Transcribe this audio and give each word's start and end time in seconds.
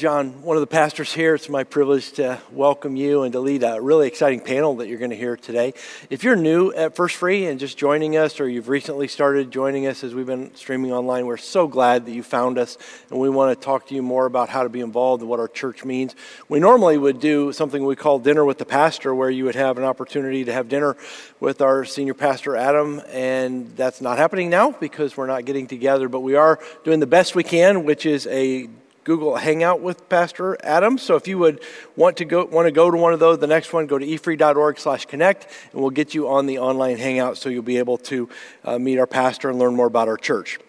John, 0.00 0.40
one 0.40 0.56
of 0.56 0.62
the 0.62 0.66
pastors 0.66 1.12
here. 1.12 1.34
It's 1.34 1.50
my 1.50 1.62
privilege 1.62 2.12
to 2.12 2.40
welcome 2.52 2.96
you 2.96 3.24
and 3.24 3.34
to 3.34 3.40
lead 3.40 3.62
a 3.62 3.82
really 3.82 4.06
exciting 4.06 4.40
panel 4.40 4.76
that 4.76 4.88
you're 4.88 4.96
going 4.96 5.10
to 5.10 5.16
hear 5.16 5.36
today. 5.36 5.74
If 6.08 6.24
you're 6.24 6.36
new 6.36 6.72
at 6.72 6.96
First 6.96 7.16
Free 7.16 7.44
and 7.44 7.60
just 7.60 7.76
joining 7.76 8.16
us, 8.16 8.40
or 8.40 8.48
you've 8.48 8.70
recently 8.70 9.08
started 9.08 9.50
joining 9.50 9.86
us 9.86 10.02
as 10.02 10.14
we've 10.14 10.24
been 10.24 10.54
streaming 10.54 10.90
online, 10.90 11.26
we're 11.26 11.36
so 11.36 11.68
glad 11.68 12.06
that 12.06 12.12
you 12.12 12.22
found 12.22 12.56
us, 12.56 12.78
and 13.10 13.20
we 13.20 13.28
want 13.28 13.54
to 13.54 13.62
talk 13.62 13.88
to 13.88 13.94
you 13.94 14.00
more 14.00 14.24
about 14.24 14.48
how 14.48 14.62
to 14.62 14.70
be 14.70 14.80
involved 14.80 15.20
and 15.20 15.28
what 15.28 15.38
our 15.38 15.48
church 15.48 15.84
means. 15.84 16.16
We 16.48 16.60
normally 16.60 16.96
would 16.96 17.20
do 17.20 17.52
something 17.52 17.84
we 17.84 17.94
call 17.94 18.18
dinner 18.18 18.46
with 18.46 18.56
the 18.56 18.64
pastor, 18.64 19.14
where 19.14 19.28
you 19.28 19.44
would 19.44 19.54
have 19.54 19.76
an 19.76 19.84
opportunity 19.84 20.46
to 20.46 20.52
have 20.54 20.70
dinner 20.70 20.96
with 21.40 21.60
our 21.60 21.84
senior 21.84 22.14
pastor, 22.14 22.56
Adam, 22.56 23.02
and 23.10 23.76
that's 23.76 24.00
not 24.00 24.16
happening 24.16 24.48
now 24.48 24.70
because 24.70 25.18
we're 25.18 25.26
not 25.26 25.44
getting 25.44 25.66
together, 25.66 26.08
but 26.08 26.20
we 26.20 26.36
are 26.36 26.58
doing 26.84 27.00
the 27.00 27.06
best 27.06 27.34
we 27.34 27.44
can, 27.44 27.84
which 27.84 28.06
is 28.06 28.26
a 28.28 28.70
Google 29.10 29.34
Hangout 29.34 29.80
with 29.80 30.08
Pastor 30.08 30.56
Adam. 30.62 30.96
So 30.96 31.16
if 31.16 31.26
you 31.26 31.36
would 31.38 31.64
want 31.96 32.18
to 32.18 32.24
go 32.24 32.44
want 32.44 32.68
to 32.68 32.70
go 32.70 32.92
to 32.92 32.96
one 32.96 33.12
of 33.12 33.18
those, 33.18 33.40
the 33.40 33.48
next 33.48 33.72
one, 33.72 33.88
go 33.88 33.98
to 33.98 34.06
efree.org 34.06 34.78
slash 34.78 35.04
connect, 35.06 35.48
and 35.72 35.80
we'll 35.80 35.90
get 35.90 36.14
you 36.14 36.28
on 36.28 36.46
the 36.46 36.60
online 36.60 36.96
Hangout 36.96 37.36
so 37.36 37.48
you'll 37.48 37.64
be 37.64 37.78
able 37.78 37.98
to 37.98 38.28
uh, 38.64 38.78
meet 38.78 39.00
our 39.00 39.08
pastor 39.08 39.50
and 39.50 39.58
learn 39.58 39.74
more 39.74 39.88
about 39.88 40.06
our 40.06 40.16
church. 40.16 40.60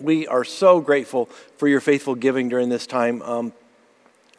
We 0.00 0.26
are 0.26 0.44
so 0.44 0.80
grateful 0.80 1.26
for 1.58 1.68
your 1.68 1.82
faithful 1.82 2.14
giving 2.14 2.48
during 2.48 2.70
this 2.70 2.86
time. 2.86 3.20
Um, 3.20 3.52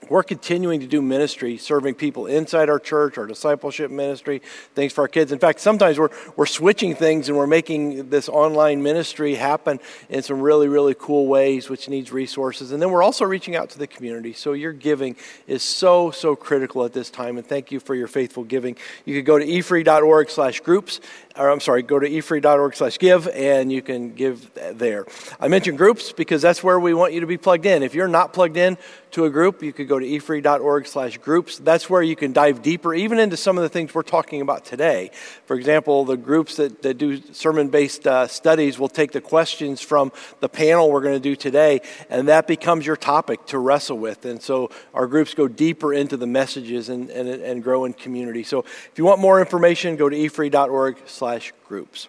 we're 0.10 0.24
continuing 0.24 0.80
to 0.82 0.88
do 0.88 1.02
ministry, 1.02 1.58
serving 1.58 1.96
people 1.96 2.28
inside 2.28 2.70
our 2.70 2.80
church, 2.80 3.18
our 3.18 3.26
discipleship 3.26 3.92
ministry, 3.92 4.42
things 4.74 4.94
for 4.94 5.02
our 5.02 5.08
kids. 5.08 5.32
In 5.32 5.40
fact, 5.40 5.60
sometimes 5.60 6.00
we're, 6.00 6.10
we're 6.36 6.46
switching 6.46 6.96
things 6.96 7.30
and 7.30 7.38
we're 7.38 7.48
making 7.48 8.10
this 8.10 8.30
online 8.30 8.84
ministry 8.84 9.36
happen 9.36 9.80
in 10.10 10.22
some 10.24 10.42
really, 10.42 10.68
really 10.68 10.96
cool 10.98 11.28
ways, 11.28 11.70
which 11.70 11.90
needs 11.90 12.12
resources. 12.12 12.72
And 12.72 12.82
then 12.82 12.92
we're 12.92 13.04
also 13.04 13.26
reaching 13.26 13.56
out 13.56 13.70
to 13.72 13.80
the 13.80 13.88
community. 13.88 14.34
So 14.34 14.54
your 14.54 14.74
giving 14.74 15.16
is 15.48 15.64
so, 15.64 16.12
so 16.12 16.36
critical 16.36 16.86
at 16.86 16.94
this 16.94 17.10
time. 17.10 17.38
And 17.38 17.46
thank 17.46 17.72
you 17.72 17.80
for 17.80 17.96
your 17.96 18.08
faithful 18.08 18.44
giving. 18.44 18.78
You 19.06 19.16
could 19.16 19.26
go 19.26 19.40
to 19.40 19.46
efree.org 19.46 20.30
slash 20.30 20.60
groups 20.60 21.00
or 21.38 21.50
I'm 21.50 21.60
sorry, 21.60 21.84
go 21.84 22.00
to 22.00 22.10
efree.org 22.10 22.76
slash 22.76 22.98
give 22.98 23.28
and 23.28 23.72
you 23.72 23.82
can 23.82 24.14
give 24.14 24.52
there. 24.74 25.06
I 25.40 25.48
mentioned 25.48 25.78
groups 25.78 26.12
because 26.12 26.42
that's 26.42 26.64
where 26.64 26.80
we 26.80 26.94
want 26.94 27.14
you 27.14 27.20
to 27.20 27.28
be 27.28 27.38
plugged 27.38 27.66
in. 27.66 27.84
If 27.84 27.94
you're 27.94 28.08
not 28.08 28.34
plugged 28.34 28.58
in 28.58 28.78
to 29.12 29.26
a 29.26 29.30
group, 29.30 29.62
you 29.62 29.74
could 29.74 29.88
go 29.88 29.95
to 30.00 30.06
efree.org 30.06 30.88
slash 30.88 31.18
groups. 31.18 31.58
That's 31.60 31.90
where 31.90 32.02
you 32.02 32.16
can 32.16 32.34
dive 32.34 32.62
deeper, 32.62 32.94
even 32.94 33.20
into 33.20 33.38
some 33.38 33.58
of 33.58 33.64
the 33.64 33.70
things 33.70 33.94
we're 33.94 34.04
talking 34.04 34.42
about 34.42 34.66
today. 34.66 35.12
For 35.46 35.56
example, 35.56 36.06
the 36.06 36.18
groups 36.18 36.56
that, 36.58 36.82
that 36.82 36.98
do 36.98 37.22
sermon 37.34 37.68
based 37.70 38.08
uh, 38.08 38.28
studies 38.28 38.80
will 38.80 38.90
take 38.90 39.12
the 39.12 39.22
questions 39.22 39.82
from 39.82 40.12
the 40.40 40.50
panel 40.50 40.92
we're 40.92 41.02
going 41.02 41.16
to 41.16 41.20
do 41.20 41.36
today, 41.36 41.82
and 42.10 42.28
that 42.30 42.48
becomes 42.48 42.86
your 42.86 42.98
topic 42.98 43.46
to 43.48 43.60
wrestle 43.60 43.98
with. 43.98 44.26
And 44.26 44.42
so 44.42 44.72
our 44.94 45.06
groups 45.06 45.34
go 45.34 45.48
deeper 45.48 45.94
into 45.94 46.18
the 46.18 46.28
messages 46.28 46.90
and, 46.90 47.10
and, 47.10 47.30
and 47.30 47.64
grow 47.64 47.86
in 47.86 47.94
community. 47.94 48.44
So 48.44 48.60
if 48.60 48.94
you 48.96 49.06
want 49.06 49.22
more 49.22 49.40
information, 49.40 49.96
go 49.96 50.10
to 50.10 50.16
efree.org 50.16 50.98
slash 51.06 51.36
slash 51.36 51.54
groups. 51.68 52.08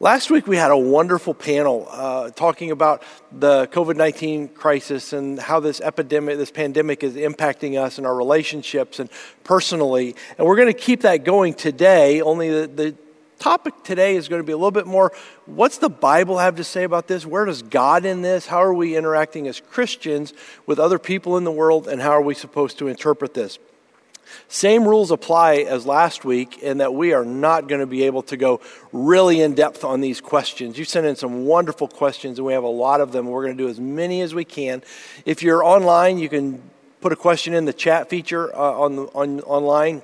Last 0.00 0.30
week 0.30 0.46
we 0.46 0.56
had 0.56 0.70
a 0.70 0.76
wonderful 0.76 1.34
panel 1.34 1.86
uh, 1.90 2.30
talking 2.30 2.70
about 2.70 3.02
the 3.32 3.66
COVID 3.68 3.96
19 3.96 4.48
crisis 4.48 5.12
and 5.12 5.38
how 5.38 5.60
this 5.60 5.80
epidemic, 5.80 6.38
this 6.38 6.50
pandemic 6.50 7.02
is 7.02 7.14
impacting 7.14 7.80
us 7.80 7.98
and 7.98 8.06
our 8.06 8.14
relationships 8.14 9.00
and 9.00 9.10
personally. 9.44 10.14
And 10.38 10.46
we're 10.46 10.56
going 10.56 10.72
to 10.72 10.78
keep 10.78 11.02
that 11.02 11.24
going 11.24 11.54
today, 11.54 12.20
only 12.20 12.50
the, 12.50 12.66
the 12.66 12.96
topic 13.38 13.74
today 13.82 14.14
is 14.14 14.28
going 14.28 14.40
to 14.40 14.46
be 14.46 14.52
a 14.52 14.56
little 14.56 14.70
bit 14.70 14.86
more 14.86 15.12
what's 15.46 15.78
the 15.78 15.90
Bible 15.90 16.38
have 16.38 16.56
to 16.56 16.64
say 16.64 16.84
about 16.84 17.08
this? 17.08 17.26
Where 17.26 17.44
does 17.44 17.62
God 17.62 18.04
in 18.04 18.22
this? 18.22 18.46
How 18.46 18.62
are 18.62 18.72
we 18.72 18.96
interacting 18.96 19.48
as 19.48 19.60
Christians 19.60 20.32
with 20.64 20.78
other 20.78 20.98
people 20.98 21.36
in 21.36 21.44
the 21.44 21.50
world? 21.50 21.88
And 21.88 22.00
how 22.00 22.10
are 22.10 22.22
we 22.22 22.34
supposed 22.34 22.78
to 22.78 22.86
interpret 22.86 23.34
this? 23.34 23.58
Same 24.48 24.86
rules 24.86 25.10
apply 25.10 25.56
as 25.56 25.86
last 25.86 26.24
week 26.24 26.58
in 26.58 26.78
that 26.78 26.94
we 26.94 27.12
are 27.12 27.24
not 27.24 27.68
going 27.68 27.80
to 27.80 27.86
be 27.86 28.04
able 28.04 28.22
to 28.22 28.36
go 28.36 28.60
really 28.92 29.40
in 29.40 29.54
depth 29.54 29.84
on 29.84 30.00
these 30.00 30.20
questions. 30.20 30.78
You 30.78 30.84
sent 30.84 31.06
in 31.06 31.16
some 31.16 31.44
wonderful 31.46 31.88
questions, 31.88 32.38
and 32.38 32.46
we 32.46 32.52
have 32.52 32.64
a 32.64 32.68
lot 32.68 33.00
of 33.00 33.12
them. 33.12 33.26
We're 33.26 33.44
going 33.44 33.56
to 33.56 33.62
do 33.62 33.68
as 33.68 33.80
many 33.80 34.20
as 34.20 34.34
we 34.34 34.44
can. 34.44 34.82
If 35.24 35.42
you're 35.42 35.64
online, 35.64 36.18
you 36.18 36.28
can 36.28 36.62
put 37.00 37.12
a 37.12 37.16
question 37.16 37.54
in 37.54 37.64
the 37.64 37.72
chat 37.72 38.08
feature 38.08 38.54
uh, 38.54 38.58
on, 38.58 38.98
on 39.14 39.40
online. 39.40 40.02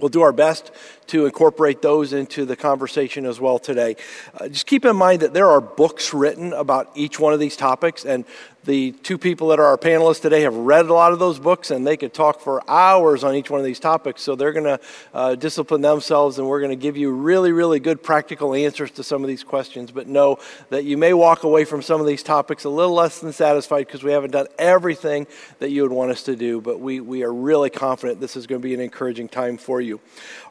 We'll 0.00 0.08
do 0.08 0.22
our 0.22 0.32
best 0.32 0.72
to 1.08 1.26
incorporate 1.26 1.82
those 1.82 2.12
into 2.12 2.44
the 2.44 2.56
conversation 2.56 3.26
as 3.26 3.40
well 3.40 3.58
today. 3.58 3.96
Uh, 4.38 4.48
just 4.48 4.66
keep 4.66 4.84
in 4.84 4.96
mind 4.96 5.22
that 5.22 5.34
there 5.34 5.48
are 5.48 5.60
books 5.60 6.14
written 6.14 6.52
about 6.52 6.90
each 6.94 7.18
one 7.18 7.32
of 7.32 7.40
these 7.40 7.56
topics, 7.56 8.04
and 8.04 8.24
the 8.64 8.92
two 8.92 9.18
people 9.18 9.48
that 9.48 9.58
are 9.58 9.66
our 9.66 9.76
panelists 9.76 10.22
today 10.22 10.42
have 10.42 10.54
read 10.54 10.86
a 10.86 10.92
lot 10.92 11.12
of 11.12 11.18
those 11.18 11.38
books, 11.38 11.70
and 11.70 11.86
they 11.86 11.96
could 11.96 12.14
talk 12.14 12.40
for 12.40 12.62
hours 12.68 13.22
on 13.22 13.34
each 13.34 13.50
one 13.50 13.60
of 13.60 13.66
these 13.66 13.80
topics. 13.80 14.22
So 14.22 14.34
they're 14.34 14.52
going 14.52 14.64
to 14.64 14.80
uh, 15.12 15.34
discipline 15.34 15.82
themselves, 15.82 16.38
and 16.38 16.48
we're 16.48 16.60
going 16.60 16.70
to 16.70 16.76
give 16.76 16.96
you 16.96 17.10
really, 17.10 17.52
really 17.52 17.78
good 17.78 18.02
practical 18.02 18.54
answers 18.54 18.90
to 18.92 19.04
some 19.04 19.22
of 19.22 19.28
these 19.28 19.44
questions. 19.44 19.90
But 19.90 20.06
know 20.06 20.38
that 20.70 20.84
you 20.84 20.96
may 20.96 21.12
walk 21.12 21.44
away 21.44 21.64
from 21.64 21.82
some 21.82 22.00
of 22.00 22.06
these 22.06 22.22
topics 22.22 22.64
a 22.64 22.70
little 22.70 22.94
less 22.94 23.18
than 23.18 23.32
satisfied 23.32 23.86
because 23.86 24.02
we 24.02 24.12
haven't 24.12 24.30
done 24.30 24.46
everything 24.58 25.26
that 25.58 25.70
you 25.70 25.82
would 25.82 25.92
want 25.92 26.10
us 26.10 26.22
to 26.24 26.36
do. 26.36 26.60
But 26.60 26.80
we, 26.80 27.00
we 27.00 27.22
are 27.22 27.32
really 27.32 27.70
confident 27.70 28.20
this 28.20 28.36
is 28.36 28.46
going 28.46 28.62
to 28.62 28.66
be 28.66 28.74
an 28.74 28.80
encouraging 28.80 29.28
time 29.28 29.58
for 29.58 29.80
you. 29.80 30.00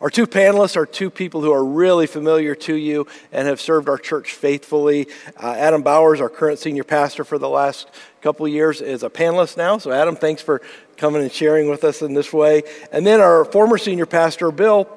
Our 0.02 0.09
two 0.09 0.28
panelists 0.28 0.43
are 0.50 0.86
two 0.86 1.09
people 1.09 1.42
who 1.42 1.52
are 1.52 1.64
really 1.64 2.08
familiar 2.08 2.56
to 2.56 2.76
you 2.76 3.08
and 3.31 3.48
have 3.48 3.62
served 3.62 3.90
our 3.90 3.98
church 3.98 4.34
faithfully. 4.34 5.08
Uh, 5.38 5.54
Adam 5.58 5.81
Bowers, 5.81 6.22
our 6.22 6.30
current 6.30 6.59
senior 6.59 6.84
pastor 6.84 7.24
for 7.24 7.38
the 7.38 7.50
last 7.50 7.90
couple 8.22 8.48
years, 8.48 8.82
is 8.82 9.03
a 9.03 9.09
panelist 9.09 9.58
now. 9.58 9.78
So, 9.78 9.92
Adam, 9.92 10.16
thanks 10.16 10.42
for 10.42 10.62
coming 10.98 11.22
and 11.22 11.32
sharing 11.32 11.70
with 11.70 11.84
us 11.84 12.02
in 12.02 12.14
this 12.14 12.32
way. 12.32 12.64
And 12.92 13.06
then 13.06 13.20
our 13.20 13.46
former 13.46 13.78
senior 13.78 14.06
pastor, 14.06 14.52
Bill, 14.52 14.88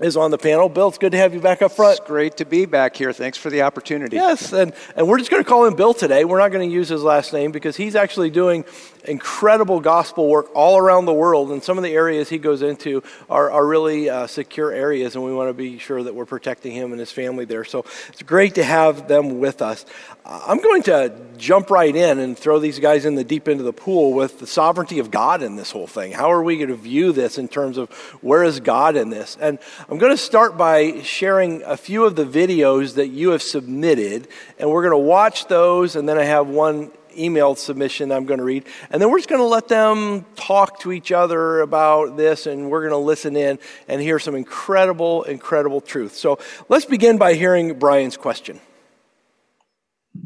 is 0.00 0.16
on 0.16 0.30
the 0.30 0.38
panel. 0.38 0.68
Bill, 0.68 0.88
it's 0.88 0.98
good 0.98 1.12
to 1.12 1.18
have 1.18 1.34
you 1.34 1.40
back 1.40 1.62
up 1.62 1.72
front. 1.72 1.98
It's 1.98 2.06
great 2.06 2.36
to 2.38 2.44
be 2.44 2.66
back 2.66 2.96
here. 2.96 3.12
Thanks 3.12 3.36
for 3.38 3.50
the 3.50 3.62
opportunity. 3.62 4.16
Yes, 4.16 4.52
and, 4.52 4.72
and 4.96 5.08
we're 5.08 5.18
just 5.18 5.30
going 5.30 5.42
to 5.42 5.48
call 5.48 5.64
him 5.64 5.74
Bill 5.74 5.94
today. 5.94 6.24
We're 6.24 6.38
not 6.38 6.52
going 6.52 6.68
to 6.68 6.72
use 6.72 6.88
his 6.88 7.02
last 7.02 7.32
name 7.32 7.52
because 7.52 7.76
he's 7.76 7.96
actually 7.96 8.30
doing 8.30 8.64
incredible 9.04 9.80
gospel 9.80 10.28
work 10.28 10.50
all 10.54 10.78
around 10.78 11.06
the 11.06 11.14
world. 11.14 11.50
And 11.50 11.62
some 11.62 11.78
of 11.78 11.84
the 11.84 11.92
areas 11.92 12.28
he 12.28 12.38
goes 12.38 12.62
into 12.62 13.02
are, 13.28 13.50
are 13.50 13.66
really 13.66 14.08
uh, 14.10 14.26
secure 14.26 14.70
areas, 14.72 15.14
and 15.14 15.24
we 15.24 15.32
want 15.32 15.48
to 15.48 15.54
be 15.54 15.78
sure 15.78 16.02
that 16.02 16.14
we're 16.14 16.26
protecting 16.26 16.72
him 16.72 16.92
and 16.92 17.00
his 17.00 17.10
family 17.10 17.44
there. 17.44 17.64
So 17.64 17.84
it's 18.08 18.22
great 18.22 18.54
to 18.56 18.64
have 18.64 19.08
them 19.08 19.40
with 19.40 19.62
us. 19.62 19.84
I'm 20.24 20.60
going 20.60 20.82
to 20.84 21.14
jump 21.38 21.70
right 21.70 21.94
in 21.94 22.18
and 22.18 22.38
throw 22.38 22.58
these 22.58 22.78
guys 22.78 23.06
in 23.06 23.14
the 23.14 23.24
deep 23.24 23.48
end 23.48 23.60
of 23.60 23.66
the 23.66 23.72
pool 23.72 24.12
with 24.12 24.40
the 24.40 24.46
sovereignty 24.46 24.98
of 24.98 25.10
God 25.10 25.42
in 25.42 25.56
this 25.56 25.70
whole 25.70 25.86
thing. 25.86 26.12
How 26.12 26.30
are 26.30 26.42
we 26.42 26.56
going 26.56 26.68
to 26.68 26.76
view 26.76 27.12
this 27.12 27.38
in 27.38 27.48
terms 27.48 27.78
of 27.78 27.90
where 28.20 28.44
is 28.44 28.60
God 28.60 28.96
in 28.96 29.08
this? 29.08 29.38
And 29.40 29.58
I'm 29.90 29.96
going 29.96 30.12
to 30.12 30.18
start 30.18 30.58
by 30.58 31.00
sharing 31.00 31.62
a 31.62 31.74
few 31.74 32.04
of 32.04 32.14
the 32.14 32.26
videos 32.26 32.96
that 32.96 33.08
you 33.08 33.30
have 33.30 33.40
submitted, 33.40 34.28
and 34.58 34.70
we're 34.70 34.82
going 34.82 34.92
to 34.92 34.98
watch 34.98 35.46
those, 35.46 35.96
and 35.96 36.06
then 36.06 36.18
I 36.18 36.24
have 36.24 36.46
one 36.46 36.90
email 37.16 37.54
submission 37.54 38.12
I'm 38.12 38.26
going 38.26 38.36
to 38.36 38.44
read. 38.44 38.66
And 38.90 39.00
then 39.00 39.10
we're 39.10 39.16
just 39.16 39.30
going 39.30 39.40
to 39.40 39.46
let 39.46 39.68
them 39.68 40.26
talk 40.36 40.80
to 40.80 40.92
each 40.92 41.10
other 41.10 41.60
about 41.60 42.18
this, 42.18 42.46
and 42.46 42.70
we're 42.70 42.82
going 42.82 42.90
to 42.90 42.98
listen 42.98 43.34
in 43.34 43.58
and 43.88 44.02
hear 44.02 44.18
some 44.18 44.34
incredible, 44.34 45.22
incredible 45.22 45.80
truth. 45.80 46.14
So 46.16 46.38
let's 46.68 46.84
begin 46.84 47.16
by 47.16 47.32
hearing 47.32 47.78
Brian's 47.78 48.18
question. 48.18 48.60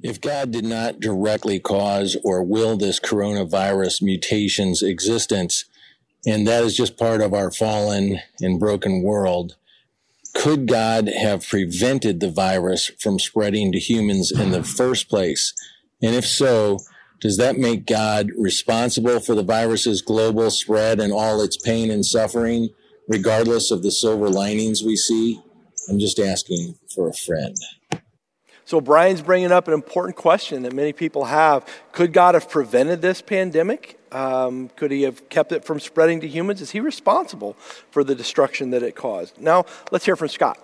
If 0.03 0.21
God 0.21 0.51
did 0.51 0.65
not 0.65 0.99
directly 0.99 1.61
cause 1.61 2.17
or 2.25 2.43
will 2.43 2.77
this 2.77 2.99
coronavirus 2.99 4.03
mutation's 4.03 4.83
existence, 4.83 5.67
and 6.27 6.47
that 6.47 6.65
is 6.65 6.77
just 6.77 6.99
part 6.99 7.21
of 7.21 7.35
our 7.35 7.51
fallen 7.51 8.21
and 8.41 8.61
broken 8.61 9.03
world, 9.03 9.57
could 10.35 10.67
God 10.67 11.09
have 11.09 11.47
prevented 11.47 12.21
the 12.21 12.31
virus 12.31 12.91
from 13.01 13.19
spreading 13.19 13.73
to 13.73 13.79
humans 13.79 14.33
in 14.33 14.51
the 14.51 14.65
first 14.65 15.09
place? 15.09 15.53
And 16.01 16.15
if 16.15 16.27
so, 16.27 16.79
does 17.21 17.37
that 17.37 17.59
make 17.59 17.87
God 17.87 18.31
responsible 18.37 19.21
for 19.21 19.35
the 19.35 19.45
virus's 19.45 20.03
global 20.03 20.51
spread 20.51 21.01
and 21.01 21.13
all 21.13 21.41
its 21.43 21.57
pain 21.57 21.91
and 21.91 22.05
suffering, 22.05 22.71
regardless 23.09 23.71
of 23.71 23.83
the 23.83 23.93
silver 23.93 24.29
linings 24.29 24.83
we 24.83 24.97
see? 24.97 25.41
I'm 25.89 25.99
just 25.99 26.19
asking 26.19 26.77
for 26.95 27.09
a 27.09 27.13
friend. 27.13 27.57
So, 28.73 28.81
Brian's 28.81 29.21
bringing 29.21 29.53
up 29.53 29.69
an 29.69 29.75
important 29.75 30.17
question 30.17 30.63
that 30.63 30.73
many 30.73 30.95
people 30.95 31.27
have. 31.27 31.69
Could 31.93 32.15
God 32.15 32.35
have 32.35 32.49
prevented 32.49 33.03
this 33.03 33.21
pandemic? 33.21 33.99
Um, 34.11 34.71
could 34.77 34.91
he 34.91 35.03
have 35.03 35.29
kept 35.29 35.53
it 35.53 35.63
from 35.63 35.79
spreading 35.79 36.23
to 36.23 36.27
humans? 36.27 36.63
Is 36.63 36.71
he 36.71 36.81
responsible 36.81 37.53
for 37.91 38.03
the 38.03 38.15
destruction 38.15 38.71
that 38.71 38.83
it 38.83 38.97
caused? 38.97 39.39
Now, 39.39 39.67
let's 39.91 40.07
hear 40.07 40.17
from 40.17 40.29
Scott. 40.29 40.59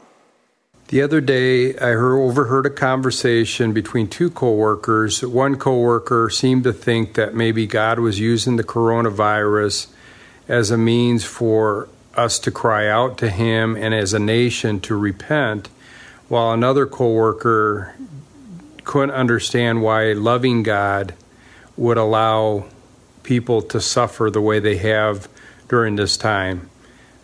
The 0.87 1.03
other 1.03 1.21
day, 1.21 1.77
I 1.77 1.91
heard, 1.91 2.19
overheard 2.19 2.65
a 2.65 2.71
conversation 2.71 3.75
between 3.75 4.09
two 4.09 4.31
coworkers. 4.31 5.23
One 5.23 5.57
coworker 5.57 6.31
seemed 6.31 6.65
to 6.65 6.73
think 6.73 7.13
that 7.13 7.35
maybe 7.35 7.67
God 7.67 7.99
was 7.99 8.19
using 8.19 8.57
the 8.57 8.65
coronavirus 8.65 9.89
as 10.49 10.71
a 10.71 10.79
means 10.79 11.25
for 11.25 11.91
us 12.15 12.39
to 12.39 12.51
cry 12.51 12.89
out 12.89 13.19
to 13.19 13.29
Him 13.29 13.77
and 13.77 13.93
as 13.93 14.15
a 14.15 14.19
nation 14.19 14.81
to 14.81 14.97
repent, 14.97 15.69
while 16.29 16.53
another 16.53 16.87
coworker 16.87 17.95
couldn't 18.85 19.11
understand 19.11 19.83
why 19.83 20.05
a 20.05 20.15
loving 20.15 20.63
God 20.63 21.15
would 21.77 21.97
allow 21.97 22.67
people 23.23 23.63
to 23.63 23.81
suffer 23.81 24.31
the 24.31 24.41
way 24.41 24.59
they 24.59 24.77
have 24.77 25.29
during 25.69 25.97
this 25.97 26.17
time. 26.17 26.71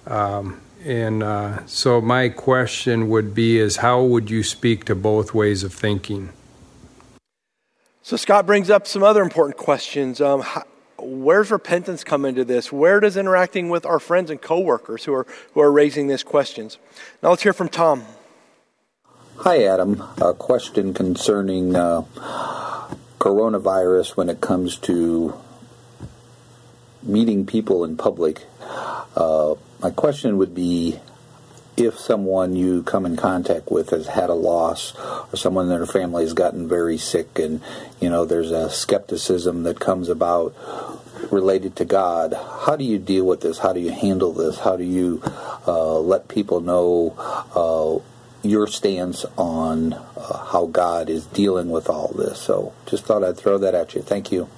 Um, 0.06 0.60
and 0.84 1.22
uh, 1.22 1.64
so 1.66 2.00
my 2.00 2.28
question 2.28 3.08
would 3.08 3.34
be 3.34 3.58
is 3.58 3.76
how 3.76 4.02
would 4.02 4.30
you 4.30 4.42
speak 4.42 4.84
to 4.84 4.94
both 4.94 5.32
ways 5.32 5.62
of 5.64 5.72
thinking? 5.72 6.30
So 8.02 8.16
Scott 8.18 8.44
brings 8.44 8.68
up 8.68 8.86
some 8.86 9.02
other 9.02 9.22
important 9.22 9.56
questions. 9.56 10.20
Um, 10.20 10.44
where's 10.98 11.50
repentance 11.50 12.04
come 12.04 12.26
into 12.26 12.44
this? 12.44 12.70
Where 12.70 13.00
does 13.00 13.16
interacting 13.16 13.70
with 13.70 13.86
our 13.86 13.98
friends 13.98 14.30
and 14.30 14.40
coworkers 14.40 15.04
who 15.04 15.14
are 15.14 15.26
who 15.54 15.60
are 15.60 15.72
raising 15.72 16.06
these 16.08 16.22
questions? 16.22 16.78
Now 17.22 17.30
let's 17.30 17.42
hear 17.42 17.54
from 17.54 17.70
Tom. 17.70 18.04
Hi, 19.38 19.64
Adam. 19.64 20.00
A 20.22 20.32
question 20.32 20.94
concerning 20.94 21.75
uh, 21.75 22.02
coronavirus 23.19 24.16
when 24.16 24.28
it 24.28 24.40
comes 24.40 24.76
to 24.78 25.34
meeting 27.02 27.44
people 27.44 27.84
in 27.84 27.96
public. 27.96 28.46
Uh, 29.16 29.56
my 29.81 29.90
question 29.90 30.38
would 30.38 30.54
be 30.54 31.00
if 31.76 31.98
someone 31.98 32.54
you 32.54 32.84
come 32.84 33.04
in 33.04 33.16
contact 33.16 33.72
with 33.72 33.90
has 33.90 34.06
had 34.06 34.31
a 34.31 34.34
loss 34.34 34.94
or 34.96 35.36
someone 35.36 35.64
in 35.64 35.76
their 35.76 35.84
family 35.84 36.22
has 36.22 36.32
gotten 36.32 36.69
very 36.69 36.96
sick 36.96 37.36
and 37.36 37.60
you 38.00 38.08
know 38.08 38.25
there's 38.25 38.52
a 38.52 38.70
skepticism 38.70 39.64
that 39.64 39.81
comes 39.81 40.08
about 40.08 40.54
related 41.32 41.75
to 41.75 41.84
God 41.84 42.32
how 42.32 42.76
do 42.76 42.84
you 42.84 42.98
deal 42.98 43.26
with 43.26 43.40
this 43.40 43.58
how 43.58 43.72
do 43.72 43.81
you 43.81 43.90
handle 43.90 44.32
this 44.32 44.60
how 44.60 44.76
do 44.76 44.84
you 44.84 45.20
uh, 45.66 45.98
let 45.98 46.28
people 46.28 46.60
know 46.60 47.16
uh, 47.56 48.13
your 48.44 48.67
stance 48.67 49.25
on 49.37 49.93
uh, 49.93 50.44
how 50.46 50.67
God 50.67 51.08
is 51.08 51.26
dealing 51.26 51.70
with 51.70 51.88
all 51.88 52.08
this 52.08 52.38
so 52.41 52.73
just 52.87 53.05
thought 53.05 53.25
I'd 53.25 53.37
throw 53.37 53.58
that 53.58 53.75
at 53.75 53.94
you 53.94 54.02
thank 54.02 54.31
you 54.31 54.49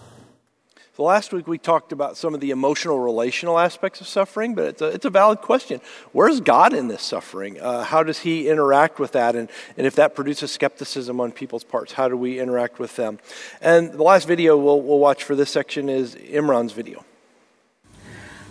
so 0.97 1.03
last 1.03 1.31
week 1.31 1.47
we 1.47 1.59
talked 1.59 1.93
about 1.93 2.17
some 2.17 2.33
of 2.33 2.41
the 2.41 2.53
emotional, 2.53 2.99
relational 2.99 3.59
aspects 3.59 4.01
of 4.01 4.07
suffering, 4.07 4.55
but 4.55 4.65
it's 4.65 4.81
a, 4.81 4.87
it's 4.87 5.05
a 5.05 5.11
valid 5.11 5.43
question. 5.43 5.83
Where's 6.13 6.41
God 6.41 6.73
in 6.73 6.89
this 6.89 7.03
suffering? 7.03 7.61
Uh, 7.61 7.85
how 7.85 8.03
does 8.03 8.21
He 8.21 8.49
interact 8.49 8.99
with 8.99 9.13
that? 9.13 9.37
And, 9.37 9.51
and 9.77 9.87
if 9.87 9.95
that 9.97 10.15
produces 10.15 10.53
skepticism 10.53 11.21
on 11.21 11.33
people's 11.33 11.65
parts, 11.65 11.93
how 11.93 12.09
do 12.09 12.17
we 12.17 12.41
interact 12.41 12.79
with 12.79 12.97
them? 12.97 13.19
And 13.61 13.93
the 13.93 14.03
last 14.03 14.27
video 14.27 14.57
we'll, 14.57 14.81
we'll 14.81 14.99
watch 14.99 15.23
for 15.23 15.37
this 15.37 15.51
section 15.51 15.91
is 15.91 16.15
Imran's 16.15 16.73
video. 16.73 17.05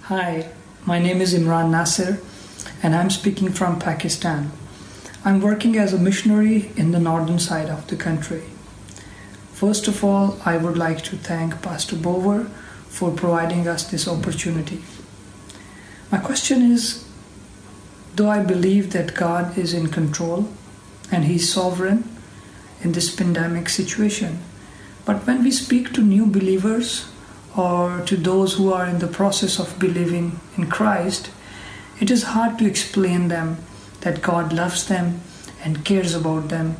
Hi, 0.03 0.47
my 0.85 0.99
name 0.99 1.21
is 1.21 1.33
Imran 1.33 1.71
Nasir, 1.71 2.21
and 2.83 2.95
I'm 2.95 3.09
speaking 3.09 3.49
from 3.53 3.79
Pakistan. 3.79 4.51
I'm 5.27 5.41
working 5.41 5.75
as 5.75 5.91
a 5.91 5.97
missionary 5.97 6.69
in 6.77 6.91
the 6.91 6.99
northern 6.99 7.39
side 7.39 7.67
of 7.67 7.87
the 7.87 7.95
country. 7.95 8.43
First 9.53 9.87
of 9.87 10.03
all, 10.03 10.37
I 10.45 10.55
would 10.57 10.77
like 10.77 11.01
to 11.05 11.17
thank 11.17 11.63
Pastor 11.63 11.95
Bover 11.95 12.47
for 12.89 13.09
providing 13.09 13.67
us 13.67 13.89
this 13.89 14.07
opportunity. 14.07 14.83
My 16.11 16.19
question 16.19 16.61
is 16.61 17.09
though 18.15 18.29
I 18.29 18.43
believe 18.43 18.91
that 18.91 19.15
God 19.15 19.57
is 19.57 19.73
in 19.73 19.87
control 19.87 20.47
and 21.11 21.25
He's 21.25 21.51
sovereign 21.51 22.07
in 22.83 22.91
this 22.91 23.09
pandemic 23.09 23.67
situation, 23.69 24.37
but 25.05 25.25
when 25.25 25.43
we 25.43 25.49
speak 25.49 25.91
to 25.93 26.01
new 26.01 26.27
believers 26.27 27.09
or 27.57 28.03
to 28.05 28.15
those 28.15 28.53
who 28.53 28.71
are 28.71 28.85
in 28.85 28.99
the 28.99 29.07
process 29.07 29.57
of 29.57 29.79
believing 29.79 30.39
in 30.55 30.69
Christ, 30.69 31.31
it 31.99 32.11
is 32.11 32.35
hard 32.35 32.59
to 32.59 32.67
explain 32.67 33.29
them 33.29 33.57
that 34.05 34.21
God 34.21 34.53
loves 34.53 34.85
them 34.87 35.19
and 35.63 35.83
cares 35.83 36.13
about 36.13 36.49
them 36.49 36.77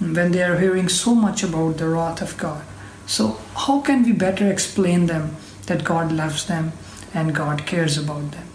when 0.00 0.32
they 0.32 0.42
are 0.42 0.58
hearing 0.58 0.88
so 0.88 1.14
much 1.14 1.42
about 1.42 1.76
the 1.76 1.86
wrath 1.86 2.22
of 2.22 2.36
God. 2.38 2.64
So, 3.06 3.36
how 3.54 3.82
can 3.82 4.02
we 4.04 4.12
better 4.12 4.50
explain 4.50 5.04
them 5.04 5.36
that 5.66 5.84
God 5.84 6.10
loves 6.10 6.46
them 6.46 6.72
and 7.12 7.34
God 7.34 7.66
cares 7.66 7.98
about 7.98 8.30
them? 8.30 8.46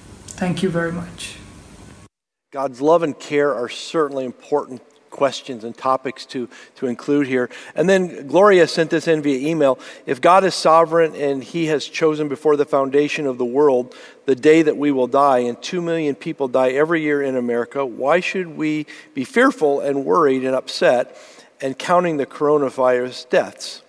Thank 0.41 0.63
you 0.63 0.69
very 0.69 0.91
much. 0.91 1.37
God's 2.51 2.81
love 2.81 3.03
and 3.03 3.17
care 3.19 3.53
are 3.53 3.69
certainly 3.69 4.25
important 4.25 4.81
questions 5.17 5.65
and 5.65 5.77
topics 5.77 6.25
to, 6.27 6.47
to 6.77 6.87
include 6.87 7.27
here. 7.27 7.49
And 7.75 7.89
then 7.89 8.27
Gloria 8.27 8.67
sent 8.67 8.89
this 8.91 9.09
in 9.09 9.21
via 9.21 9.45
email. 9.45 9.79
If 10.05 10.21
God 10.21 10.45
is 10.45 10.55
sovereign 10.55 11.13
and 11.15 11.43
He 11.43 11.65
has 11.65 11.83
chosen 11.85 12.29
before 12.29 12.55
the 12.55 12.65
foundation 12.65 13.27
of 13.27 13.37
the 13.37 13.45
world 13.45 13.93
the 14.25 14.35
day 14.35 14.61
that 14.61 14.77
we 14.77 14.91
will 14.91 15.07
die, 15.07 15.39
and 15.39 15.61
two 15.61 15.81
million 15.81 16.15
people 16.15 16.47
die 16.47 16.69
every 16.69 17.01
year 17.01 17.21
in 17.21 17.35
America, 17.35 17.85
why 17.85 18.21
should 18.21 18.47
we 18.47 18.85
be 19.13 19.25
fearful 19.25 19.81
and 19.81 20.05
worried 20.05 20.45
and 20.45 20.55
upset? 20.55 21.17
and 21.61 21.77
counting 21.77 22.17
the 22.17 22.25
coronavirus 22.25 23.29
deaths. 23.29 23.81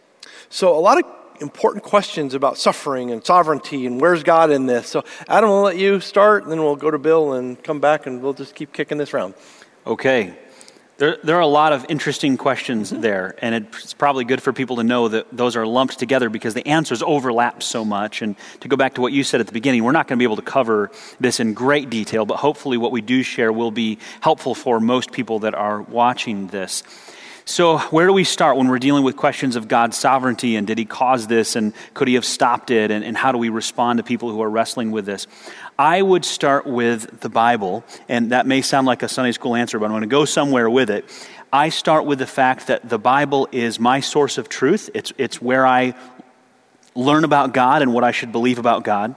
So, 0.48 0.76
a 0.76 0.80
lot 0.80 0.98
of 0.98 1.04
important 1.40 1.84
questions 1.84 2.34
about 2.34 2.58
suffering 2.58 3.10
and 3.10 3.24
sovereignty 3.24 3.86
and 3.86 4.00
where's 4.00 4.22
God 4.22 4.50
in 4.50 4.66
this. 4.66 4.88
So, 4.88 5.04
Adam, 5.28 5.50
we'll 5.50 5.62
let 5.62 5.76
you 5.76 6.00
start, 6.00 6.42
and 6.42 6.52
then 6.52 6.62
we'll 6.62 6.76
go 6.76 6.90
to 6.90 6.98
Bill 6.98 7.34
and 7.34 7.62
come 7.62 7.80
back, 7.80 8.06
and 8.06 8.22
we'll 8.22 8.32
just 8.32 8.54
keep 8.54 8.72
kicking 8.72 8.98
this 8.98 9.12
round. 9.12 9.34
Okay. 9.86 10.34
There, 10.98 11.16
there 11.22 11.36
are 11.36 11.42
a 11.42 11.46
lot 11.46 11.72
of 11.72 11.86
interesting 11.88 12.36
questions 12.36 12.90
mm-hmm. 12.90 13.02
there, 13.02 13.36
and 13.38 13.54
it's 13.54 13.94
probably 13.94 14.24
good 14.24 14.42
for 14.42 14.52
people 14.52 14.76
to 14.76 14.82
know 14.82 15.06
that 15.06 15.28
those 15.30 15.54
are 15.54 15.64
lumped 15.64 15.96
together 16.00 16.28
because 16.28 16.54
the 16.54 16.66
answers 16.66 17.04
overlap 17.04 17.62
so 17.62 17.84
much. 17.84 18.20
And 18.20 18.34
to 18.60 18.68
go 18.68 18.76
back 18.76 18.94
to 18.94 19.00
what 19.00 19.12
you 19.12 19.22
said 19.22 19.40
at 19.40 19.46
the 19.46 19.52
beginning, 19.52 19.84
we're 19.84 19.92
not 19.92 20.08
going 20.08 20.16
to 20.16 20.20
be 20.20 20.24
able 20.24 20.36
to 20.36 20.42
cover 20.42 20.90
this 21.20 21.38
in 21.38 21.54
great 21.54 21.88
detail, 21.88 22.26
but 22.26 22.38
hopefully, 22.38 22.76
what 22.78 22.90
we 22.90 23.00
do 23.00 23.22
share 23.22 23.52
will 23.52 23.70
be 23.70 23.98
helpful 24.20 24.56
for 24.56 24.80
most 24.80 25.12
people 25.12 25.38
that 25.40 25.54
are 25.54 25.80
watching 25.82 26.48
this. 26.48 26.82
So, 27.44 27.78
where 27.78 28.06
do 28.06 28.12
we 28.12 28.24
start 28.24 28.56
when 28.56 28.68
we're 28.68 28.80
dealing 28.80 29.04
with 29.04 29.16
questions 29.16 29.56
of 29.56 29.68
God's 29.68 29.96
sovereignty 29.96 30.56
and 30.56 30.66
did 30.66 30.76
he 30.76 30.84
cause 30.84 31.28
this 31.28 31.56
and 31.56 31.72
could 31.94 32.06
he 32.08 32.14
have 32.14 32.24
stopped 32.26 32.70
it 32.70 32.90
and, 32.90 33.02
and 33.02 33.16
how 33.16 33.32
do 33.32 33.38
we 33.38 33.48
respond 33.48 33.96
to 33.98 34.02
people 34.02 34.30
who 34.30 34.42
are 34.42 34.50
wrestling 34.50 34.90
with 34.90 35.06
this? 35.06 35.26
I 35.78 36.02
would 36.02 36.24
start 36.24 36.66
with 36.66 37.20
the 37.20 37.28
Bible, 37.28 37.84
and 38.08 38.32
that 38.32 38.48
may 38.48 38.62
sound 38.62 38.88
like 38.88 39.04
a 39.04 39.08
Sunday 39.08 39.30
school 39.30 39.54
answer, 39.54 39.78
but 39.78 39.84
I'm 39.84 39.92
going 39.92 40.00
to 40.00 40.08
go 40.08 40.24
somewhere 40.24 40.68
with 40.68 40.90
it. 40.90 41.04
I 41.52 41.68
start 41.68 42.04
with 42.04 42.18
the 42.18 42.26
fact 42.26 42.66
that 42.66 42.88
the 42.88 42.98
Bible 42.98 43.48
is 43.52 43.78
my 43.78 44.00
source 44.00 44.38
of 44.38 44.48
truth, 44.48 44.90
it's, 44.92 45.12
it's 45.18 45.40
where 45.40 45.64
I 45.64 45.94
learn 46.96 47.22
about 47.22 47.54
God 47.54 47.82
and 47.82 47.94
what 47.94 48.02
I 48.02 48.10
should 48.10 48.32
believe 48.32 48.58
about 48.58 48.82
God. 48.82 49.14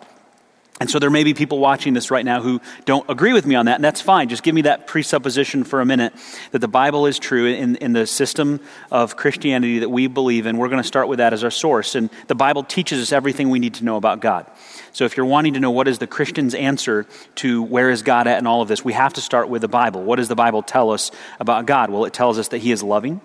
And 0.80 0.90
so 0.90 0.98
there 0.98 1.10
may 1.10 1.24
be 1.24 1.34
people 1.34 1.60
watching 1.60 1.94
this 1.94 2.10
right 2.10 2.26
now 2.26 2.42
who 2.42 2.60
don't 2.86 3.08
agree 3.10 3.34
with 3.34 3.46
me 3.46 3.56
on 3.56 3.66
that, 3.66 3.76
and 3.76 3.84
that's 3.84 4.02
fine. 4.02 4.30
Just 4.30 4.44
give 4.44 4.54
me 4.54 4.64
that 4.64 4.88
presupposition 4.88 5.64
for 5.64 5.82
a 5.82 5.86
minute 5.86 6.14
that 6.52 6.60
the 6.60 6.68
Bible 6.68 7.08
is 7.08 7.18
true 7.18 7.48
in, 7.48 7.76
in 7.78 7.94
the 7.94 8.06
system 8.06 8.60
of 8.92 9.16
Christianity 9.16 9.80
that 9.80 9.90
we 9.90 10.08
believe 10.08 10.46
in. 10.46 10.58
We're 10.58 10.70
going 10.70 10.82
to 10.82 10.88
start 10.88 11.08
with 11.08 11.18
that 11.18 11.34
as 11.34 11.44
our 11.44 11.52
source. 11.52 11.96
And 11.96 12.10
the 12.28 12.36
Bible 12.36 12.64
teaches 12.64 13.02
us 13.02 13.12
everything 13.12 13.50
we 13.50 13.60
need 13.60 13.76
to 13.76 13.84
know 13.84 13.96
about 13.96 14.22
God. 14.22 14.46
So 14.94 15.06
if 15.06 15.16
you're 15.16 15.26
wanting 15.26 15.54
to 15.54 15.60
know 15.60 15.72
what 15.72 15.88
is 15.88 16.00
the 16.00 16.08
Christian's 16.08 16.54
answer 16.54 17.06
to 17.36 17.64
where 17.64 17.90
is 17.90 18.02
God 18.02 18.28
at 18.28 18.40
in 18.40 18.48
all 18.48 18.62
of 18.62 18.68
this, 18.68 18.84
we 18.84 18.94
have 18.94 19.14
to 19.14 19.22
start 19.22 19.50
with 19.50 19.62
the 19.62 19.68
Bible. 19.68 20.04
What 20.04 20.18
does 20.18 20.28
the 20.28 20.36
Bible 20.36 20.64
tell 20.64 20.92
us 20.92 21.12
about 21.40 21.66
God? 21.66 21.90
Well, 21.90 22.06
it 22.06 22.14
tells 22.14 22.38
us 22.38 22.50
that 22.50 22.60
He 22.60 22.72
is 22.72 22.84
loving, 22.84 23.22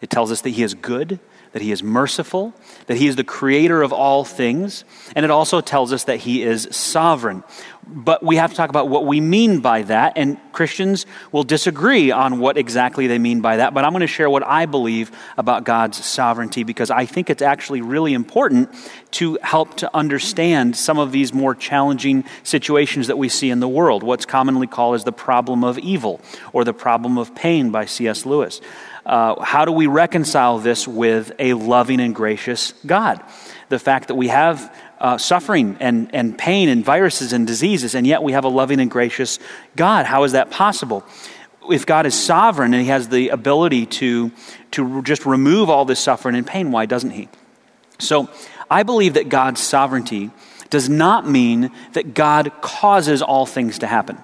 it 0.00 0.10
tells 0.10 0.30
us 0.30 0.40
that 0.42 0.50
He 0.50 0.62
is 0.62 0.74
good, 0.74 1.18
that 1.52 1.62
he 1.62 1.72
is 1.72 1.82
merciful, 1.82 2.54
that 2.86 2.96
he 2.96 3.06
is 3.06 3.16
the 3.16 3.24
creator 3.24 3.82
of 3.82 3.92
all 3.92 4.24
things, 4.24 4.84
and 5.16 5.24
it 5.24 5.30
also 5.30 5.60
tells 5.60 5.92
us 5.92 6.04
that 6.04 6.18
he 6.18 6.42
is 6.42 6.68
sovereign. 6.70 7.42
But 7.86 8.22
we 8.22 8.36
have 8.36 8.50
to 8.50 8.56
talk 8.56 8.70
about 8.70 8.88
what 8.88 9.06
we 9.06 9.20
mean 9.20 9.60
by 9.60 9.82
that, 9.82 10.12
and 10.16 10.38
Christians 10.52 11.06
will 11.32 11.42
disagree 11.42 12.10
on 12.10 12.38
what 12.38 12.56
exactly 12.56 13.06
they 13.06 13.18
mean 13.18 13.40
by 13.40 13.56
that. 13.56 13.74
But 13.74 13.84
I'm 13.84 13.90
going 13.90 14.00
to 14.00 14.06
share 14.06 14.30
what 14.30 14.46
I 14.46 14.66
believe 14.66 15.10
about 15.36 15.64
God's 15.64 16.04
sovereignty 16.04 16.62
because 16.62 16.90
I 16.90 17.06
think 17.06 17.30
it's 17.30 17.42
actually 17.42 17.80
really 17.80 18.14
important 18.14 18.70
to 19.12 19.38
help 19.42 19.76
to 19.78 19.94
understand 19.94 20.76
some 20.76 20.98
of 20.98 21.10
these 21.10 21.32
more 21.32 21.54
challenging 21.54 22.24
situations 22.44 23.08
that 23.08 23.18
we 23.18 23.28
see 23.28 23.50
in 23.50 23.60
the 23.60 23.68
world, 23.68 24.02
what's 24.02 24.26
commonly 24.26 24.66
called 24.66 24.94
as 24.94 25.04
the 25.04 25.12
problem 25.12 25.64
of 25.64 25.78
evil 25.78 26.20
or 26.52 26.64
the 26.64 26.74
problem 26.74 27.18
of 27.18 27.34
pain 27.34 27.70
by 27.70 27.86
C.S. 27.86 28.24
Lewis 28.24 28.60
uh, 29.06 29.40
how 29.42 29.64
do 29.64 29.72
we 29.72 29.86
reconcile 29.86 30.58
this 30.58 30.86
with 30.86 31.32
a 31.38 31.54
loving 31.54 32.00
and 32.00 32.14
gracious 32.14 32.72
God? 32.86 33.22
The 33.68 33.78
fact 33.78 34.08
that 34.08 34.14
we 34.14 34.28
have 34.28 34.74
uh, 35.00 35.18
suffering 35.18 35.76
and, 35.80 36.14
and 36.14 36.36
pain 36.36 36.68
and 36.68 36.84
viruses 36.84 37.32
and 37.32 37.46
diseases, 37.46 37.94
and 37.94 38.06
yet 38.06 38.22
we 38.22 38.32
have 38.32 38.44
a 38.44 38.48
loving 38.48 38.80
and 38.80 38.90
gracious 38.90 39.38
God. 39.76 40.06
How 40.06 40.24
is 40.24 40.32
that 40.32 40.50
possible? 40.50 41.04
If 41.70 41.86
God 41.86 42.06
is 42.06 42.14
sovereign 42.14 42.74
and 42.74 42.82
He 42.82 42.88
has 42.88 43.08
the 43.08 43.30
ability 43.30 43.86
to, 43.86 44.30
to 44.72 45.02
just 45.02 45.26
remove 45.26 45.70
all 45.70 45.84
this 45.84 46.00
suffering 46.00 46.36
and 46.36 46.46
pain, 46.46 46.70
why 46.70 46.86
doesn't 46.86 47.10
He? 47.10 47.28
So 47.98 48.28
I 48.70 48.82
believe 48.82 49.14
that 49.14 49.28
God's 49.28 49.60
sovereignty 49.60 50.30
does 50.68 50.88
not 50.88 51.28
mean 51.28 51.70
that 51.92 52.14
God 52.14 52.52
causes 52.60 53.22
all 53.22 53.46
things 53.46 53.80
to 53.80 53.86
happen 53.86 54.18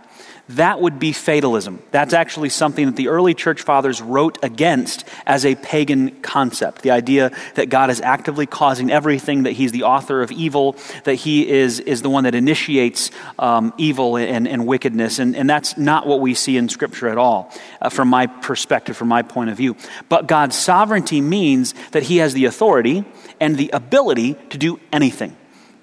that 0.50 0.80
would 0.80 1.00
be 1.00 1.12
fatalism. 1.12 1.82
That's 1.90 2.14
actually 2.14 2.50
something 2.50 2.86
that 2.86 2.94
the 2.94 3.08
early 3.08 3.34
church 3.34 3.62
fathers 3.62 4.00
wrote 4.00 4.38
against 4.44 5.04
as 5.26 5.44
a 5.44 5.56
pagan 5.56 6.20
concept. 6.22 6.82
The 6.82 6.92
idea 6.92 7.32
that 7.56 7.68
God 7.68 7.90
is 7.90 8.00
actively 8.00 8.46
causing 8.46 8.90
everything, 8.90 9.42
that 9.42 9.52
He's 9.52 9.72
the 9.72 9.82
author 9.82 10.22
of 10.22 10.30
evil, 10.30 10.76
that 11.02 11.14
He 11.14 11.48
is, 11.48 11.80
is 11.80 12.02
the 12.02 12.10
one 12.10 12.24
that 12.24 12.36
initiates 12.36 13.10
um, 13.40 13.74
evil 13.76 14.16
and, 14.16 14.46
and 14.46 14.66
wickedness. 14.66 15.18
And, 15.18 15.34
and 15.34 15.50
that's 15.50 15.76
not 15.76 16.06
what 16.06 16.20
we 16.20 16.34
see 16.34 16.56
in 16.56 16.68
Scripture 16.68 17.08
at 17.08 17.18
all, 17.18 17.52
uh, 17.82 17.88
from 17.88 18.06
my 18.08 18.26
perspective, 18.26 18.96
from 18.96 19.08
my 19.08 19.22
point 19.22 19.50
of 19.50 19.56
view. 19.56 19.76
But 20.08 20.28
God's 20.28 20.56
sovereignty 20.56 21.20
means 21.20 21.74
that 21.90 22.04
He 22.04 22.18
has 22.18 22.34
the 22.34 22.44
authority 22.44 23.04
and 23.40 23.56
the 23.56 23.70
ability 23.70 24.34
to 24.50 24.58
do 24.58 24.78
anything 24.92 25.36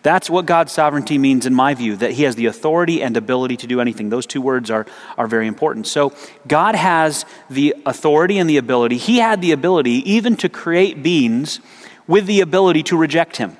That's 0.03 0.29
what 0.29 0.45
God's 0.45 0.74
sovereignty 0.74 1.17
means, 1.17 1.45
in 1.45 1.53
my 1.53 1.74
view, 1.74 1.95
that 1.95 2.12
He 2.12 2.24
has 2.24 2.36
the 2.36 2.45
authority 2.45 3.01
and 3.01 3.15
ability 3.15 3.57
to 3.57 3.67
do 3.67 3.79
anything. 3.79 4.10
Those 4.10 4.25
two 4.25 4.41
words 4.41 4.69
are, 4.69 4.86
are 5.17 5.27
very 5.27 5.48
important. 5.48 5.88
So, 5.88 6.13
God 6.45 6.75
has 6.75 7.25
the 7.50 7.74
authority 7.86 8.38
and 8.38 8.50
the 8.50 8.57
ability. 8.57 8.98
He 8.98 9.17
had 9.17 9.41
the 9.41 9.53
ability 9.53 10.12
even 10.12 10.36
to 10.38 10.50
create 10.50 11.01
beings 11.01 11.62
with 12.05 12.25
the 12.25 12.41
ability 12.41 12.83
to 12.83 12.98
reject 12.98 13.38
Him. 13.38 13.57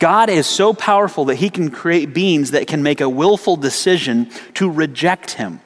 God 0.00 0.28
is 0.28 0.48
so 0.48 0.74
powerful 0.74 1.26
that 1.26 1.36
He 1.36 1.50
can 1.50 1.70
create 1.70 2.12
beings 2.12 2.50
that 2.50 2.66
can 2.66 2.82
make 2.82 3.00
a 3.00 3.08
willful 3.08 3.56
decision 3.56 4.30
to 4.54 4.68
reject 4.68 5.32
Him. 5.32 5.60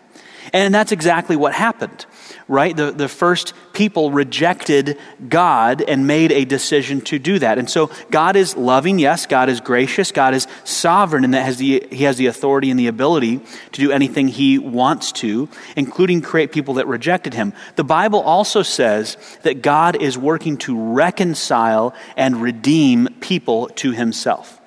And 0.52 0.74
that's 0.74 0.92
exactly 0.92 1.34
what 1.34 1.54
happened 1.54 2.04
right? 2.48 2.74
The, 2.74 2.90
the 2.90 3.08
first 3.08 3.52
people 3.74 4.10
rejected 4.10 4.98
God 5.28 5.82
and 5.82 6.06
made 6.06 6.32
a 6.32 6.46
decision 6.46 7.02
to 7.02 7.18
do 7.18 7.38
that. 7.38 7.58
And 7.58 7.68
so 7.68 7.90
God 8.10 8.36
is 8.36 8.56
loving, 8.56 8.98
yes, 8.98 9.26
God 9.26 9.50
is 9.50 9.60
gracious, 9.60 10.10
God 10.10 10.34
is 10.34 10.46
sovereign, 10.64 11.24
and 11.24 11.34
that 11.34 11.44
has 11.44 11.58
the, 11.58 11.86
He 11.90 12.04
has 12.04 12.16
the 12.16 12.26
authority 12.26 12.70
and 12.70 12.80
the 12.80 12.86
ability 12.86 13.38
to 13.72 13.80
do 13.80 13.92
anything 13.92 14.28
He 14.28 14.58
wants 14.58 15.12
to, 15.12 15.48
including 15.76 16.22
create 16.22 16.50
people 16.50 16.74
that 16.74 16.86
rejected 16.86 17.34
Him. 17.34 17.52
The 17.76 17.84
Bible 17.84 18.20
also 18.20 18.62
says 18.62 19.16
that 19.42 19.62
God 19.62 20.00
is 20.00 20.16
working 20.16 20.56
to 20.58 20.94
reconcile 20.94 21.94
and 22.16 22.40
redeem 22.40 23.08
people 23.20 23.68
to 23.76 23.92
Himself. 23.92 24.58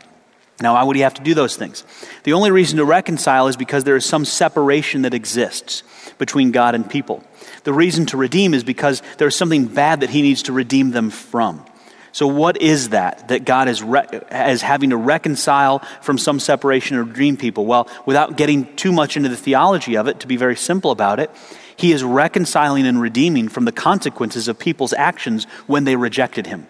Now, 0.61 0.75
why 0.75 0.83
would 0.83 0.95
he 0.95 1.01
have 1.01 1.15
to 1.15 1.23
do 1.23 1.33
those 1.33 1.55
things? 1.55 1.83
The 2.23 2.33
only 2.33 2.51
reason 2.51 2.77
to 2.77 2.85
reconcile 2.85 3.47
is 3.47 3.57
because 3.57 3.83
there 3.83 3.95
is 3.95 4.05
some 4.05 4.25
separation 4.25 5.01
that 5.03 5.13
exists 5.13 5.83
between 6.17 6.51
God 6.51 6.75
and 6.75 6.89
people. 6.89 7.23
The 7.63 7.73
reason 7.73 8.05
to 8.07 8.17
redeem 8.17 8.53
is 8.53 8.63
because 8.63 9.01
there's 9.17 9.35
something 9.35 9.65
bad 9.65 10.01
that 10.01 10.09
he 10.09 10.21
needs 10.21 10.43
to 10.43 10.53
redeem 10.53 10.91
them 10.91 11.09
from. 11.09 11.65
So, 12.13 12.27
what 12.27 12.61
is 12.61 12.89
that 12.89 13.29
that 13.29 13.45
God 13.45 13.69
is, 13.69 13.81
re- 13.81 14.07
is 14.31 14.61
having 14.61 14.89
to 14.89 14.97
reconcile 14.97 15.79
from 16.01 16.17
some 16.17 16.39
separation 16.39 16.97
or 16.97 17.03
redeem 17.03 17.37
people? 17.37 17.65
Well, 17.65 17.87
without 18.05 18.35
getting 18.35 18.75
too 18.75 18.91
much 18.91 19.15
into 19.15 19.29
the 19.29 19.37
theology 19.37 19.95
of 19.95 20.07
it, 20.07 20.19
to 20.19 20.27
be 20.27 20.35
very 20.35 20.57
simple 20.57 20.91
about 20.91 21.19
it, 21.21 21.31
he 21.77 21.93
is 21.93 22.03
reconciling 22.03 22.85
and 22.85 22.99
redeeming 22.99 23.47
from 23.47 23.65
the 23.65 23.71
consequences 23.71 24.47
of 24.47 24.59
people's 24.59 24.93
actions 24.93 25.45
when 25.67 25.85
they 25.85 25.95
rejected 25.95 26.47
him. 26.47 26.67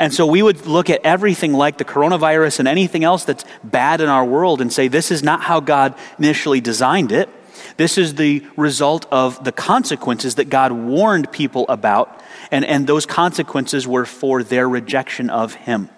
And 0.00 0.14
so 0.14 0.24
we 0.24 0.42
would 0.42 0.64
look 0.66 0.88
at 0.88 1.02
everything 1.04 1.52
like 1.52 1.76
the 1.76 1.84
coronavirus 1.84 2.60
and 2.60 2.66
anything 2.66 3.04
else 3.04 3.26
that's 3.26 3.44
bad 3.62 4.00
in 4.00 4.08
our 4.08 4.24
world 4.24 4.62
and 4.62 4.72
say, 4.72 4.88
this 4.88 5.10
is 5.10 5.22
not 5.22 5.42
how 5.42 5.60
God 5.60 5.94
initially 6.18 6.62
designed 6.62 7.12
it. 7.12 7.28
This 7.76 7.98
is 7.98 8.14
the 8.14 8.42
result 8.56 9.04
of 9.12 9.44
the 9.44 9.52
consequences 9.52 10.36
that 10.36 10.48
God 10.48 10.72
warned 10.72 11.30
people 11.30 11.66
about, 11.68 12.18
and, 12.50 12.64
and 12.64 12.86
those 12.86 13.04
consequences 13.04 13.86
were 13.86 14.06
for 14.06 14.42
their 14.42 14.66
rejection 14.66 15.28
of 15.28 15.52
Him. 15.52 15.90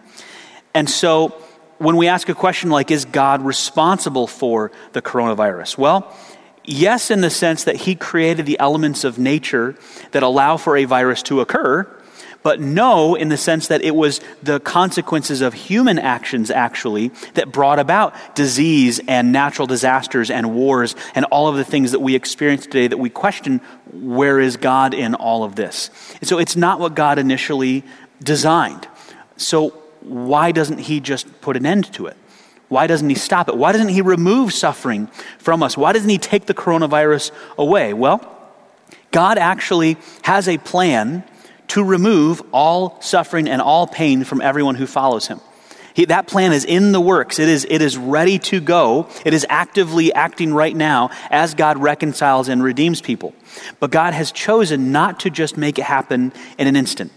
And 0.75 0.91
so, 0.91 1.29
when 1.79 1.97
we 1.97 2.09
ask 2.09 2.29
a 2.29 2.35
question 2.35 2.71
like, 2.71 2.91
is 2.91 3.05
God 3.05 3.43
responsible 3.43 4.27
for 4.27 4.73
the 4.95 5.03
coronavirus? 5.03 5.79
Well, 5.79 6.13
yes, 6.65 7.13
in 7.13 7.21
the 7.21 7.31
sense 7.31 7.63
that 7.65 7.77
He 7.77 7.95
created 7.95 8.47
the 8.47 8.59
elements 8.59 9.05
of 9.05 9.17
nature 9.17 9.77
that 10.11 10.25
allow 10.25 10.57
for 10.57 10.77
a 10.77 10.87
virus 10.87 11.23
to 11.25 11.41
occur 11.41 12.02
but 12.43 12.61
no 12.61 13.15
in 13.15 13.29
the 13.29 13.37
sense 13.37 13.69
that 13.69 13.83
it 13.83 13.95
was 13.95 14.21
the 14.43 14.61
consequences 14.61 15.41
of 15.41 15.55
human 15.55 15.99
actions 15.99 16.51
actually 16.51 17.09
that 17.35 17.53
brought 17.53 17.79
about 17.79 18.15
disease 18.35 19.01
and 19.07 19.33
natural 19.33 19.67
disasters 19.67 20.31
and 20.31 20.55
wars 20.55 20.97
and 21.15 21.25
all 21.27 21.49
of 21.49 21.57
the 21.57 21.65
things 21.65 21.93
that 21.93 22.01
we 22.01 22.15
experience 22.15 22.65
today 22.65 22.89
that 22.89 22.99
we 22.99 23.11
question 23.11 23.61
where 23.93 24.41
is 24.41 24.57
God 24.57 24.95
in 24.95 25.15
all 25.15 25.45
of 25.45 25.55
this. 25.55 25.91
And 26.21 26.29
so 26.29 26.39
it's 26.39 26.57
not 26.57 26.81
what 26.81 26.95
God 26.95 27.19
initially 27.19 27.85
designed. 28.23 28.89
So 29.37 29.71
why 30.01 30.53
doesn't 30.53 30.79
He 30.79 31.01
just 31.01 31.41
put 31.41 31.57
an 31.57 31.67
end 31.67 31.93
to 31.95 32.07
it? 32.07 32.17
Why 32.73 32.87
doesn't 32.87 33.11
he 33.11 33.17
stop 33.17 33.51
it? 33.51 33.57
Why 33.59 33.73
doesn't 33.73 33.91
he 33.91 34.01
remove 34.01 34.55
suffering 34.55 35.09
from 35.37 35.63
us? 35.63 35.77
Why 35.77 35.93
doesn't 35.93 36.09
he 36.09 36.17
take 36.17 36.47
the 36.47 36.55
coronavirus 36.55 37.31
away? 37.59 37.93
Well, 37.93 38.27
God 39.11 39.37
actually 39.37 39.99
has 40.23 40.49
a 40.49 40.57
plan 40.57 41.23
to 41.73 41.83
remove 41.83 42.43
all 42.53 43.01
suffering 43.01 43.49
and 43.49 43.63
all 43.63 43.87
pain 43.87 44.25
from 44.25 44.43
everyone 44.43 44.75
who 44.75 44.87
follows 44.87 45.27
him. 45.27 45.41
He, 45.95 46.05
that 46.07 46.27
plan 46.27 46.53
is 46.53 46.67
in 46.67 46.93
the 46.93 47.01
works. 47.01 47.39
It 47.39 47.49
is, 47.49 47.67
it 47.69 47.81
is 47.81 47.97
ready 47.97 48.39
to 48.41 48.61
go. 48.61 49.09
It 49.25 49.33
is 49.33 49.47
actively 49.49 50.13
acting 50.13 50.53
right 50.53 50.77
now 50.77 51.11
as 51.31 51.55
God 51.55 51.79
reconciles 51.79 52.49
and 52.49 52.63
redeems 52.63 53.01
people. 53.01 53.35
But 53.81 53.91
God 53.91 54.13
has 54.13 54.33
chosen 54.33 54.93
not 54.93 55.21
to 55.21 55.31
just 55.31 55.57
make 55.57 55.79
it 55.79 55.85
happen 55.85 56.33
in 56.59 56.67
an 56.67 56.77
instant 56.77 57.11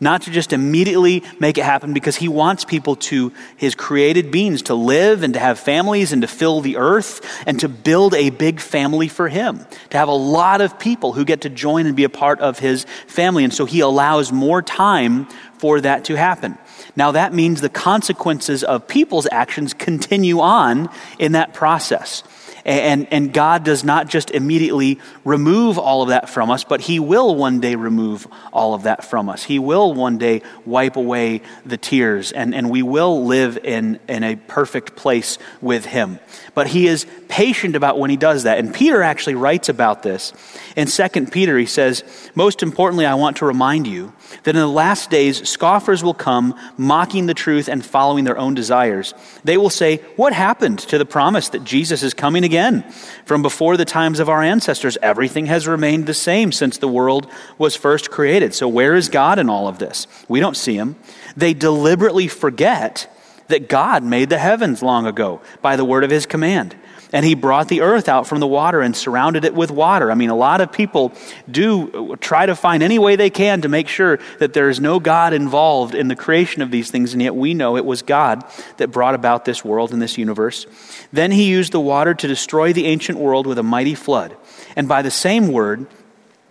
not 0.00 0.22
to 0.22 0.30
just 0.30 0.52
immediately 0.52 1.22
make 1.38 1.58
it 1.58 1.64
happen 1.64 1.92
because 1.92 2.16
he 2.16 2.28
wants 2.28 2.64
people 2.64 2.96
to, 2.96 3.32
his 3.56 3.74
created 3.74 4.30
beings, 4.30 4.62
to 4.62 4.74
live 4.74 5.22
and 5.22 5.34
to 5.34 5.40
have 5.40 5.58
families 5.58 6.12
and 6.12 6.22
to 6.22 6.28
fill 6.28 6.60
the 6.60 6.76
earth 6.76 7.20
and 7.46 7.60
to 7.60 7.68
build 7.68 8.14
a 8.14 8.30
big 8.30 8.60
family 8.60 9.08
for 9.08 9.28
him, 9.28 9.66
to 9.90 9.98
have 9.98 10.08
a 10.08 10.12
lot 10.12 10.60
of 10.60 10.78
people 10.78 11.12
who 11.12 11.24
get 11.24 11.42
to 11.42 11.50
join 11.50 11.86
and 11.86 11.94
be 11.94 12.04
a 12.04 12.08
part 12.08 12.40
of 12.40 12.58
his 12.58 12.84
family. 13.06 13.44
And 13.44 13.52
so 13.52 13.66
he 13.66 13.80
allows 13.80 14.32
more 14.32 14.62
time 14.62 15.26
for 15.58 15.80
that 15.82 16.06
to 16.06 16.16
happen. 16.16 16.56
Now, 16.96 17.12
that 17.12 17.34
means 17.34 17.60
the 17.60 17.68
consequences 17.68 18.64
of 18.64 18.88
people's 18.88 19.28
actions 19.30 19.74
continue 19.74 20.40
on 20.40 20.88
in 21.18 21.32
that 21.32 21.52
process. 21.52 22.22
And, 22.64 23.06
and 23.10 23.32
God 23.32 23.64
does 23.64 23.84
not 23.84 24.08
just 24.08 24.30
immediately 24.30 24.98
remove 25.24 25.78
all 25.78 26.02
of 26.02 26.10
that 26.10 26.28
from 26.28 26.50
us, 26.50 26.64
but 26.64 26.80
He 26.80 27.00
will 27.00 27.34
one 27.34 27.60
day 27.60 27.74
remove 27.74 28.26
all 28.52 28.74
of 28.74 28.82
that 28.82 29.04
from 29.04 29.28
us. 29.28 29.42
He 29.44 29.58
will 29.58 29.94
one 29.94 30.18
day 30.18 30.42
wipe 30.66 30.96
away 30.96 31.42
the 31.64 31.76
tears, 31.76 32.32
and, 32.32 32.54
and 32.54 32.70
we 32.70 32.82
will 32.82 33.24
live 33.24 33.58
in, 33.64 33.98
in 34.08 34.22
a 34.22 34.36
perfect 34.36 34.96
place 34.96 35.38
with 35.60 35.86
Him. 35.86 36.18
But 36.54 36.66
He 36.66 36.86
is 36.86 37.06
patient 37.28 37.76
about 37.76 37.98
when 37.98 38.10
He 38.10 38.16
does 38.16 38.42
that. 38.42 38.58
And 38.58 38.74
Peter 38.74 39.02
actually 39.02 39.36
writes 39.36 39.68
about 39.68 40.02
this. 40.02 40.32
In 40.76 40.86
2 40.86 41.26
Peter, 41.26 41.58
he 41.58 41.66
says, 41.66 42.04
Most 42.34 42.62
importantly, 42.62 43.06
I 43.06 43.14
want 43.14 43.38
to 43.38 43.46
remind 43.46 43.86
you 43.86 44.12
that 44.44 44.54
in 44.54 44.60
the 44.60 44.66
last 44.66 45.10
days, 45.10 45.48
scoffers 45.48 46.04
will 46.04 46.14
come, 46.14 46.54
mocking 46.76 47.26
the 47.26 47.34
truth 47.34 47.68
and 47.68 47.84
following 47.84 48.24
their 48.24 48.38
own 48.38 48.54
desires. 48.54 49.14
They 49.44 49.56
will 49.56 49.70
say, 49.70 49.96
What 50.16 50.32
happened 50.32 50.80
to 50.80 50.98
the 50.98 51.06
promise 51.06 51.48
that 51.50 51.64
Jesus 51.64 52.02
is 52.02 52.14
coming 52.14 52.44
again? 52.44 52.49
Again 52.50 52.82
from 53.26 53.42
before 53.42 53.76
the 53.76 53.84
times 53.84 54.18
of 54.18 54.28
our 54.28 54.42
ancestors, 54.42 54.98
everything 55.00 55.46
has 55.46 55.68
remained 55.68 56.06
the 56.06 56.14
same 56.14 56.50
since 56.50 56.78
the 56.78 56.88
world 56.88 57.30
was 57.58 57.76
first 57.76 58.10
created. 58.10 58.56
So, 58.56 58.66
where 58.66 58.96
is 58.96 59.08
God 59.08 59.38
in 59.38 59.48
all 59.48 59.68
of 59.68 59.78
this? 59.78 60.08
We 60.26 60.40
don't 60.40 60.56
see 60.56 60.74
him. 60.74 60.96
They 61.36 61.54
deliberately 61.54 62.26
forget 62.26 63.08
that 63.46 63.68
God 63.68 64.02
made 64.02 64.30
the 64.30 64.38
heavens 64.38 64.82
long 64.82 65.06
ago 65.06 65.40
by 65.62 65.76
the 65.76 65.84
word 65.84 66.02
of 66.02 66.10
his 66.10 66.26
command 66.26 66.74
and 67.12 67.24
he 67.24 67.34
brought 67.34 67.68
the 67.68 67.80
earth 67.80 68.08
out 68.08 68.26
from 68.26 68.40
the 68.40 68.46
water 68.46 68.80
and 68.80 68.96
surrounded 68.96 69.44
it 69.44 69.54
with 69.54 69.70
water. 69.70 70.10
I 70.10 70.14
mean, 70.14 70.30
a 70.30 70.36
lot 70.36 70.60
of 70.60 70.72
people 70.72 71.12
do 71.50 72.16
try 72.20 72.46
to 72.46 72.54
find 72.54 72.82
any 72.82 72.98
way 72.98 73.16
they 73.16 73.30
can 73.30 73.62
to 73.62 73.68
make 73.68 73.88
sure 73.88 74.18
that 74.38 74.52
there 74.52 74.68
is 74.68 74.80
no 74.80 75.00
God 75.00 75.32
involved 75.32 75.94
in 75.94 76.08
the 76.08 76.16
creation 76.16 76.62
of 76.62 76.70
these 76.70 76.90
things, 76.90 77.12
and 77.12 77.22
yet 77.22 77.34
we 77.34 77.54
know 77.54 77.76
it 77.76 77.84
was 77.84 78.02
God 78.02 78.44
that 78.76 78.88
brought 78.88 79.14
about 79.14 79.44
this 79.44 79.64
world 79.64 79.92
and 79.92 80.00
this 80.00 80.18
universe. 80.18 80.66
Then 81.12 81.30
he 81.30 81.48
used 81.48 81.72
the 81.72 81.80
water 81.80 82.14
to 82.14 82.28
destroy 82.28 82.72
the 82.72 82.86
ancient 82.86 83.18
world 83.18 83.46
with 83.46 83.58
a 83.58 83.62
mighty 83.62 83.94
flood. 83.94 84.36
And 84.76 84.88
by 84.88 85.02
the 85.02 85.10
same 85.10 85.48
word, 85.48 85.86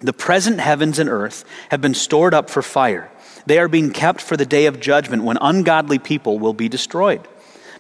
the 0.01 0.13
present 0.13 0.59
heavens 0.59 0.99
and 0.99 1.09
earth 1.09 1.43
have 1.71 1.81
been 1.81 1.93
stored 1.93 2.33
up 2.33 2.49
for 2.49 2.61
fire. 2.61 3.11
They 3.45 3.59
are 3.59 3.67
being 3.67 3.91
kept 3.91 4.21
for 4.21 4.37
the 4.37 4.45
day 4.45 4.65
of 4.65 4.79
judgment 4.79 5.23
when 5.23 5.37
ungodly 5.41 5.99
people 5.99 6.39
will 6.39 6.53
be 6.53 6.69
destroyed. 6.69 7.27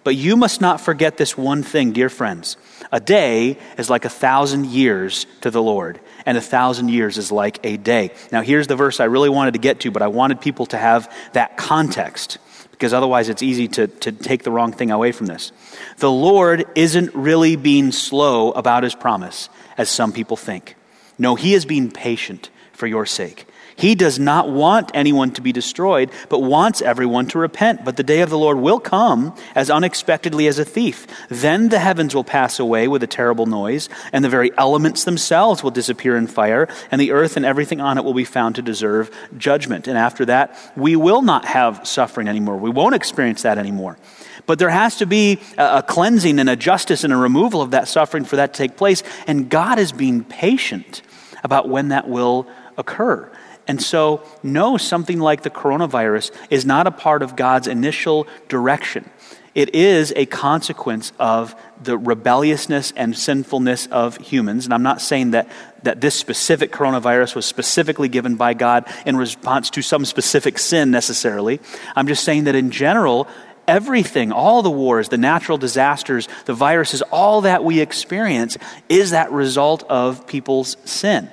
But 0.03 0.15
you 0.15 0.37
must 0.37 0.61
not 0.61 0.81
forget 0.81 1.17
this 1.17 1.37
one 1.37 1.63
thing, 1.63 1.91
dear 1.91 2.09
friends. 2.09 2.57
A 2.91 2.99
day 2.99 3.57
is 3.77 3.89
like 3.89 4.05
a 4.05 4.09
thousand 4.09 4.65
years 4.67 5.27
to 5.41 5.51
the 5.51 5.61
Lord, 5.61 5.99
and 6.25 6.37
a 6.37 6.41
thousand 6.41 6.89
years 6.89 7.17
is 7.17 7.31
like 7.31 7.59
a 7.63 7.77
day. 7.77 8.11
Now, 8.31 8.41
here's 8.41 8.67
the 8.67 8.75
verse 8.75 8.99
I 8.99 9.05
really 9.05 9.29
wanted 9.29 9.53
to 9.53 9.59
get 9.59 9.81
to, 9.81 9.91
but 9.91 10.01
I 10.01 10.07
wanted 10.07 10.41
people 10.41 10.65
to 10.67 10.77
have 10.77 11.13
that 11.33 11.55
context, 11.55 12.39
because 12.71 12.93
otherwise 12.93 13.29
it's 13.29 13.43
easy 13.43 13.67
to, 13.67 13.87
to 13.87 14.11
take 14.11 14.43
the 14.43 14.51
wrong 14.51 14.71
thing 14.71 14.89
away 14.89 15.11
from 15.11 15.27
this. 15.27 15.51
The 15.97 16.11
Lord 16.11 16.65
isn't 16.75 17.13
really 17.13 17.55
being 17.57 17.91
slow 17.91 18.51
about 18.51 18.83
his 18.83 18.95
promise, 18.95 19.49
as 19.77 19.89
some 19.89 20.11
people 20.11 20.37
think. 20.37 20.75
No, 21.17 21.35
he 21.35 21.53
is 21.53 21.65
being 21.65 21.91
patient 21.91 22.49
for 22.71 22.87
your 22.87 23.05
sake. 23.05 23.45
He 23.79 23.95
does 23.95 24.19
not 24.19 24.49
want 24.49 24.91
anyone 24.93 25.31
to 25.31 25.41
be 25.41 25.53
destroyed, 25.53 26.11
but 26.27 26.39
wants 26.39 26.81
everyone 26.81 27.27
to 27.27 27.39
repent. 27.39 27.85
But 27.85 27.95
the 27.95 28.03
day 28.03 28.19
of 28.19 28.29
the 28.29 28.37
Lord 28.37 28.57
will 28.57 28.79
come 28.79 29.33
as 29.55 29.69
unexpectedly 29.69 30.47
as 30.47 30.59
a 30.59 30.65
thief. 30.65 31.07
Then 31.29 31.69
the 31.69 31.79
heavens 31.79 32.13
will 32.13 32.25
pass 32.25 32.59
away 32.59 32.89
with 32.89 33.03
a 33.03 33.07
terrible 33.07 33.45
noise, 33.45 33.87
and 34.11 34.25
the 34.25 34.29
very 34.29 34.51
elements 34.57 35.05
themselves 35.05 35.63
will 35.63 35.71
disappear 35.71 36.17
in 36.17 36.27
fire, 36.27 36.67
and 36.91 36.99
the 36.99 37.11
earth 37.11 37.37
and 37.37 37.45
everything 37.45 37.79
on 37.79 37.97
it 37.97 38.03
will 38.03 38.13
be 38.13 38.25
found 38.25 38.55
to 38.55 38.61
deserve 38.61 39.09
judgment. 39.37 39.87
And 39.87 39.97
after 39.97 40.25
that, 40.25 40.57
we 40.75 40.97
will 40.97 41.21
not 41.21 41.45
have 41.45 41.87
suffering 41.87 42.27
anymore. 42.27 42.57
We 42.57 42.69
won't 42.69 42.95
experience 42.95 43.43
that 43.43 43.57
anymore. 43.57 43.97
But 44.45 44.59
there 44.59 44.69
has 44.69 44.97
to 44.97 45.05
be 45.05 45.39
a 45.57 45.81
cleansing 45.83 46.37
and 46.37 46.49
a 46.49 46.57
justice 46.57 47.05
and 47.05 47.13
a 47.13 47.17
removal 47.17 47.61
of 47.61 47.71
that 47.71 47.87
suffering 47.87 48.25
for 48.25 48.35
that 48.35 48.53
to 48.55 48.57
take 48.57 48.75
place. 48.75 49.03
And 49.25 49.49
God 49.49 49.79
is 49.79 49.93
being 49.93 50.25
patient 50.25 51.01
about 51.45 51.69
when 51.69 51.89
that 51.89 52.09
will 52.09 52.45
occur. 52.77 53.31
And 53.69 53.79
so, 53.79 54.23
no, 54.41 54.77
something 54.77 55.19
like 55.19 55.43
the 55.43 55.51
coronavirus 55.51 56.31
is 56.49 56.65
not 56.65 56.87
a 56.87 56.91
part 56.91 57.21
of 57.21 57.35
God's 57.35 57.67
initial 57.67 58.27
direction. 58.47 59.07
It 59.53 59.75
is 59.75 60.11
a 60.15 60.25
consequence 60.25 61.13
of 61.19 61.53
the 61.79 61.95
rebelliousness 61.95 62.93
and 62.95 63.15
sinfulness 63.15 63.85
of 63.85 64.17
humans. 64.17 64.65
And 64.65 64.73
I'm 64.73 64.81
not 64.81 65.01
saying 65.01 65.31
that, 65.31 65.51
that 65.83 66.01
this 66.01 66.15
specific 66.15 66.71
coronavirus 66.71 67.35
was 67.35 67.45
specifically 67.45 68.09
given 68.09 68.37
by 68.37 68.55
God 68.55 68.91
in 69.05 69.15
response 69.15 69.69
to 69.71 69.83
some 69.83 70.03
specific 70.03 70.57
sin 70.57 70.89
necessarily. 70.89 71.59
I'm 71.95 72.07
just 72.07 72.23
saying 72.23 72.45
that 72.45 72.55
in 72.55 72.71
general, 72.71 73.27
everything, 73.67 74.31
all 74.31 74.63
the 74.63 74.71
wars, 74.71 75.09
the 75.09 75.17
natural 75.19 75.59
disasters, 75.59 76.27
the 76.45 76.55
viruses, 76.55 77.03
all 77.03 77.41
that 77.41 77.63
we 77.63 77.81
experience 77.81 78.57
is 78.89 79.11
that 79.11 79.31
result 79.31 79.83
of 79.83 80.25
people's 80.25 80.75
sin. 80.85 81.29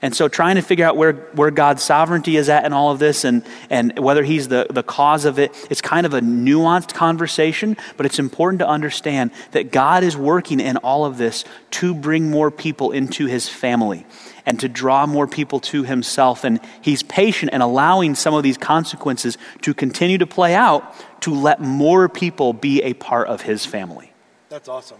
And 0.00 0.14
so 0.14 0.28
trying 0.28 0.54
to 0.54 0.62
figure 0.62 0.86
out 0.86 0.96
where, 0.96 1.12
where 1.12 1.50
God's 1.50 1.82
sovereignty 1.82 2.36
is 2.36 2.48
at 2.48 2.64
in 2.64 2.72
all 2.72 2.92
of 2.92 3.00
this 3.00 3.24
and, 3.24 3.44
and 3.68 3.98
whether 3.98 4.22
he's 4.22 4.46
the, 4.46 4.66
the 4.70 4.84
cause 4.84 5.24
of 5.24 5.38
it, 5.38 5.52
it's 5.70 5.80
kind 5.80 6.06
of 6.06 6.14
a 6.14 6.20
nuanced 6.20 6.94
conversation, 6.94 7.76
but 7.96 8.06
it's 8.06 8.20
important 8.20 8.60
to 8.60 8.68
understand 8.68 9.32
that 9.50 9.72
God 9.72 10.04
is 10.04 10.16
working 10.16 10.60
in 10.60 10.76
all 10.78 11.04
of 11.04 11.18
this 11.18 11.44
to 11.72 11.94
bring 11.94 12.30
more 12.30 12.50
people 12.50 12.92
into 12.92 13.26
his 13.26 13.48
family 13.48 14.06
and 14.46 14.60
to 14.60 14.68
draw 14.68 15.04
more 15.04 15.26
people 15.26 15.58
to 15.60 15.82
himself. 15.82 16.44
And 16.44 16.60
he's 16.80 17.02
patient 17.02 17.50
and 17.52 17.62
allowing 17.62 18.14
some 18.14 18.34
of 18.34 18.44
these 18.44 18.56
consequences 18.56 19.36
to 19.62 19.74
continue 19.74 20.18
to 20.18 20.26
play 20.26 20.54
out 20.54 20.94
to 21.22 21.34
let 21.34 21.60
more 21.60 22.08
people 22.08 22.52
be 22.52 22.82
a 22.82 22.94
part 22.94 23.26
of 23.26 23.42
his 23.42 23.66
family. 23.66 24.12
That's 24.48 24.68
awesome. 24.68 24.98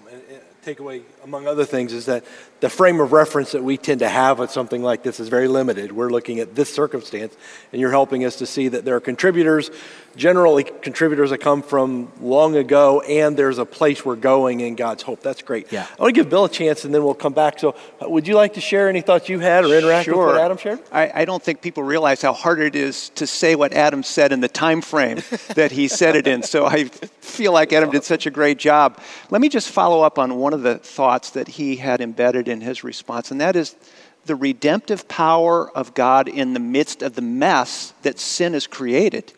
Takeaway, 0.65 1.03
among 1.25 1.47
other 1.47 1.65
things, 1.65 1.93
is 1.93 2.07
that 2.07 2.25
the 2.61 2.69
frame 2.69 3.01
of 3.01 3.13
reference 3.13 3.53
that 3.53 3.63
we 3.63 3.77
tend 3.77 4.01
to 4.01 4.09
have 4.09 4.39
with 4.39 4.51
something 4.51 4.83
like 4.83 5.03
this 5.03 5.21
is 5.21 5.29
very 5.29 5.47
limited. 5.47 5.93
We're 5.93 6.11
looking 6.11 6.41
at 6.41 6.55
this 6.55 6.73
circumstance, 6.73 7.37
and 7.73 7.81
you're 7.81 7.91
helping 7.91 8.25
us 8.25 8.37
to 8.37 8.47
see 8.47 8.69
that 8.69 8.85
there 8.85 8.97
are 8.97 9.01
contributors, 9.01 9.71
generally 10.17 10.65
contributors 10.65 11.31
that 11.31 11.39
come 11.39 11.63
from 11.63 12.11
long 12.21 12.57
ago, 12.57 13.01
and 13.03 13.37
there's 13.37 13.59
a 13.59 13.65
place 13.65 14.05
we're 14.05 14.17
going 14.17 14.61
in 14.61 14.75
God's 14.75 15.05
hope. 15.05 15.21
That's 15.21 15.43
great. 15.43 15.71
Yeah. 15.71 15.87
I 15.99 16.03
want 16.03 16.15
to 16.15 16.21
give 16.21 16.29
Bill 16.29 16.47
a 16.47 16.51
chance, 16.51 16.85
and 16.85 16.93
then 16.93 17.05
we'll 17.05 17.15
come 17.15 17.33
back. 17.33 17.61
So, 17.61 17.77
uh, 18.03 18.09
would 18.09 18.27
you 18.27 18.35
like 18.35 18.55
to 18.55 18.61
share 18.61 18.89
any 18.89 19.03
thoughts 19.03 19.29
you 19.29 19.39
had 19.39 19.65
or 19.65 19.73
interact 19.77 20.07
sure. 20.07 20.27
with 20.27 20.35
what 20.35 20.43
Adam 20.43 20.59
shared? 20.59 20.81
I, 20.91 21.23
I 21.23 21.25
don't 21.25 21.43
think 21.43 21.63
people 21.63 21.85
realize 21.85 22.21
how 22.21 22.33
hard 22.33 22.59
it 22.59 22.75
is 22.75 23.11
to 23.11 23.27
say 23.27 23.55
what 23.55 23.73
Adam 23.73 24.03
said 24.03 24.33
in 24.33 24.41
the 24.41 24.49
time 24.49 24.81
frame 24.81 25.23
that 25.55 25.71
he 25.71 25.87
said 25.87 26.17
it 26.17 26.27
in. 26.27 26.43
So 26.43 26.67
I 26.67 26.85
feel 26.85 27.53
like 27.53 27.73
Adam 27.73 27.91
did 27.91 28.03
such 28.03 28.27
a 28.27 28.31
great 28.31 28.59
job. 28.59 29.01
Let 29.31 29.41
me 29.41 29.49
just 29.49 29.71
follow 29.71 30.03
up 30.03 30.19
on 30.19 30.37
one 30.49 30.55
of 30.55 30.63
the 30.63 30.79
thoughts 30.79 31.33
that 31.33 31.47
he 31.47 31.77
had 31.77 32.01
embedded 32.01 32.49
in 32.49 32.63
his 32.63 32.83
response, 32.83 33.31
and 33.31 33.39
that 33.39 33.55
is 33.55 33.77
the 34.25 34.35
redemptive 34.35 35.07
power 35.07 35.71
of 35.77 35.93
God 35.93 36.27
in 36.27 36.55
the 36.55 36.61
midst 36.61 37.03
of 37.03 37.15
the 37.15 37.21
mess 37.21 37.93
that 38.01 38.19
sin 38.19 38.55
has 38.55 38.67
created. 38.67 39.31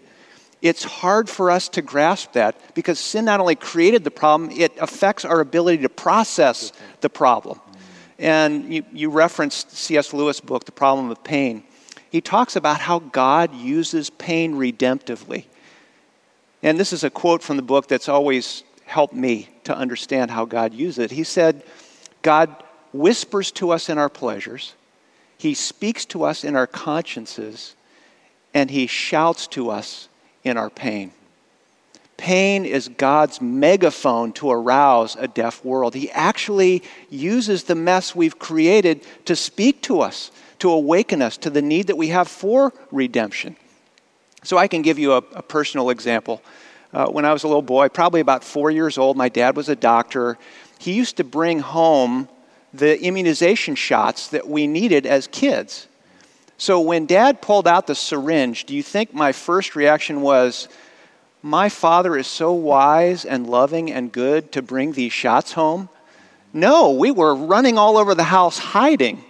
It's 0.63 0.85
hard 0.85 1.29
for 1.29 1.51
us 1.51 1.69
to 1.71 1.83
grasp 1.83 2.35
that 2.35 2.77
because 2.77 3.01
sin 3.01 3.25
not 3.25 3.41
only 3.41 3.57
created 3.57 4.05
the 4.05 4.13
problem, 4.13 4.53
it 4.53 4.71
affects 4.79 5.25
our 5.25 5.41
ability 5.41 5.83
to 5.83 5.89
process 5.89 6.71
the 7.01 7.11
problem. 7.11 7.61
And 8.21 8.73
you, 8.73 8.85
you 8.93 9.11
referenced 9.11 9.73
C.S. 9.73 10.13
Lewis' 10.13 10.39
book, 10.39 10.65
The 10.65 10.71
Problem 10.71 11.11
of 11.11 11.25
Pain. 11.25 11.65
He 12.13 12.21
talks 12.21 12.55
about 12.55 12.79
how 12.79 13.01
God 13.01 13.53
uses 13.53 14.11
pain 14.11 14.55
redemptively. 14.55 15.47
And 16.63 16.79
this 16.79 16.93
is 16.93 17.03
a 17.03 17.11
quote 17.11 17.43
from 17.43 17.57
the 17.57 17.65
book 17.65 17.89
that's 17.89 18.09
always 18.09 18.63
helped 18.85 19.15
me 19.15 19.49
to 19.65 19.77
understand 19.77 20.31
how 20.31 20.45
God 20.45 20.75
uses 20.75 20.99
it. 20.99 21.11
He 21.11 21.25
said, 21.25 21.63
God 22.23 22.55
whispers 22.93 23.51
to 23.53 23.71
us 23.71 23.89
in 23.89 23.99
our 23.99 24.09
pleasures, 24.09 24.75
He 25.39 25.55
speaks 25.55 26.05
to 26.07 26.25
us 26.25 26.45
in 26.45 26.57
our 26.57 26.67
consciences, 26.67 27.75
and 28.53 28.71
He 28.71 28.87
shouts 28.87 29.47
to 29.49 29.71
us 29.71 30.09
in 30.45 30.57
our 30.57 30.71
pain. 30.71 31.13
Pain 32.17 32.67
is 32.67 32.89
God's 32.89 33.41
megaphone 33.41 34.33
to 34.35 34.51
arouse 34.51 35.17
a 35.17 35.27
deaf 35.27 35.65
world. 35.65 35.95
He 35.95 36.11
actually 36.11 36.83
uses 37.09 37.65
the 37.65 37.75
mess 37.75 38.15
we've 38.15 38.39
created 38.39 39.01
to 39.25 39.35
speak 39.35 39.81
to 39.85 40.03
us, 40.03 40.31
to 40.59 40.71
awaken 40.71 41.23
us 41.23 41.39
to 41.39 41.49
the 41.49 41.63
need 41.63 41.87
that 41.87 41.97
we 41.97 42.09
have 42.09 42.29
for 42.29 42.75
redemption. 42.91 43.57
So 44.43 44.59
I 44.59 44.69
can 44.69 44.83
give 44.83 44.99
you 44.99 45.13
a, 45.13 45.19
a 45.19 45.43
personal 45.43 45.89
example. 45.89 46.43
Uh, 46.93 47.07
when 47.07 47.25
I 47.25 47.33
was 47.33 47.45
a 47.45 47.47
little 47.47 47.63
boy, 47.63 47.89
probably 47.89 48.21
about 48.21 48.43
four 48.43 48.71
years 48.71 48.99
old, 48.99 49.17
my 49.17 49.29
dad 49.29 49.57
was 49.57 49.69
a 49.69 49.77
doctor. 49.77 50.39
He 50.79 50.93
used 50.93 51.17
to 51.19 51.25
bring 51.25 51.61
home 51.61 52.29
the 52.75 53.01
immunization 53.01 53.75
shots 53.75 54.29
that 54.29 54.49
we 54.49 54.67
needed 54.67 55.07
as 55.07 55.27
kids. 55.27 55.87
So 56.59 56.81
when 56.81 57.07
dad 57.07 57.41
pulled 57.41 57.67
out 57.67 57.87
the 57.87 57.95
syringe, 57.95 58.65
do 58.65 58.75
you 58.75 58.83
think 58.83 59.15
my 59.15 59.33
first 59.33 59.77
reaction 59.77 60.21
was, 60.21 60.69
My 61.43 61.69
father 61.69 62.17
is 62.17 62.27
so 62.27 62.53
wise 62.53 63.25
and 63.25 63.49
loving 63.49 63.91
and 63.91 64.13
good 64.13 64.53
to 64.53 64.63
bring 64.63 64.93
these 64.93 65.13
shots 65.13 65.53
home? 65.53 65.89
No, 66.53 66.91
we 66.91 67.13
were 67.13 67.35
running 67.35 67.79
all 67.79 67.97
over 67.97 68.15
the 68.15 68.25
house 68.25 68.59
hiding. 68.59 69.25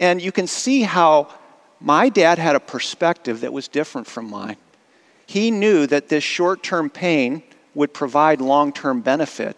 And 0.00 0.20
you 0.20 0.32
can 0.32 0.46
see 0.46 0.82
how 0.82 1.28
my 1.80 2.08
dad 2.08 2.38
had 2.38 2.56
a 2.56 2.60
perspective 2.60 3.42
that 3.42 3.52
was 3.52 3.68
different 3.68 4.06
from 4.06 4.30
mine. 4.30 4.56
He 5.26 5.50
knew 5.50 5.86
that 5.88 6.08
this 6.08 6.24
short 6.24 6.62
term 6.62 6.88
pain 6.88 7.42
would 7.74 7.92
provide 7.92 8.40
long 8.40 8.72
term 8.72 9.00
benefit. 9.00 9.56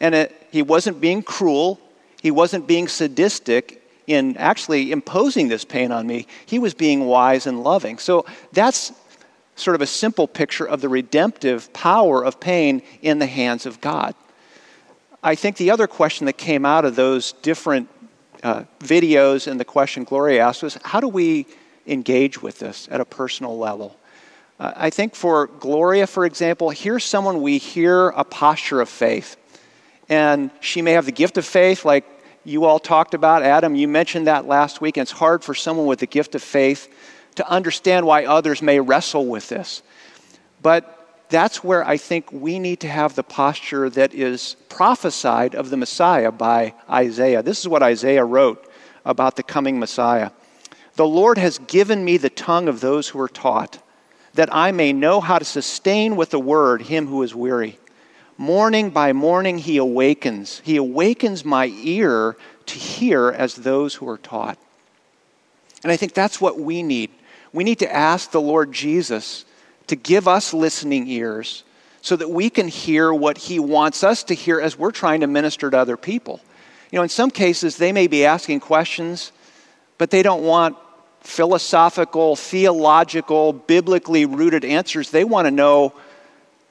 And 0.00 0.14
it, 0.14 0.46
he 0.50 0.62
wasn't 0.62 1.00
being 1.00 1.22
cruel, 1.22 1.78
he 2.22 2.30
wasn't 2.30 2.66
being 2.66 2.88
sadistic 2.88 3.76
in 4.06 4.36
actually 4.38 4.90
imposing 4.90 5.48
this 5.48 5.64
pain 5.64 5.92
on 5.92 6.06
me. 6.06 6.26
He 6.46 6.58
was 6.58 6.74
being 6.74 7.06
wise 7.06 7.46
and 7.46 7.62
loving. 7.62 7.98
So 7.98 8.26
that's 8.52 8.92
sort 9.54 9.74
of 9.74 9.82
a 9.82 9.86
simple 9.86 10.26
picture 10.26 10.66
of 10.66 10.80
the 10.80 10.88
redemptive 10.88 11.72
power 11.72 12.24
of 12.24 12.40
pain 12.40 12.82
in 13.02 13.18
the 13.18 13.26
hands 13.26 13.66
of 13.66 13.80
God. 13.80 14.14
I 15.22 15.34
think 15.34 15.58
the 15.58 15.70
other 15.70 15.86
question 15.86 16.26
that 16.26 16.38
came 16.38 16.64
out 16.64 16.84
of 16.84 16.96
those 16.96 17.32
different 17.32 17.88
uh, 18.42 18.64
videos 18.80 19.46
and 19.46 19.60
the 19.60 19.64
question 19.64 20.04
Gloria 20.04 20.46
asked 20.46 20.62
was 20.62 20.78
how 20.82 20.98
do 20.98 21.08
we 21.08 21.46
engage 21.86 22.40
with 22.40 22.58
this 22.58 22.88
at 22.90 23.00
a 23.00 23.04
personal 23.04 23.58
level? 23.58 23.99
I 24.62 24.90
think 24.90 25.14
for 25.14 25.46
Gloria, 25.46 26.06
for 26.06 26.26
example, 26.26 26.68
here's 26.68 27.02
someone 27.02 27.40
we 27.40 27.56
hear 27.56 28.10
a 28.10 28.24
posture 28.24 28.82
of 28.82 28.90
faith. 28.90 29.38
And 30.10 30.50
she 30.60 30.82
may 30.82 30.92
have 30.92 31.06
the 31.06 31.12
gift 31.12 31.38
of 31.38 31.46
faith, 31.46 31.86
like 31.86 32.04
you 32.44 32.66
all 32.66 32.78
talked 32.78 33.14
about. 33.14 33.42
Adam, 33.42 33.74
you 33.74 33.88
mentioned 33.88 34.26
that 34.26 34.46
last 34.46 34.82
week. 34.82 34.98
And 34.98 35.02
it's 35.02 35.12
hard 35.12 35.42
for 35.42 35.54
someone 35.54 35.86
with 35.86 36.00
the 36.00 36.06
gift 36.06 36.34
of 36.34 36.42
faith 36.42 36.92
to 37.36 37.48
understand 37.48 38.04
why 38.04 38.26
others 38.26 38.60
may 38.60 38.80
wrestle 38.80 39.24
with 39.24 39.48
this. 39.48 39.82
But 40.60 40.96
that's 41.30 41.64
where 41.64 41.86
I 41.86 41.96
think 41.96 42.30
we 42.30 42.58
need 42.58 42.80
to 42.80 42.88
have 42.88 43.14
the 43.14 43.22
posture 43.22 43.88
that 43.88 44.12
is 44.12 44.56
prophesied 44.68 45.54
of 45.54 45.70
the 45.70 45.78
Messiah 45.78 46.32
by 46.32 46.74
Isaiah. 46.90 47.42
This 47.42 47.60
is 47.60 47.68
what 47.68 47.82
Isaiah 47.82 48.24
wrote 48.24 48.70
about 49.06 49.36
the 49.36 49.42
coming 49.42 49.78
Messiah. 49.78 50.32
The 50.96 51.06
Lord 51.06 51.38
has 51.38 51.58
given 51.58 52.04
me 52.04 52.18
the 52.18 52.28
tongue 52.28 52.68
of 52.68 52.80
those 52.80 53.08
who 53.08 53.20
are 53.20 53.28
taught, 53.28 53.78
that 54.34 54.54
I 54.54 54.72
may 54.72 54.92
know 54.92 55.20
how 55.20 55.38
to 55.38 55.44
sustain 55.44 56.16
with 56.16 56.30
the 56.30 56.40
word 56.40 56.82
him 56.82 57.06
who 57.06 57.22
is 57.22 57.34
weary. 57.34 57.78
Morning 58.38 58.90
by 58.90 59.12
morning 59.12 59.58
he 59.58 59.76
awakens. 59.76 60.62
He 60.64 60.76
awakens 60.76 61.44
my 61.44 61.66
ear 61.82 62.36
to 62.66 62.74
hear 62.74 63.28
as 63.30 63.54
those 63.54 63.94
who 63.94 64.08
are 64.08 64.18
taught. 64.18 64.58
And 65.82 65.92
I 65.92 65.96
think 65.96 66.14
that's 66.14 66.40
what 66.40 66.58
we 66.58 66.82
need. 66.82 67.10
We 67.52 67.64
need 67.64 67.80
to 67.80 67.92
ask 67.92 68.30
the 68.30 68.40
Lord 68.40 68.72
Jesus 68.72 69.44
to 69.88 69.96
give 69.96 70.28
us 70.28 70.54
listening 70.54 71.08
ears 71.08 71.64
so 72.00 72.16
that 72.16 72.30
we 72.30 72.48
can 72.48 72.68
hear 72.68 73.12
what 73.12 73.36
he 73.36 73.58
wants 73.58 74.04
us 74.04 74.22
to 74.24 74.34
hear 74.34 74.60
as 74.60 74.78
we're 74.78 74.90
trying 74.90 75.20
to 75.20 75.26
minister 75.26 75.70
to 75.70 75.76
other 75.76 75.96
people. 75.96 76.40
You 76.90 76.98
know, 76.98 77.02
in 77.02 77.08
some 77.08 77.30
cases, 77.30 77.76
they 77.76 77.92
may 77.92 78.06
be 78.06 78.24
asking 78.24 78.60
questions, 78.60 79.32
but 79.98 80.10
they 80.10 80.22
don't 80.22 80.42
want 80.42 80.76
philosophical, 81.20 82.36
theological, 82.36 83.52
biblically 83.52 84.26
rooted 84.26 84.64
answers. 84.64 85.10
They 85.10 85.24
want 85.24 85.46
to 85.46 85.50
know 85.50 85.94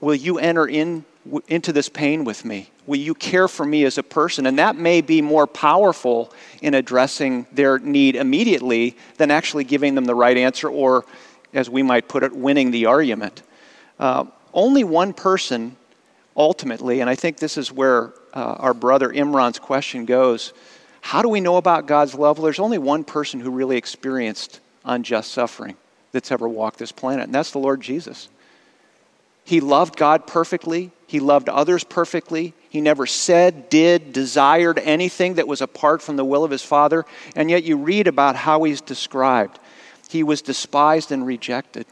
will 0.01 0.15
you 0.15 0.39
enter 0.39 0.65
in, 0.65 1.05
into 1.47 1.73
this 1.73 1.89
pain 1.89 2.23
with 2.23 2.45
me? 2.45 2.69
Will 2.85 2.97
you 2.97 3.13
care 3.13 3.47
for 3.47 3.65
me 3.65 3.83
as 3.83 3.97
a 3.97 4.03
person? 4.03 4.45
And 4.45 4.57
that 4.57 4.75
may 4.75 5.01
be 5.01 5.21
more 5.21 5.45
powerful 5.45 6.33
in 6.61 6.73
addressing 6.73 7.45
their 7.51 7.77
need 7.77 8.15
immediately 8.15 8.97
than 9.17 9.29
actually 9.29 9.65
giving 9.65 9.95
them 9.95 10.05
the 10.05 10.15
right 10.15 10.37
answer 10.37 10.69
or, 10.69 11.05
as 11.53 11.69
we 11.69 11.83
might 11.83 12.07
put 12.07 12.23
it, 12.23 12.33
winning 12.33 12.71
the 12.71 12.87
argument. 12.87 13.43
Uh, 13.99 14.25
only 14.53 14.83
one 14.83 15.13
person 15.13 15.75
ultimately, 16.35 17.01
and 17.01 17.09
I 17.09 17.15
think 17.15 17.37
this 17.37 17.57
is 17.57 17.71
where 17.71 18.13
uh, 18.33 18.55
our 18.57 18.73
brother 18.73 19.09
Imran's 19.09 19.59
question 19.59 20.05
goes 20.05 20.53
how 21.01 21.21
do 21.21 21.29
we 21.29 21.41
know 21.41 21.57
about 21.57 21.85
God's 21.85 22.13
love? 22.13 22.37
Well, 22.37 22.45
there's 22.45 22.59
only 22.59 22.77
one 22.77 23.03
person 23.03 23.39
who 23.39 23.51
really 23.51 23.77
experienced 23.77 24.59
unjust 24.85 25.31
suffering 25.31 25.75
that's 26.11 26.31
ever 26.31 26.47
walked 26.47 26.79
this 26.79 26.91
planet, 26.91 27.25
and 27.25 27.33
that's 27.33 27.51
the 27.51 27.59
Lord 27.59 27.81
Jesus. 27.81 28.29
He 29.45 29.61
loved 29.61 29.97
God 29.97 30.27
perfectly, 30.27 30.91
he 31.07 31.19
loved 31.19 31.49
others 31.49 31.83
perfectly. 31.83 32.53
He 32.69 32.81
never 32.81 33.07
said, 33.07 33.67
did, 33.69 34.13
desired 34.13 34.77
anything 34.77 35.33
that 35.35 35.47
was 35.47 35.59
apart 35.59 36.03
from 36.03 36.17
the 36.17 36.23
will 36.23 36.43
of 36.43 36.51
his 36.51 36.61
Father, 36.61 37.03
and 37.35 37.49
yet 37.49 37.63
you 37.63 37.77
read 37.77 38.07
about 38.07 38.35
how 38.35 38.61
he's 38.61 38.79
described. 38.79 39.57
He 40.07 40.21
was 40.21 40.43
despised 40.43 41.11
and 41.11 41.25
rejected. 41.25 41.87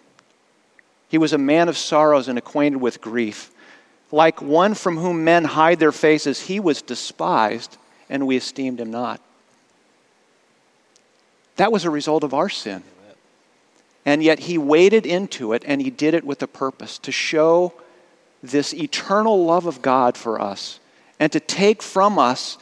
He 1.09 1.17
was 1.17 1.33
a 1.33 1.39
man 1.39 1.67
of 1.67 1.79
sorrows 1.79 2.27
and 2.27 2.37
acquainted 2.37 2.79
with 2.79 3.01
grief. 3.01 3.49
Like 4.11 4.39
one 4.39 4.75
from 4.75 4.97
whom 4.97 5.23
men 5.23 5.45
hide 5.45 5.79
their 5.79 5.91
faces, 5.91 6.41
he 6.41 6.59
was 6.59 6.83
despised, 6.83 7.75
and 8.09 8.27
we 8.27 8.37
esteemed 8.37 8.79
him 8.79 8.91
not. 8.91 9.21
That 11.57 11.71
was 11.71 11.85
a 11.85 11.89
result 11.89 12.23
of 12.23 12.33
our 12.33 12.49
sin. 12.49 12.83
And 14.05 14.23
yet 14.23 14.39
he 14.39 14.57
waded 14.57 15.05
into 15.05 15.53
it, 15.53 15.63
and 15.65 15.81
he 15.81 15.89
did 15.89 16.13
it 16.13 16.23
with 16.23 16.41
a 16.41 16.47
purpose 16.47 16.97
to 16.99 17.11
show 17.11 17.73
this 18.41 18.73
eternal 18.73 19.45
love 19.45 19.65
of 19.65 19.81
God 19.81 20.15
for 20.15 20.39
us 20.39 20.79
and 21.19 21.31
to 21.31 21.39
take 21.39 21.83
from 21.83 22.17
us 22.17 22.57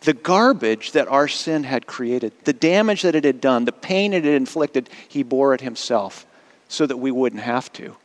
the 0.00 0.12
garbage 0.12 0.92
that 0.92 1.08
our 1.08 1.26
sin 1.26 1.64
had 1.64 1.86
created, 1.86 2.32
the 2.44 2.52
damage 2.52 3.02
that 3.02 3.14
it 3.14 3.24
had 3.24 3.40
done, 3.40 3.64
the 3.64 3.72
pain 3.72 4.12
it 4.12 4.24
had 4.24 4.34
inflicted, 4.34 4.90
he 5.08 5.22
bore 5.22 5.54
it 5.54 5.60
himself 5.60 6.26
so 6.68 6.86
that 6.86 6.96
we 6.96 7.10
wouldn't 7.10 7.42
have 7.42 7.72
to. 7.72 7.96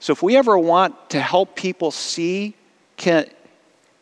So 0.00 0.12
if 0.12 0.22
we 0.22 0.36
ever 0.36 0.56
want 0.56 1.10
to 1.10 1.20
help 1.20 1.54
people 1.54 1.90
see, 1.90 2.54
can, 2.96 3.28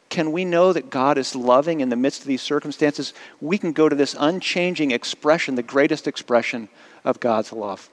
can 0.08 0.32
we 0.32 0.44
know 0.44 0.72
that 0.72 0.90
God 0.90 1.18
is 1.18 1.34
loving 1.34 1.80
in 1.80 1.88
the 1.88 1.96
midst 1.96 2.20
of 2.20 2.26
these 2.26 2.42
circumstances? 2.42 3.12
We 3.40 3.58
can 3.58 3.72
go 3.72 3.88
to 3.88 3.96
this 3.96 4.14
unchanging 4.18 4.92
expression, 4.92 5.54
the 5.56 5.62
greatest 5.62 6.06
expression 6.06 6.68
of 7.04 7.20
God's 7.20 7.52
love. 7.52 7.90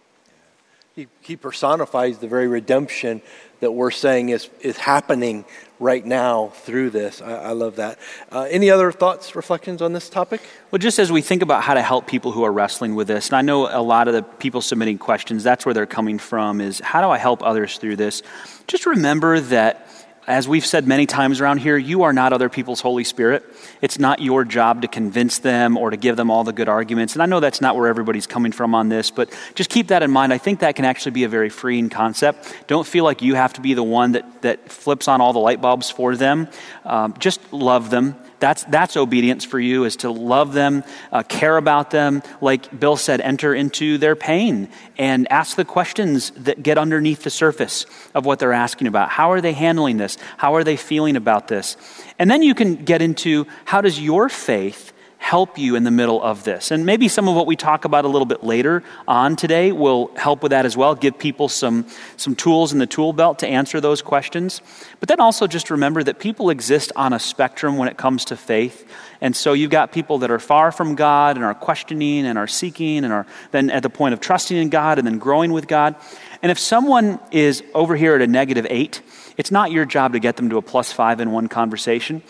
He, 0.95 1.07
he 1.21 1.35
personifies 1.35 2.19
the 2.19 2.27
very 2.27 2.47
redemption 2.47 3.23
that 3.61 3.71
we're 3.71 3.89
saying 3.89 4.29
is, 4.29 4.47
is 4.61 4.77
happening 4.77 5.43
right 5.79 6.05
now 6.05 6.49
through 6.49 6.91
this. 6.91 7.19
I, 7.19 7.31
I 7.31 7.51
love 7.53 7.77
that. 7.77 7.97
Uh, 8.31 8.47
any 8.51 8.69
other 8.69 8.91
thoughts, 8.91 9.35
reflections 9.35 9.81
on 9.81 9.93
this 9.93 10.07
topic? 10.07 10.41
Well, 10.69 10.77
just 10.77 10.99
as 10.99 11.11
we 11.11 11.21
think 11.21 11.41
about 11.41 11.63
how 11.63 11.73
to 11.73 11.81
help 11.81 12.05
people 12.05 12.31
who 12.31 12.43
are 12.43 12.53
wrestling 12.53 12.93
with 12.93 13.07
this, 13.07 13.29
and 13.29 13.35
I 13.35 13.41
know 13.41 13.67
a 13.75 13.81
lot 13.81 14.07
of 14.07 14.13
the 14.13 14.21
people 14.21 14.61
submitting 14.61 14.99
questions, 14.99 15.43
that's 15.43 15.65
where 15.65 15.73
they're 15.73 15.87
coming 15.87 16.19
from, 16.19 16.61
is 16.61 16.79
how 16.79 17.01
do 17.01 17.09
I 17.09 17.17
help 17.17 17.41
others 17.41 17.79
through 17.79 17.95
this? 17.95 18.21
Just 18.67 18.85
remember 18.85 19.39
that 19.39 19.87
as 20.27 20.47
we've 20.47 20.65
said 20.65 20.87
many 20.87 21.05
times 21.05 21.41
around 21.41 21.57
here, 21.57 21.77
you 21.77 22.03
are 22.03 22.13
not 22.13 22.31
other 22.31 22.49
people's 22.49 22.81
Holy 22.81 23.03
Spirit. 23.03 23.43
It's 23.81 23.99
not 23.99 24.21
your 24.21 24.45
job 24.45 24.81
to 24.83 24.87
convince 24.87 25.39
them 25.39 25.77
or 25.77 25.89
to 25.89 25.97
give 25.97 26.15
them 26.15 26.31
all 26.31 26.43
the 26.43 26.53
good 26.53 26.69
arguments. 26.69 27.13
And 27.13 27.21
I 27.21 27.25
know 27.25 27.39
that's 27.39 27.61
not 27.61 27.75
where 27.75 27.87
everybody's 27.87 28.27
coming 28.27 28.51
from 28.51 28.73
on 28.73 28.89
this, 28.89 29.11
but 29.11 29.29
just 29.55 29.69
keep 29.69 29.87
that 29.87 30.01
in 30.01 30.11
mind. 30.11 30.31
I 30.31 30.37
think 30.37 30.59
that 30.59 30.75
can 30.75 30.85
actually 30.85 31.11
be 31.11 31.23
a 31.25 31.29
very 31.29 31.49
freeing 31.49 31.89
concept. 31.89 32.55
Don't 32.67 32.87
feel 32.87 33.03
like 33.03 33.21
you 33.21 33.35
have 33.35 33.53
to 33.53 33.61
be 33.61 33.73
the 33.73 33.83
one 33.83 34.13
that, 34.13 34.41
that 34.43 34.71
flips 34.71 35.07
on 35.07 35.19
all 35.19 35.33
the 35.33 35.39
light 35.39 35.61
bulbs 35.61 35.89
for 35.89 36.15
them. 36.15 36.47
Um, 36.85 37.15
just 37.19 37.51
love 37.51 37.89
them 37.89 38.15
that's, 38.43 38.65
that's 38.65 38.97
obedience 38.97 39.45
for 39.45 39.57
you, 39.57 39.85
is 39.85 39.95
to 39.97 40.11
love 40.11 40.51
them, 40.51 40.83
uh, 41.13 41.23
care 41.23 41.55
about 41.55 41.91
them. 41.91 42.21
Like 42.41 42.77
Bill 42.77 42.97
said, 42.97 43.21
enter 43.21 43.55
into 43.55 43.97
their 43.97 44.17
pain 44.17 44.67
and 44.97 45.31
ask 45.31 45.55
the 45.55 45.63
questions 45.63 46.31
that 46.31 46.61
get 46.61 46.77
underneath 46.77 47.23
the 47.23 47.29
surface 47.29 47.85
of 48.13 48.25
what 48.25 48.39
they're 48.39 48.51
asking 48.51 48.87
about. 48.87 49.09
How 49.09 49.31
are 49.31 49.39
they 49.39 49.53
handling 49.53 49.95
this? 49.95 50.17
How 50.37 50.55
are 50.55 50.63
they 50.63 50.75
feeling 50.75 51.15
about 51.15 51.47
this? 51.47 51.77
And 52.19 52.29
then 52.29 52.43
you 52.43 52.53
can 52.53 52.75
get 52.75 53.01
into 53.01 53.47
how 53.65 53.81
does 53.81 53.99
your 53.99 54.27
faith 54.29 54.92
help 55.23 55.57
you 55.57 55.77
in 55.77 55.85
the 55.85 55.89
middle 55.89 56.21
of 56.21 56.43
this. 56.43 56.69
And 56.69 56.85
maybe 56.85 57.07
some 57.07 57.29
of 57.29 57.35
what 57.35 57.47
we 57.47 57.55
talk 57.55 57.85
about 57.85 58.03
a 58.03 58.09
little 58.09 58.25
bit 58.25 58.43
later 58.43 58.83
on 59.07 59.37
today 59.37 59.71
will 59.71 60.13
help 60.17 60.43
with 60.43 60.49
that 60.49 60.65
as 60.65 60.75
well, 60.75 60.95
give 60.95 61.17
people 61.17 61.47
some, 61.47 61.87
some 62.17 62.35
tools 62.35 62.73
in 62.73 62.77
the 62.77 62.85
tool 62.85 63.13
belt 63.13 63.39
to 63.39 63.47
answer 63.47 63.79
those 63.79 64.01
questions. 64.01 64.61
But 64.99 65.07
then 65.07 65.21
also 65.21 65.47
just 65.47 65.71
remember 65.71 66.03
that 66.03 66.19
people 66.19 66.49
exist 66.49 66.91
on 66.97 67.13
a 67.13 67.19
spectrum 67.19 67.77
when 67.77 67.87
it 67.87 67.95
comes 67.95 68.25
to 68.25 68.35
faith. 68.35 68.85
And 69.21 69.33
so 69.33 69.53
you've 69.53 69.71
got 69.71 69.93
people 69.93 70.17
that 70.19 70.29
are 70.29 70.39
far 70.39 70.73
from 70.73 70.93
God 70.93 71.37
and 71.37 71.45
are 71.45 71.55
questioning 71.55 72.25
and 72.25 72.37
are 72.37 72.45
seeking 72.45 73.05
and 73.05 73.13
are 73.13 73.25
then 73.51 73.69
at 73.69 73.81
the 73.81 73.89
point 73.89 74.13
of 74.13 74.19
trusting 74.19 74.57
in 74.57 74.67
God 74.67 74.97
and 74.97 75.07
then 75.07 75.19
growing 75.19 75.53
with 75.53 75.69
God. 75.69 75.95
And 76.41 76.51
if 76.51 76.59
someone 76.59 77.17
is 77.31 77.63
over 77.73 77.95
here 77.95 78.13
at 78.13 78.21
a 78.21 78.27
negative 78.27 78.67
eight, 78.69 79.01
it's 79.37 79.51
not 79.51 79.71
your 79.71 79.85
job 79.85 80.13
to 80.13 80.19
get 80.19 80.37
them 80.37 80.49
to 80.49 80.57
a 80.57 80.61
plus 80.61 80.91
five 80.91 81.19
in 81.19 81.31
one 81.31 81.47
conversation. 81.47 82.21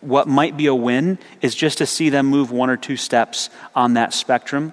What 0.00 0.28
might 0.28 0.56
be 0.56 0.66
a 0.66 0.74
win 0.74 1.18
is 1.40 1.54
just 1.54 1.78
to 1.78 1.86
see 1.86 2.08
them 2.08 2.26
move 2.26 2.50
one 2.50 2.70
or 2.70 2.76
two 2.76 2.96
steps 2.96 3.50
on 3.74 3.94
that 3.94 4.14
spectrum 4.14 4.72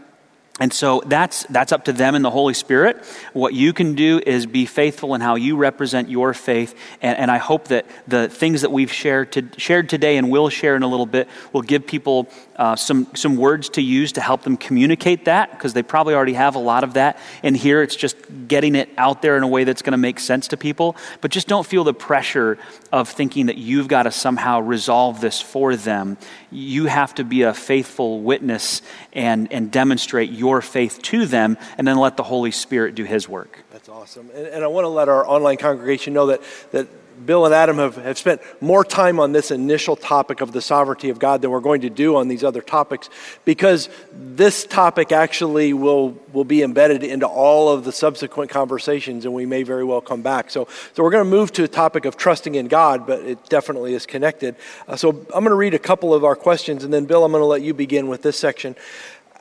and 0.60 0.74
so 0.74 1.04
that's, 1.06 1.44
that's 1.50 1.72
up 1.72 1.86
to 1.86 1.94
them 1.94 2.16
and 2.16 2.26
the 2.26 2.32
Holy 2.32 2.56
Spirit. 2.56 3.06
What 3.34 3.54
you 3.54 3.74
can 3.74 3.94
do 3.94 4.20
is 4.26 4.48
be 4.48 4.66
faithful 4.66 5.14
in 5.14 5.22
how 5.22 5.36
you 5.36 5.56
represent 5.56 6.10
your 6.10 6.34
faith. 6.34 6.74
And, 7.02 7.18
and 7.18 7.32
I 7.32 7.38
hope 7.38 7.68
that 7.68 7.86
the 8.08 8.28
things 8.28 8.62
that 8.62 8.72
we've 8.72 8.92
shared, 8.92 9.34
to, 9.34 9.48
shared 9.58 9.88
today 9.90 10.18
and 10.18 10.32
will 10.32 10.50
share 10.50 10.76
in 10.76 10.82
a 10.82 10.88
little 10.88 11.06
bit 11.06 11.28
will 11.54 11.62
give 11.62 11.86
people 11.86 12.28
uh, 12.56 12.76
some, 12.76 13.08
some 13.14 13.36
words 13.36 13.70
to 13.70 13.84
use 13.84 14.14
to 14.14 14.22
help 14.22 14.42
them 14.42 14.58
communicate 14.58 15.26
that, 15.26 15.52
because 15.52 15.74
they 15.74 15.84
probably 15.84 16.16
already 16.16 16.34
have 16.34 16.56
a 16.56 16.60
lot 16.60 16.84
of 16.84 16.96
that. 16.96 17.20
And 17.44 17.56
here 17.56 17.84
it's 17.84 17.96
just 17.96 18.16
getting 18.48 18.74
it 18.74 18.90
out 18.98 19.22
there 19.22 19.38
in 19.38 19.44
a 19.44 19.48
way 19.48 19.64
that's 19.64 19.84
going 19.84 19.92
to 19.92 19.98
make 19.98 20.20
sense 20.20 20.48
to 20.48 20.58
people. 20.58 20.96
But 21.22 21.30
just 21.30 21.48
don't 21.48 21.68
feel 21.68 21.84
the 21.84 21.94
pressure 21.94 22.58
of 22.92 23.10
thinking 23.10 23.46
that 23.46 23.58
you've 23.58 23.88
got 23.88 24.04
to 24.04 24.12
somehow 24.12 24.62
resolve 24.62 25.22
this 25.22 25.40
for 25.40 25.76
them. 25.76 26.18
You 26.50 26.86
have 26.86 27.14
to 27.16 27.24
be 27.24 27.44
a 27.44 27.54
faithful 27.54 28.22
witness 28.22 28.82
and, 29.14 29.54
and 29.54 29.72
demonstrate 29.72 30.32
your 30.32 30.47
your 30.48 30.62
faith 30.62 31.02
to 31.04 31.26
them, 31.26 31.58
and 31.78 31.88
then 31.88 31.98
let 31.98 32.18
the 32.18 32.24
Holy 32.24 32.52
Spirit 32.52 32.96
do 32.96 33.04
His 33.04 33.28
work. 33.28 33.64
That's 33.72 33.90
awesome. 33.90 34.30
And, 34.34 34.48
and 34.48 34.64
I 34.64 34.68
want 34.68 34.86
to 34.86 34.90
let 34.90 35.10
our 35.10 35.28
online 35.28 35.58
congregation 35.58 36.14
know 36.14 36.28
that, 36.28 36.42
that 36.72 36.88
Bill 37.26 37.46
and 37.46 37.54
Adam 37.54 37.78
have, 37.78 37.96
have 37.96 38.18
spent 38.18 38.42
more 38.62 38.84
time 38.84 39.20
on 39.20 39.32
this 39.32 39.50
initial 39.52 39.96
topic 39.96 40.42
of 40.42 40.52
the 40.52 40.62
sovereignty 40.62 41.10
of 41.10 41.20
God 41.20 41.42
than 41.42 41.52
we're 41.52 41.60
going 41.60 41.82
to 41.82 41.90
do 41.90 42.16
on 42.16 42.28
these 42.28 42.44
other 42.44 42.62
topics 42.62 43.10
because 43.44 43.90
this 44.14 44.66
topic 44.66 45.12
actually 45.12 45.74
will, 45.74 46.18
will 46.32 46.44
be 46.44 46.62
embedded 46.62 47.04
into 47.04 47.26
all 47.26 47.70
of 47.70 47.84
the 47.84 47.92
subsequent 47.92 48.52
conversations 48.52 49.26
and 49.26 49.34
we 49.34 49.46
may 49.46 49.64
very 49.64 49.84
well 49.84 50.02
come 50.02 50.22
back. 50.22 50.52
So, 50.52 50.68
so 50.94 51.04
we're 51.04 51.12
going 51.12 51.26
to 51.26 51.30
move 51.30 51.52
to 51.54 51.64
a 51.64 51.68
topic 51.68 52.06
of 52.06 52.18
trusting 52.18 52.56
in 52.56 52.68
God, 52.68 53.08
but 53.08 53.22
it 53.22 53.50
definitely 53.50 53.94
is 53.94 54.06
connected. 54.06 54.56
Uh, 54.88 54.96
so 54.96 55.10
I'm 55.10 55.44
going 55.44 55.46
to 55.46 55.56
read 55.56 55.74
a 55.74 55.80
couple 55.80 56.14
of 56.14 56.24
our 56.24 56.36
questions 56.36 56.84
and 56.84 56.94
then, 56.94 57.06
Bill, 57.06 57.26
I'm 57.26 57.32
going 57.32 57.42
to 57.42 57.46
let 57.46 57.62
you 57.62 57.74
begin 57.74 58.08
with 58.08 58.22
this 58.22 58.38
section 58.38 58.76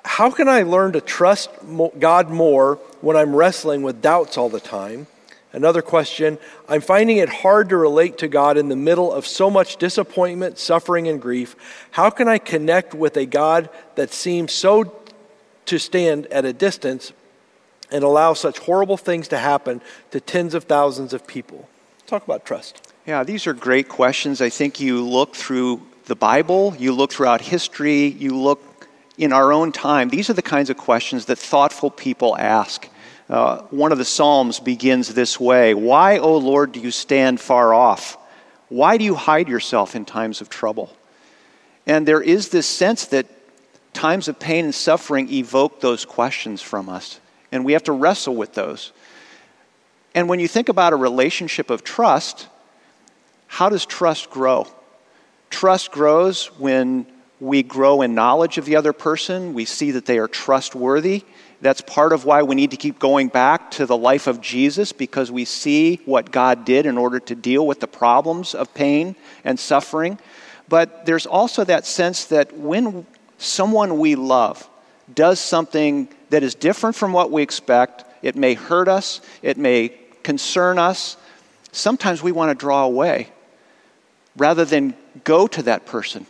how 0.07 0.31
can 0.31 0.49
I 0.49 0.62
learn 0.62 0.92
to 0.92 1.01
trust 1.01 1.51
God 1.99 2.31
more 2.31 2.77
when 3.01 3.16
I'm 3.16 3.35
wrestling 3.35 3.83
with 3.83 4.01
doubts 4.01 4.38
all 4.38 4.49
the 4.49 4.61
time? 4.61 5.09
Another 5.53 5.83
question 5.83 6.38
I'm 6.69 6.81
finding 6.81 7.16
it 7.16 7.29
hard 7.29 7.71
to 7.71 7.77
relate 7.77 8.19
to 8.19 8.29
God 8.29 8.57
in 8.57 8.69
the 8.69 8.77
middle 8.77 9.12
of 9.12 9.27
so 9.27 9.51
much 9.51 9.79
disappointment, 9.79 10.59
suffering, 10.59 11.09
and 11.09 11.21
grief. 11.21 11.57
How 11.90 12.11
can 12.11 12.29
I 12.29 12.38
connect 12.38 12.95
with 12.95 13.16
a 13.16 13.27
God 13.27 13.69
that 13.97 14.12
seems 14.12 14.53
so 14.53 14.95
to 15.66 15.79
stand 15.79 16.27
at 16.27 16.45
a 16.45 16.53
distance 16.53 17.12
and 17.90 18.05
allow 18.05 18.33
such 18.33 18.59
horrible 18.61 18.97
things 18.97 19.29
to 19.29 19.38
happen 19.38 19.81
to 20.12 20.21
tens 20.21 20.55
of 20.55 20.64
thousands 20.64 21.14
of 21.14 21.27
people? 21.27 21.69
Talk 22.07 22.25
about 22.25 22.47
trust. 22.47 22.92
Yeah, 23.07 23.25
these 23.25 23.47
are 23.49 23.55
great 23.55 23.88
questions. 23.88 24.40
I 24.40 24.51
think 24.51 24.79
you 24.79 25.03
look 25.05 25.35
through 25.35 25.83
the 26.05 26.16
Bible, 26.16 26.77
you 26.79 26.92
look 26.92 27.12
throughout 27.12 27.40
history, 27.40 28.07
you 28.07 28.37
look 28.37 28.76
in 29.18 29.33
our 29.33 29.52
own 29.52 29.72
time, 29.72 30.09
these 30.09 30.29
are 30.29 30.35
the 30.35 30.42
kinds 30.42 30.70
of 30.70 30.76
questions 30.76 31.26
that 31.26 31.38
thoughtful 31.38 31.90
people 31.90 32.37
ask. 32.37 32.88
Uh, 33.29 33.62
one 33.70 33.90
of 33.90 33.98
the 33.98 34.05
Psalms 34.05 34.61
begins 34.61 35.14
this 35.14 35.40
way 35.40 35.74
Why, 35.74 36.18
O 36.18 36.37
Lord, 36.37 36.72
do 36.72 36.81
you 36.81 36.90
stand 36.90 37.40
far 37.40 37.74
off? 37.74 38.18
Why 38.68 38.98
do 38.98 39.05
you 39.05 39.14
hide 39.14 39.48
yourself 39.48 39.94
in 39.94 40.05
times 40.05 40.40
of 40.40 40.48
trouble? 40.48 40.94
And 41.87 42.07
there 42.07 42.20
is 42.20 42.48
this 42.48 42.66
sense 42.66 43.07
that 43.07 43.26
times 43.92 44.29
of 44.29 44.38
pain 44.38 44.64
and 44.64 44.74
suffering 44.74 45.33
evoke 45.33 45.81
those 45.81 46.05
questions 46.05 46.61
from 46.61 46.88
us, 46.88 47.20
and 47.50 47.64
we 47.64 47.72
have 47.72 47.85
to 47.85 47.92
wrestle 47.92 48.35
with 48.35 48.55
those. 48.55 48.92
And 50.14 50.29
when 50.29 50.40
you 50.40 50.48
think 50.48 50.68
about 50.68 50.92
a 50.92 50.96
relationship 50.96 51.70
of 51.70 51.85
trust, 51.85 52.48
how 53.46 53.68
does 53.68 53.87
trust 53.87 54.31
grow? 54.31 54.66
Trust 55.50 55.92
grows 55.92 56.46
when 56.59 57.07
we 57.40 57.62
grow 57.62 58.03
in 58.03 58.14
knowledge 58.14 58.59
of 58.59 58.64
the 58.64 58.77
other 58.77 58.92
person. 58.92 59.53
We 59.53 59.64
see 59.64 59.90
that 59.92 60.07
they 60.07 60.18
are 60.18 60.29
trustworthy. 60.29 61.25
That's 61.61 61.81
part 61.81 62.12
of 62.12 62.25
why 62.25 62.42
we 62.42 62.55
need 62.55 62.70
to 62.70 62.77
keep 62.77 62.99
going 62.99 63.29
back 63.29 63.70
to 63.72 63.87
the 63.87 63.96
life 63.96 64.27
of 64.27 64.40
Jesus 64.40 64.92
because 64.92 65.31
we 65.31 65.44
see 65.44 66.01
what 66.05 66.31
God 66.31 66.64
did 66.64 66.87
in 66.87 66.99
order 66.99 67.20
to 67.20 67.35
deal 67.35 67.66
with 67.66 67.81
the 67.81 67.87
problems 67.87 68.55
of 68.55 68.72
pain 68.75 69.16
and 69.44 69.59
suffering. 69.59 70.18
But 70.68 71.07
there's 71.07 71.27
also 71.27 71.64
that 71.64 71.87
sense 71.87 72.27
that 72.27 72.57
when 72.57 73.07
someone 73.38 73.99
we 73.99 74.14
love 74.14 74.68
does 75.14 75.38
something 75.38 76.09
that 76.31 76.42
is 76.42 76.55
different 76.55 76.96
from 76.96 77.12
what 77.12 77.31
we 77.31 77.42
expect, 77.42 78.05
it 78.22 78.35
may 78.35 78.55
hurt 78.55 78.88
us, 78.88 79.20
it 79.42 79.57
may 79.57 79.90
concern 80.22 80.79
us, 80.79 81.16
sometimes 81.70 82.22
we 82.22 82.33
want 82.33 82.51
to 82.51 82.55
draw 82.55 82.85
away 82.85 83.29
rather 84.37 84.64
than 84.64 84.94
go 85.25 85.46
to 85.46 85.62
that 85.62 85.87
person 85.87 86.27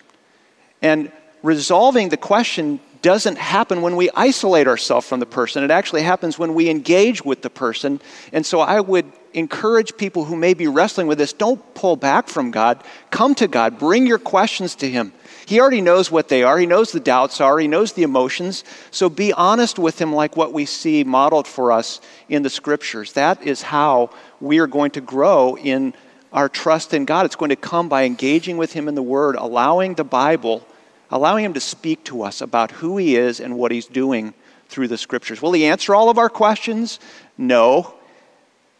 and 0.82 1.10
resolving 1.42 2.08
the 2.08 2.16
question 2.16 2.80
doesn't 3.02 3.38
happen 3.38 3.82
when 3.82 3.94
we 3.94 4.10
isolate 4.16 4.66
ourselves 4.66 5.06
from 5.06 5.20
the 5.20 5.26
person. 5.26 5.62
It 5.62 5.70
actually 5.70 6.02
happens 6.02 6.38
when 6.38 6.54
we 6.54 6.68
engage 6.68 7.24
with 7.24 7.42
the 7.42 7.50
person. 7.50 8.00
And 8.32 8.44
so 8.44 8.60
I 8.60 8.80
would 8.80 9.10
encourage 9.32 9.96
people 9.96 10.24
who 10.24 10.34
may 10.34 10.54
be 10.54 10.66
wrestling 10.66 11.06
with 11.06 11.18
this 11.18 11.32
don't 11.32 11.62
pull 11.74 11.94
back 11.94 12.26
from 12.26 12.50
God. 12.50 12.82
Come 13.10 13.34
to 13.36 13.46
God. 13.46 13.78
Bring 13.78 14.06
your 14.06 14.18
questions 14.18 14.74
to 14.76 14.90
Him. 14.90 15.12
He 15.46 15.60
already 15.60 15.82
knows 15.82 16.10
what 16.10 16.28
they 16.28 16.42
are, 16.42 16.58
He 16.58 16.66
knows 16.66 16.90
the 16.90 16.98
doubts 16.98 17.40
are, 17.40 17.58
He 17.58 17.68
knows 17.68 17.92
the 17.92 18.02
emotions. 18.02 18.64
So 18.90 19.08
be 19.08 19.32
honest 19.32 19.78
with 19.78 20.00
Him, 20.00 20.12
like 20.12 20.36
what 20.36 20.52
we 20.52 20.64
see 20.64 21.04
modeled 21.04 21.46
for 21.46 21.70
us 21.70 22.00
in 22.28 22.42
the 22.42 22.50
scriptures. 22.50 23.12
That 23.12 23.42
is 23.42 23.62
how 23.62 24.10
we 24.40 24.58
are 24.58 24.66
going 24.66 24.90
to 24.92 25.00
grow 25.00 25.56
in 25.56 25.94
our 26.32 26.48
trust 26.48 26.92
in 26.92 27.04
God, 27.04 27.26
it's 27.26 27.36
going 27.36 27.50
to 27.50 27.56
come 27.56 27.88
by 27.88 28.04
engaging 28.04 28.56
with 28.56 28.72
Him 28.72 28.88
in 28.88 28.94
the 28.94 29.02
Word, 29.02 29.36
allowing 29.36 29.94
the 29.94 30.04
Bible, 30.04 30.66
allowing 31.10 31.44
Him 31.44 31.54
to 31.54 31.60
speak 31.60 32.04
to 32.04 32.22
us 32.22 32.40
about 32.40 32.70
who 32.70 32.96
He 32.96 33.16
is 33.16 33.40
and 33.40 33.56
what 33.56 33.72
He's 33.72 33.86
doing 33.86 34.34
through 34.68 34.88
the 34.88 34.98
Scriptures. 34.98 35.40
Will 35.40 35.52
He 35.52 35.64
answer 35.64 35.94
all 35.94 36.10
of 36.10 36.18
our 36.18 36.28
questions? 36.28 36.98
No, 37.38 37.94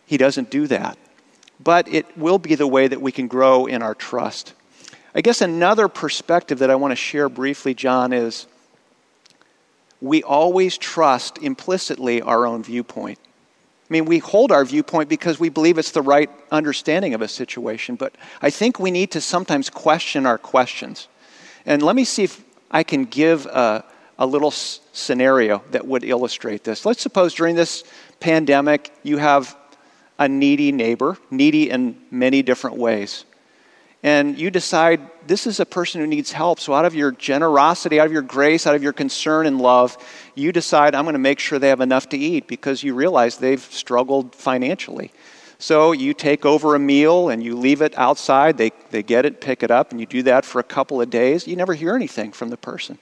He 0.06 0.16
doesn't 0.16 0.50
do 0.50 0.66
that. 0.66 0.98
But 1.62 1.88
it 1.88 2.18
will 2.18 2.38
be 2.38 2.54
the 2.54 2.66
way 2.66 2.86
that 2.88 3.00
we 3.00 3.12
can 3.12 3.28
grow 3.28 3.66
in 3.66 3.82
our 3.82 3.94
trust. 3.94 4.52
I 5.14 5.22
guess 5.22 5.40
another 5.40 5.88
perspective 5.88 6.58
that 6.58 6.70
I 6.70 6.74
want 6.74 6.92
to 6.92 6.96
share 6.96 7.30
briefly, 7.30 7.72
John, 7.72 8.12
is 8.12 8.46
we 10.02 10.22
always 10.22 10.76
trust 10.76 11.38
implicitly 11.38 12.20
our 12.20 12.46
own 12.46 12.62
viewpoint. 12.62 13.18
I 13.88 13.92
mean, 13.92 14.04
we 14.04 14.18
hold 14.18 14.50
our 14.50 14.64
viewpoint 14.64 15.08
because 15.08 15.38
we 15.38 15.48
believe 15.48 15.78
it's 15.78 15.92
the 15.92 16.02
right 16.02 16.28
understanding 16.50 17.14
of 17.14 17.22
a 17.22 17.28
situation, 17.28 17.94
but 17.94 18.16
I 18.42 18.50
think 18.50 18.80
we 18.80 18.90
need 18.90 19.12
to 19.12 19.20
sometimes 19.20 19.70
question 19.70 20.26
our 20.26 20.38
questions. 20.38 21.06
And 21.64 21.82
let 21.82 21.94
me 21.94 22.04
see 22.04 22.24
if 22.24 22.44
I 22.70 22.82
can 22.82 23.04
give 23.04 23.46
a, 23.46 23.84
a 24.18 24.26
little 24.26 24.48
s- 24.48 24.80
scenario 24.92 25.62
that 25.70 25.86
would 25.86 26.02
illustrate 26.02 26.64
this. 26.64 26.84
Let's 26.84 27.00
suppose 27.00 27.34
during 27.34 27.54
this 27.54 27.84
pandemic 28.18 28.92
you 29.04 29.18
have 29.18 29.56
a 30.18 30.28
needy 30.28 30.72
neighbor, 30.72 31.16
needy 31.30 31.70
in 31.70 31.96
many 32.10 32.42
different 32.42 32.76
ways 32.76 33.24
and 34.02 34.38
you 34.38 34.50
decide 34.50 35.00
this 35.26 35.46
is 35.46 35.58
a 35.58 35.66
person 35.66 36.00
who 36.00 36.06
needs 36.06 36.30
help. 36.30 36.60
So, 36.60 36.74
out 36.74 36.84
of 36.84 36.94
your 36.94 37.12
generosity, 37.12 37.98
out 37.98 38.06
of 38.06 38.12
your 38.12 38.22
grace, 38.22 38.66
out 38.66 38.74
of 38.74 38.82
your 38.82 38.92
concern 38.92 39.46
and 39.46 39.60
love, 39.60 39.96
you 40.34 40.52
decide, 40.52 40.94
I'm 40.94 41.04
going 41.04 41.14
to 41.14 41.18
make 41.18 41.38
sure 41.38 41.58
they 41.58 41.70
have 41.70 41.80
enough 41.80 42.08
to 42.10 42.18
eat 42.18 42.46
because 42.46 42.82
you 42.82 42.94
realize 42.94 43.38
they've 43.38 43.60
struggled 43.60 44.34
financially. 44.34 45.12
So, 45.58 45.92
you 45.92 46.12
take 46.14 46.44
over 46.44 46.74
a 46.74 46.78
meal 46.78 47.30
and 47.30 47.42
you 47.42 47.56
leave 47.56 47.80
it 47.80 47.96
outside. 47.98 48.58
They, 48.58 48.70
they 48.90 49.02
get 49.02 49.24
it, 49.24 49.40
pick 49.40 49.62
it 49.62 49.70
up, 49.70 49.90
and 49.90 49.98
you 49.98 50.06
do 50.06 50.22
that 50.24 50.44
for 50.44 50.60
a 50.60 50.64
couple 50.64 51.00
of 51.00 51.10
days. 51.10 51.46
You 51.46 51.56
never 51.56 51.74
hear 51.74 51.96
anything 51.96 52.32
from 52.32 52.50
the 52.50 52.58
person. 52.58 52.98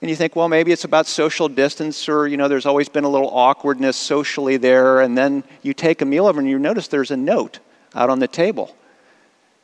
And 0.00 0.10
you 0.10 0.16
think, 0.16 0.34
well, 0.34 0.48
maybe 0.48 0.72
it's 0.72 0.84
about 0.84 1.06
social 1.06 1.48
distance, 1.48 2.08
or, 2.08 2.26
you 2.26 2.36
know, 2.36 2.48
there's 2.48 2.66
always 2.66 2.88
been 2.88 3.04
a 3.04 3.08
little 3.08 3.30
awkwardness 3.30 3.96
socially 3.96 4.56
there. 4.56 5.00
And 5.00 5.16
then 5.16 5.44
you 5.62 5.72
take 5.72 6.02
a 6.02 6.04
meal 6.04 6.26
over 6.26 6.40
and 6.40 6.48
you 6.48 6.58
notice 6.58 6.88
there's 6.88 7.10
a 7.10 7.16
note 7.16 7.60
out 7.94 8.10
on 8.10 8.18
the 8.18 8.28
table 8.28 8.74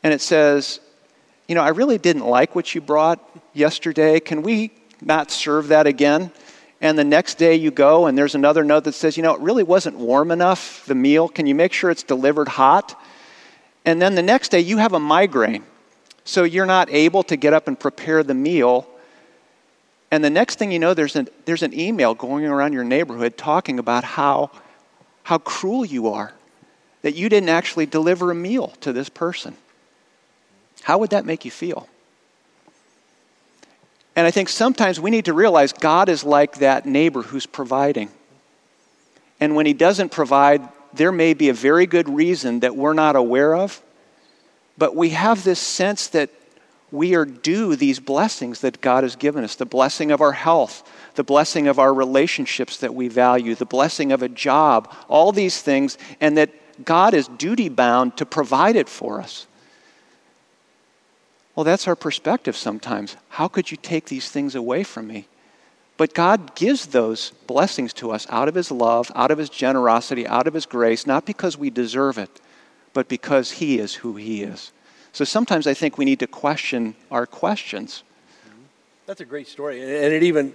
and 0.02 0.12
it 0.12 0.20
says, 0.20 0.80
You 1.48 1.54
know, 1.54 1.62
I 1.62 1.68
really 1.68 1.98
didn't 1.98 2.26
like 2.26 2.54
what 2.54 2.74
you 2.74 2.80
brought 2.80 3.20
yesterday. 3.52 4.20
Can 4.20 4.42
we 4.42 4.72
not 5.00 5.30
serve 5.30 5.68
that 5.68 5.86
again? 5.86 6.30
And 6.80 6.98
the 6.98 7.04
next 7.04 7.36
day 7.36 7.56
you 7.56 7.70
go 7.70 8.06
and 8.06 8.16
there's 8.16 8.34
another 8.34 8.64
note 8.64 8.84
that 8.84 8.92
says, 8.92 9.16
You 9.16 9.22
know, 9.22 9.34
it 9.34 9.40
really 9.40 9.62
wasn't 9.62 9.96
warm 9.96 10.30
enough, 10.30 10.84
the 10.86 10.94
meal. 10.94 11.28
Can 11.28 11.46
you 11.46 11.54
make 11.54 11.72
sure 11.72 11.90
it's 11.90 12.02
delivered 12.02 12.48
hot? 12.48 12.98
And 13.84 14.00
then 14.00 14.14
the 14.14 14.22
next 14.22 14.50
day 14.50 14.60
you 14.60 14.78
have 14.78 14.92
a 14.92 15.00
migraine. 15.00 15.64
So 16.24 16.44
you're 16.44 16.66
not 16.66 16.90
able 16.90 17.22
to 17.24 17.36
get 17.36 17.52
up 17.52 17.66
and 17.66 17.78
prepare 17.78 18.22
the 18.22 18.34
meal. 18.34 18.86
And 20.10 20.22
the 20.24 20.30
next 20.30 20.58
thing 20.58 20.72
you 20.72 20.78
know, 20.78 20.94
there's 20.94 21.16
an, 21.16 21.28
there's 21.44 21.62
an 21.62 21.78
email 21.78 22.14
going 22.14 22.44
around 22.44 22.72
your 22.72 22.84
neighborhood 22.84 23.36
talking 23.36 23.78
about 23.78 24.04
how, 24.04 24.50
how 25.22 25.38
cruel 25.38 25.84
you 25.84 26.08
are, 26.08 26.32
that 27.02 27.14
you 27.14 27.28
didn't 27.28 27.48
actually 27.48 27.86
deliver 27.86 28.30
a 28.30 28.34
meal 28.34 28.68
to 28.80 28.92
this 28.92 29.08
person. 29.08 29.56
How 30.82 30.98
would 30.98 31.10
that 31.10 31.24
make 31.24 31.44
you 31.44 31.50
feel? 31.50 31.88
And 34.16 34.26
I 34.26 34.30
think 34.30 34.48
sometimes 34.48 35.00
we 35.00 35.10
need 35.10 35.26
to 35.26 35.34
realize 35.34 35.72
God 35.72 36.08
is 36.08 36.24
like 36.24 36.56
that 36.56 36.84
neighbor 36.84 37.22
who's 37.22 37.46
providing. 37.46 38.10
And 39.38 39.54
when 39.56 39.66
he 39.66 39.72
doesn't 39.72 40.10
provide, 40.10 40.68
there 40.92 41.12
may 41.12 41.34
be 41.34 41.48
a 41.48 41.54
very 41.54 41.86
good 41.86 42.08
reason 42.08 42.60
that 42.60 42.76
we're 42.76 42.92
not 42.92 43.16
aware 43.16 43.54
of, 43.54 43.80
but 44.76 44.96
we 44.96 45.10
have 45.10 45.44
this 45.44 45.60
sense 45.60 46.08
that 46.08 46.30
we 46.92 47.14
are 47.14 47.24
due 47.24 47.76
these 47.76 48.00
blessings 48.00 48.60
that 48.60 48.80
God 48.80 49.04
has 49.04 49.14
given 49.14 49.44
us 49.44 49.54
the 49.54 49.64
blessing 49.66 50.10
of 50.10 50.20
our 50.20 50.32
health, 50.32 50.88
the 51.14 51.22
blessing 51.22 51.68
of 51.68 51.78
our 51.78 51.94
relationships 51.94 52.78
that 52.78 52.94
we 52.94 53.06
value, 53.06 53.54
the 53.54 53.64
blessing 53.64 54.10
of 54.10 54.22
a 54.22 54.28
job, 54.28 54.92
all 55.08 55.30
these 55.30 55.62
things, 55.62 55.96
and 56.20 56.36
that 56.36 56.50
God 56.84 57.14
is 57.14 57.28
duty 57.28 57.68
bound 57.68 58.16
to 58.16 58.26
provide 58.26 58.74
it 58.74 58.88
for 58.88 59.20
us. 59.20 59.46
Well, 61.61 61.66
that's 61.66 61.87
our 61.87 61.94
perspective 61.94 62.57
sometimes. 62.57 63.18
How 63.29 63.46
could 63.46 63.70
you 63.70 63.77
take 63.77 64.07
these 64.07 64.31
things 64.31 64.55
away 64.55 64.83
from 64.83 65.07
me? 65.07 65.29
But 65.99 66.14
God 66.14 66.55
gives 66.55 66.87
those 66.87 67.33
blessings 67.46 67.92
to 68.01 68.12
us 68.12 68.27
out 68.31 68.49
of 68.49 68.55
His 68.55 68.70
love, 68.70 69.12
out 69.14 69.31
of 69.31 69.37
His 69.37 69.51
generosity, 69.51 70.27
out 70.27 70.46
of 70.46 70.55
His 70.55 70.64
grace, 70.64 71.07
not 71.07 71.27
because 71.27 71.59
we 71.59 71.68
deserve 71.68 72.16
it, 72.16 72.40
but 72.94 73.09
because 73.09 73.51
He 73.51 73.79
is 73.79 73.96
who 73.96 74.16
He 74.16 74.42
is. 74.42 74.73
So 75.12 75.27
sometimes 75.27 75.66
I 75.66 75.75
think 75.75 75.99
we 75.99 76.07
need 76.07 76.20
to 76.20 76.27
question 76.27 76.94
our 77.11 77.27
questions. 77.27 78.05
That's 79.05 79.20
a 79.20 79.27
great 79.27 79.46
story. 79.46 79.83
And 79.83 80.14
it 80.14 80.23
even, 80.23 80.55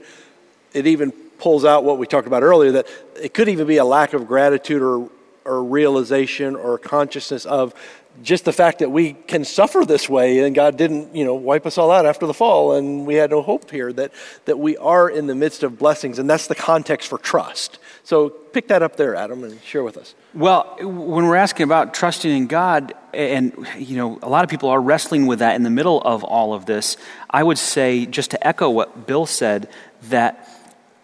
it 0.74 0.88
even 0.88 1.12
pulls 1.38 1.65
out 1.65 1.84
what 1.84 2.00
we 2.00 2.08
talked 2.08 2.26
about 2.26 2.41
earlier 2.41 2.72
that 2.72 2.88
it 3.22 3.36
could 3.36 3.48
even 3.48 3.68
be 3.68 3.78
a 3.78 3.86
lack 3.86 4.13
of 4.13 4.28
gratitude 4.28 4.82
or, 4.82 5.08
or 5.46 5.63
realization 5.63 6.56
or 6.56 6.80
consciousness 6.80 7.46
of 7.46 7.76
just 8.21 8.45
the 8.45 8.54
fact 8.54 8.80
that 8.80 8.91
we 8.91 9.13
can 9.13 9.43
suffer 9.43 9.86
this 9.86 10.10
way 10.10 10.39
and 10.39 10.56
God 10.56 10.78
didn't, 10.78 11.15
you 11.15 11.25
know, 11.25 11.36
wipe 11.36 11.65
us 11.65 11.78
all 11.78 11.91
out 11.91 12.06
after 12.06 12.25
the 12.25 12.34
fall 12.34 12.73
and 12.73 13.06
we 13.06 13.15
had 13.15 13.32
no 13.32 13.41
hope 13.41 13.69
here, 13.69 13.91
that, 13.93 14.12
that 14.45 14.58
we 14.58 14.78
are 14.78 15.10
in 15.10 15.28
the 15.28 15.36
midst 15.36 15.63
of 15.63 15.78
blessings. 15.78 16.19
And 16.19 16.30
that's 16.30 16.47
the 16.47 16.56
context 16.56 17.10
for 17.10 17.17
trust. 17.17 17.80
So 18.04 18.30
pick 18.30 18.67
that 18.69 18.82
up 18.82 18.95
there, 18.95 19.15
Adam, 19.15 19.43
and 19.43 19.62
share 19.62 19.84
with 19.84 19.97
us. 19.97 20.15
Well, 20.34 20.75
when 20.80 21.25
we're 21.25 21.36
asking 21.36 21.63
about 21.63 21.93
trusting 21.93 22.32
in 22.32 22.47
God, 22.47 22.93
and, 23.13 23.67
you 23.78 23.95
know, 23.97 24.19
a 24.21 24.30
lot 24.30 24.43
of 24.43 24.49
people 24.49 24.69
are 24.69 24.82
wrestling 24.82 25.28
with 25.28 25.39
that 25.39 25.56
in 25.56 25.63
the 25.63 25.69
middle 25.69 26.01
of 26.01 26.23
all 26.23 26.54
of 26.54 26.65
this, 26.65 26.97
I 27.30 27.43
would 27.43 27.58
say, 27.58 28.06
just 28.06 28.32
to 28.32 28.47
echo 28.47 28.69
what 28.69 29.08
Bill 29.08 29.25
said, 29.25 29.69
that 30.04 30.49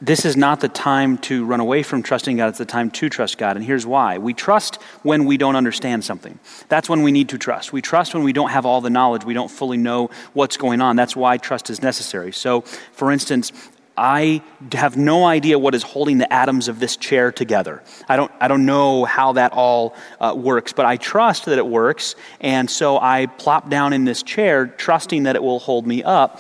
this 0.02 0.26
is 0.26 0.36
not 0.36 0.60
the 0.62 0.68
time 0.68 1.20
to 1.20 1.46
run 1.46 1.60
away 1.60 1.84
from 1.84 2.02
trusting 2.02 2.38
God. 2.38 2.50
It's 2.50 2.58
the 2.58 2.66
time 2.66 2.90
to 2.92 3.08
trust 3.10 3.38
God. 3.38 3.56
And 3.56 3.64
here's 3.64 3.86
why. 3.86 4.18
We 4.18 4.34
trust 4.34 4.82
when 5.04 5.26
we 5.26 5.38
don't 5.38 5.56
understand 5.56 6.04
something. 6.04 6.40
That's 6.70 6.90
when 6.90 7.04
we 7.04 7.12
need 7.12 7.30
to 7.30 7.38
trust. 7.38 7.72
We 7.72 7.82
trust 7.82 8.16
when 8.16 8.24
we 8.24 8.34
don't 8.34 8.50
have 8.50 8.66
all 8.66 8.82
the 8.82 8.90
knowledge. 8.90 9.24
We 9.24 9.36
don't 9.36 9.52
fully 9.52 9.78
know 9.78 10.10
what's 10.34 10.58
going 10.58 10.82
on. 10.82 10.96
That's 10.96 11.16
why 11.16 11.38
trust 11.38 11.70
is 11.70 11.84
necessary. 11.84 12.32
So, 12.32 12.62
for 12.62 13.12
instance, 13.12 13.52
I 13.98 14.42
have 14.72 14.98
no 14.98 15.26
idea 15.26 15.60
what 15.60 15.76
is 15.76 15.84
holding 15.84 16.18
the 16.18 16.32
atoms 16.34 16.68
of 16.70 16.80
this 16.80 16.96
chair 16.96 17.32
together. 17.32 17.84
I 18.10 18.16
don't, 18.16 18.32
I 18.40 18.48
don't 18.48 18.66
know 18.66 19.06
how 19.06 19.34
that 19.34 19.54
all 19.54 19.96
uh, 20.20 20.34
works, 20.36 20.74
but 20.74 20.88
I 20.88 20.98
trust 20.98 21.46
that 21.46 21.60
it 21.60 21.68
works. 21.68 22.16
And 22.40 22.70
so 22.70 22.98
I 22.98 23.28
plop 23.28 23.70
down 23.70 23.94
in 23.94 24.06
this 24.06 24.24
chair, 24.24 24.66
trusting 24.66 25.24
that 25.24 25.36
it 25.36 25.44
will 25.44 25.60
hold 25.60 25.86
me 25.86 26.04
up. 26.04 26.40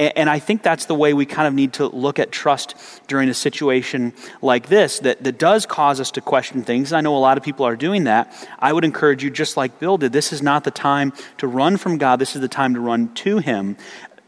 And 0.00 0.30
I 0.30 0.38
think 0.38 0.62
that's 0.62 0.86
the 0.86 0.94
way 0.94 1.12
we 1.12 1.26
kind 1.26 1.46
of 1.46 1.52
need 1.52 1.74
to 1.74 1.86
look 1.86 2.18
at 2.18 2.32
trust 2.32 2.74
during 3.06 3.28
a 3.28 3.34
situation 3.34 4.14
like 4.40 4.68
this 4.68 4.98
that, 5.00 5.22
that 5.22 5.38
does 5.38 5.66
cause 5.66 6.00
us 6.00 6.10
to 6.12 6.22
question 6.22 6.62
things. 6.62 6.94
I 6.94 7.02
know 7.02 7.14
a 7.14 7.18
lot 7.18 7.36
of 7.36 7.44
people 7.44 7.66
are 7.66 7.76
doing 7.76 8.04
that. 8.04 8.32
I 8.58 8.72
would 8.72 8.86
encourage 8.86 9.22
you, 9.22 9.28
just 9.28 9.58
like 9.58 9.78
Bill 9.78 9.98
did, 9.98 10.12
this 10.12 10.32
is 10.32 10.40
not 10.40 10.64
the 10.64 10.70
time 10.70 11.12
to 11.36 11.46
run 11.46 11.76
from 11.76 11.98
God, 11.98 12.18
this 12.18 12.34
is 12.34 12.40
the 12.40 12.48
time 12.48 12.72
to 12.72 12.80
run 12.80 13.12
to 13.16 13.38
Him. 13.38 13.76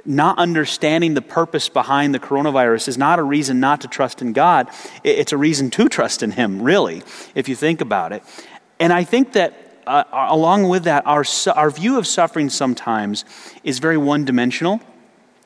Not 0.05 0.37
understanding 0.37 1.15
the 1.15 1.23
purpose 1.23 1.71
behind 1.71 2.15
the 2.15 2.19
coronavirus 2.19 2.89
is 2.89 2.99
not 2.99 3.19
a 3.19 3.23
reason 3.23 3.59
not 3.59 3.81
to 3.81 3.89
trust 3.89 4.21
in 4.21 4.35
God. 4.35 4.69
It's 5.05 5.33
a 5.33 5.39
reason 5.39 5.71
to 5.71 5.89
trust 5.89 6.23
in 6.23 6.33
Him, 6.33 6.61
really, 6.61 7.03
if 7.35 7.49
you 7.49 7.57
think 7.57 7.81
about 7.81 8.13
it. 8.13 8.23
And 8.79 8.93
I 8.93 9.05
think 9.05 9.33
that 9.33 9.55
uh, 9.87 10.05
along 10.13 10.69
with 10.69 10.85
that, 10.85 11.07
our, 11.07 11.25
our 11.55 11.71
view 11.71 11.99
of 11.99 12.07
suffering 12.07 12.51
sometimes 12.51 13.25
is 13.65 13.79
very 13.79 13.97
one 13.97 14.27
dimensional 14.27 14.83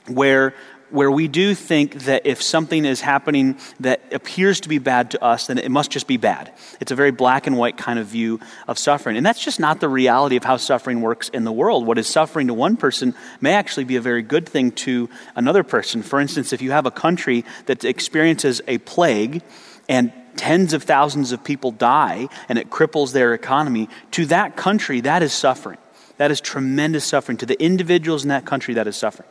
where 0.08 0.54
where 0.90 1.10
we 1.10 1.26
do 1.26 1.54
think 1.54 2.04
that 2.04 2.26
if 2.26 2.40
something 2.40 2.84
is 2.84 3.00
happening 3.00 3.58
that 3.80 4.00
appears 4.12 4.60
to 4.60 4.68
be 4.68 4.78
bad 4.78 5.10
to 5.10 5.22
us, 5.22 5.48
then 5.48 5.58
it 5.58 5.70
must 5.70 5.90
just 5.90 6.06
be 6.06 6.16
bad. 6.16 6.52
It's 6.80 6.92
a 6.92 6.94
very 6.94 7.10
black 7.10 7.46
and 7.46 7.56
white 7.56 7.76
kind 7.76 7.98
of 7.98 8.06
view 8.06 8.40
of 8.68 8.78
suffering. 8.78 9.16
And 9.16 9.26
that's 9.26 9.42
just 9.42 9.58
not 9.58 9.80
the 9.80 9.88
reality 9.88 10.36
of 10.36 10.44
how 10.44 10.56
suffering 10.56 11.00
works 11.00 11.28
in 11.28 11.44
the 11.44 11.52
world. 11.52 11.86
What 11.86 11.98
is 11.98 12.06
suffering 12.06 12.46
to 12.46 12.54
one 12.54 12.76
person 12.76 13.14
may 13.40 13.54
actually 13.54 13.84
be 13.84 13.96
a 13.96 14.00
very 14.00 14.22
good 14.22 14.48
thing 14.48 14.70
to 14.72 15.10
another 15.34 15.64
person. 15.64 16.02
For 16.02 16.20
instance, 16.20 16.52
if 16.52 16.62
you 16.62 16.70
have 16.70 16.86
a 16.86 16.92
country 16.92 17.44
that 17.66 17.84
experiences 17.84 18.62
a 18.68 18.78
plague 18.78 19.42
and 19.88 20.12
tens 20.36 20.72
of 20.72 20.84
thousands 20.84 21.32
of 21.32 21.42
people 21.42 21.72
die 21.72 22.28
and 22.48 22.58
it 22.58 22.70
cripples 22.70 23.12
their 23.12 23.34
economy, 23.34 23.88
to 24.12 24.26
that 24.26 24.56
country, 24.56 25.00
that 25.00 25.22
is 25.22 25.32
suffering. 25.32 25.78
That 26.18 26.30
is 26.30 26.40
tremendous 26.40 27.04
suffering. 27.04 27.38
To 27.38 27.46
the 27.46 27.60
individuals 27.60 28.22
in 28.22 28.28
that 28.28 28.44
country, 28.46 28.74
that 28.74 28.86
is 28.86 28.96
suffering. 28.96 29.28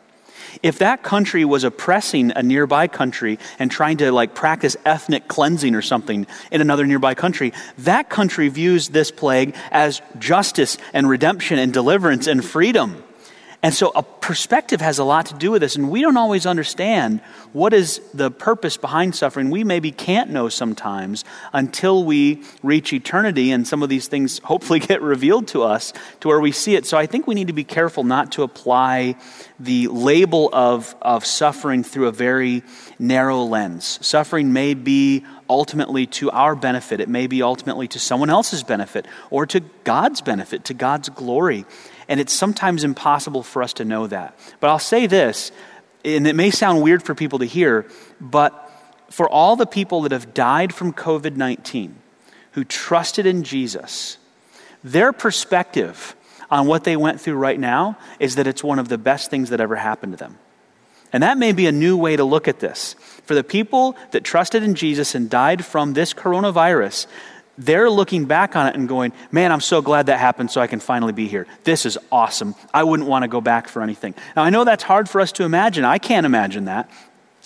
If 0.62 0.78
that 0.78 1.02
country 1.02 1.44
was 1.44 1.64
oppressing 1.64 2.32
a 2.32 2.42
nearby 2.42 2.88
country 2.88 3.38
and 3.58 3.70
trying 3.70 3.98
to 3.98 4.12
like 4.12 4.34
practice 4.34 4.76
ethnic 4.84 5.28
cleansing 5.28 5.74
or 5.74 5.82
something 5.82 6.26
in 6.50 6.60
another 6.60 6.86
nearby 6.86 7.14
country, 7.14 7.52
that 7.78 8.08
country 8.08 8.48
views 8.48 8.88
this 8.88 9.10
plague 9.10 9.54
as 9.70 10.02
justice 10.18 10.78
and 10.92 11.08
redemption 11.08 11.58
and 11.58 11.72
deliverance 11.72 12.26
and 12.26 12.44
freedom. 12.44 13.02
And 13.66 13.74
so 13.74 13.90
a 13.96 14.04
perspective 14.04 14.80
has 14.80 15.00
a 15.00 15.04
lot 15.04 15.26
to 15.26 15.34
do 15.34 15.50
with 15.50 15.60
this, 15.60 15.74
and 15.74 15.90
we 15.90 16.00
don't 16.00 16.16
always 16.16 16.46
understand 16.46 17.20
what 17.52 17.72
is 17.72 18.00
the 18.14 18.30
purpose 18.30 18.76
behind 18.76 19.16
suffering. 19.16 19.50
We 19.50 19.64
maybe 19.64 19.90
can't 19.90 20.30
know 20.30 20.48
sometimes 20.48 21.24
until 21.52 22.04
we 22.04 22.44
reach 22.62 22.92
eternity, 22.92 23.50
and 23.50 23.66
some 23.66 23.82
of 23.82 23.88
these 23.88 24.06
things 24.06 24.38
hopefully 24.38 24.78
get 24.92 25.02
revealed 25.02 25.48
to 25.48 25.64
us 25.64 25.92
to 26.20 26.28
where 26.28 26.38
we 26.38 26.52
see 26.52 26.76
it. 26.76 26.86
So 26.86 26.96
I 26.96 27.06
think 27.06 27.26
we 27.26 27.34
need 27.34 27.48
to 27.48 27.52
be 27.52 27.64
careful 27.64 28.04
not 28.04 28.30
to 28.32 28.44
apply 28.44 29.16
the 29.58 29.88
label 29.88 30.48
of, 30.52 30.94
of 31.02 31.26
suffering 31.26 31.82
through 31.82 32.06
a 32.06 32.12
very 32.12 32.62
narrow 33.00 33.42
lens. 33.42 33.98
Suffering 34.00 34.52
may 34.52 34.74
be 34.74 35.24
ultimately 35.50 36.06
to 36.06 36.30
our 36.30 36.54
benefit, 36.54 37.00
it 37.00 37.08
may 37.08 37.26
be 37.26 37.42
ultimately 37.42 37.88
to 37.88 37.98
someone 37.98 38.30
else's 38.30 38.62
benefit, 38.62 39.06
or 39.28 39.44
to 39.46 39.58
God's 39.82 40.20
benefit, 40.20 40.66
to 40.66 40.74
God's 40.74 41.08
glory. 41.08 41.64
And 42.08 42.20
it's 42.20 42.32
sometimes 42.32 42.84
impossible 42.84 43.42
for 43.42 43.62
us 43.62 43.72
to 43.74 43.84
know 43.84 44.06
that. 44.06 44.38
But 44.60 44.70
I'll 44.70 44.78
say 44.78 45.06
this, 45.06 45.50
and 46.04 46.26
it 46.26 46.36
may 46.36 46.50
sound 46.50 46.82
weird 46.82 47.02
for 47.02 47.14
people 47.14 47.40
to 47.40 47.44
hear, 47.44 47.86
but 48.20 48.62
for 49.10 49.28
all 49.28 49.56
the 49.56 49.66
people 49.66 50.02
that 50.02 50.12
have 50.12 50.34
died 50.34 50.74
from 50.74 50.92
COVID 50.92 51.36
19 51.36 51.96
who 52.52 52.64
trusted 52.64 53.26
in 53.26 53.42
Jesus, 53.42 54.18
their 54.82 55.12
perspective 55.12 56.16
on 56.50 56.66
what 56.66 56.84
they 56.84 56.96
went 56.96 57.20
through 57.20 57.36
right 57.36 57.58
now 57.58 57.98
is 58.20 58.36
that 58.36 58.46
it's 58.46 58.62
one 58.62 58.78
of 58.78 58.88
the 58.88 58.98
best 58.98 59.30
things 59.30 59.50
that 59.50 59.60
ever 59.60 59.76
happened 59.76 60.12
to 60.12 60.16
them. 60.16 60.38
And 61.12 61.22
that 61.22 61.38
may 61.38 61.52
be 61.52 61.66
a 61.66 61.72
new 61.72 61.96
way 61.96 62.16
to 62.16 62.24
look 62.24 62.48
at 62.48 62.60
this. 62.60 62.94
For 63.24 63.34
the 63.34 63.44
people 63.44 63.96
that 64.10 64.24
trusted 64.24 64.62
in 64.62 64.74
Jesus 64.74 65.14
and 65.14 65.30
died 65.30 65.64
from 65.64 65.92
this 65.92 66.12
coronavirus, 66.12 67.06
they're 67.58 67.90
looking 67.90 68.26
back 68.26 68.56
on 68.56 68.66
it 68.66 68.74
and 68.74 68.88
going, 68.88 69.12
Man, 69.32 69.52
I'm 69.52 69.60
so 69.60 69.82
glad 69.82 70.06
that 70.06 70.18
happened 70.18 70.50
so 70.50 70.60
I 70.60 70.66
can 70.66 70.80
finally 70.80 71.12
be 71.12 71.28
here. 71.28 71.46
This 71.64 71.86
is 71.86 71.98
awesome. 72.12 72.54
I 72.72 72.84
wouldn't 72.84 73.08
want 73.08 73.22
to 73.22 73.28
go 73.28 73.40
back 73.40 73.68
for 73.68 73.82
anything. 73.82 74.14
Now, 74.34 74.42
I 74.42 74.50
know 74.50 74.64
that's 74.64 74.82
hard 74.82 75.08
for 75.08 75.20
us 75.20 75.32
to 75.32 75.44
imagine. 75.44 75.84
I 75.84 75.98
can't 75.98 76.26
imagine 76.26 76.66
that. 76.66 76.90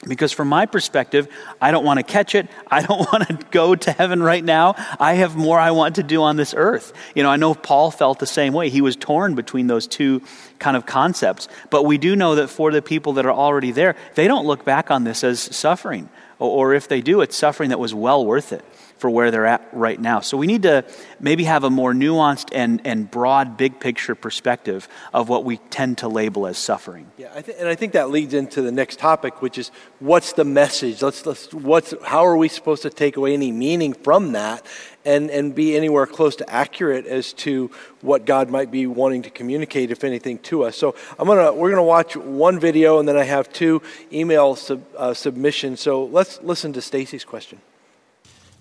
Because 0.08 0.32
from 0.32 0.48
my 0.48 0.64
perspective, 0.64 1.28
I 1.60 1.72
don't 1.72 1.84
want 1.84 1.98
to 1.98 2.02
catch 2.02 2.34
it. 2.34 2.48
I 2.70 2.80
don't 2.80 3.00
want 3.12 3.28
to 3.28 3.46
go 3.50 3.74
to 3.74 3.92
heaven 3.92 4.22
right 4.22 4.42
now. 4.42 4.74
I 4.98 5.14
have 5.14 5.36
more 5.36 5.58
I 5.58 5.72
want 5.72 5.96
to 5.96 6.02
do 6.02 6.22
on 6.22 6.36
this 6.36 6.54
earth. 6.56 6.94
You 7.14 7.22
know, 7.22 7.28
I 7.28 7.36
know 7.36 7.52
Paul 7.52 7.90
felt 7.90 8.18
the 8.18 8.26
same 8.26 8.54
way. 8.54 8.70
He 8.70 8.80
was 8.80 8.96
torn 8.96 9.34
between 9.34 9.66
those 9.66 9.86
two 9.86 10.22
kind 10.58 10.74
of 10.74 10.86
concepts. 10.86 11.48
But 11.68 11.84
we 11.84 11.98
do 11.98 12.16
know 12.16 12.36
that 12.36 12.48
for 12.48 12.72
the 12.72 12.80
people 12.80 13.12
that 13.14 13.26
are 13.26 13.32
already 13.32 13.72
there, 13.72 13.94
they 14.14 14.26
don't 14.26 14.46
look 14.46 14.64
back 14.64 14.90
on 14.90 15.04
this 15.04 15.22
as 15.22 15.38
suffering. 15.38 16.08
Or 16.38 16.72
if 16.72 16.88
they 16.88 17.02
do, 17.02 17.20
it's 17.20 17.36
suffering 17.36 17.68
that 17.68 17.78
was 17.78 17.92
well 17.92 18.24
worth 18.24 18.54
it 18.54 18.64
for 19.00 19.08
where 19.08 19.30
they're 19.30 19.46
at 19.46 19.66
right 19.72 19.98
now. 19.98 20.20
So 20.20 20.36
we 20.36 20.46
need 20.46 20.62
to 20.62 20.84
maybe 21.18 21.44
have 21.44 21.64
a 21.64 21.70
more 21.70 21.94
nuanced 21.94 22.50
and, 22.52 22.82
and 22.84 23.10
broad, 23.10 23.56
big 23.56 23.80
picture 23.80 24.14
perspective 24.14 24.88
of 25.14 25.28
what 25.30 25.44
we 25.44 25.56
tend 25.56 25.98
to 25.98 26.08
label 26.08 26.46
as 26.46 26.58
suffering. 26.58 27.10
Yeah, 27.16 27.32
I 27.34 27.40
th- 27.40 27.56
and 27.58 27.66
I 27.66 27.74
think 27.74 27.94
that 27.94 28.10
leads 28.10 28.34
into 28.34 28.60
the 28.60 28.70
next 28.70 28.98
topic, 28.98 29.40
which 29.40 29.56
is 29.56 29.70
what's 30.00 30.34
the 30.34 30.44
message? 30.44 31.00
Let's, 31.00 31.24
let's 31.24 31.52
what's 31.54 31.94
how 32.04 32.26
are 32.26 32.36
we 32.36 32.48
supposed 32.48 32.82
to 32.82 32.90
take 32.90 33.16
away 33.16 33.32
any 33.32 33.50
meaning 33.50 33.94
from 33.94 34.32
that? 34.32 34.64
And, 35.02 35.30
and 35.30 35.54
be 35.54 35.74
anywhere 35.78 36.06
close 36.06 36.36
to 36.36 36.50
accurate 36.50 37.06
as 37.06 37.32
to 37.44 37.70
what 38.02 38.26
God 38.26 38.50
might 38.50 38.70
be 38.70 38.86
wanting 38.86 39.22
to 39.22 39.30
communicate, 39.30 39.90
if 39.90 40.04
anything, 40.04 40.38
to 40.40 40.64
us. 40.64 40.76
So 40.76 40.94
I'm 41.18 41.26
gonna 41.26 41.54
we're 41.54 41.70
gonna 41.70 41.82
watch 41.82 42.18
one 42.18 42.60
video, 42.60 42.98
and 42.98 43.08
then 43.08 43.16
I 43.16 43.24
have 43.24 43.50
two 43.50 43.80
email 44.12 44.56
sub, 44.56 44.84
uh, 44.98 45.14
submissions. 45.14 45.80
So 45.80 46.04
let's 46.04 46.42
listen 46.42 46.74
to 46.74 46.82
Stacy's 46.82 47.24
question. 47.24 47.62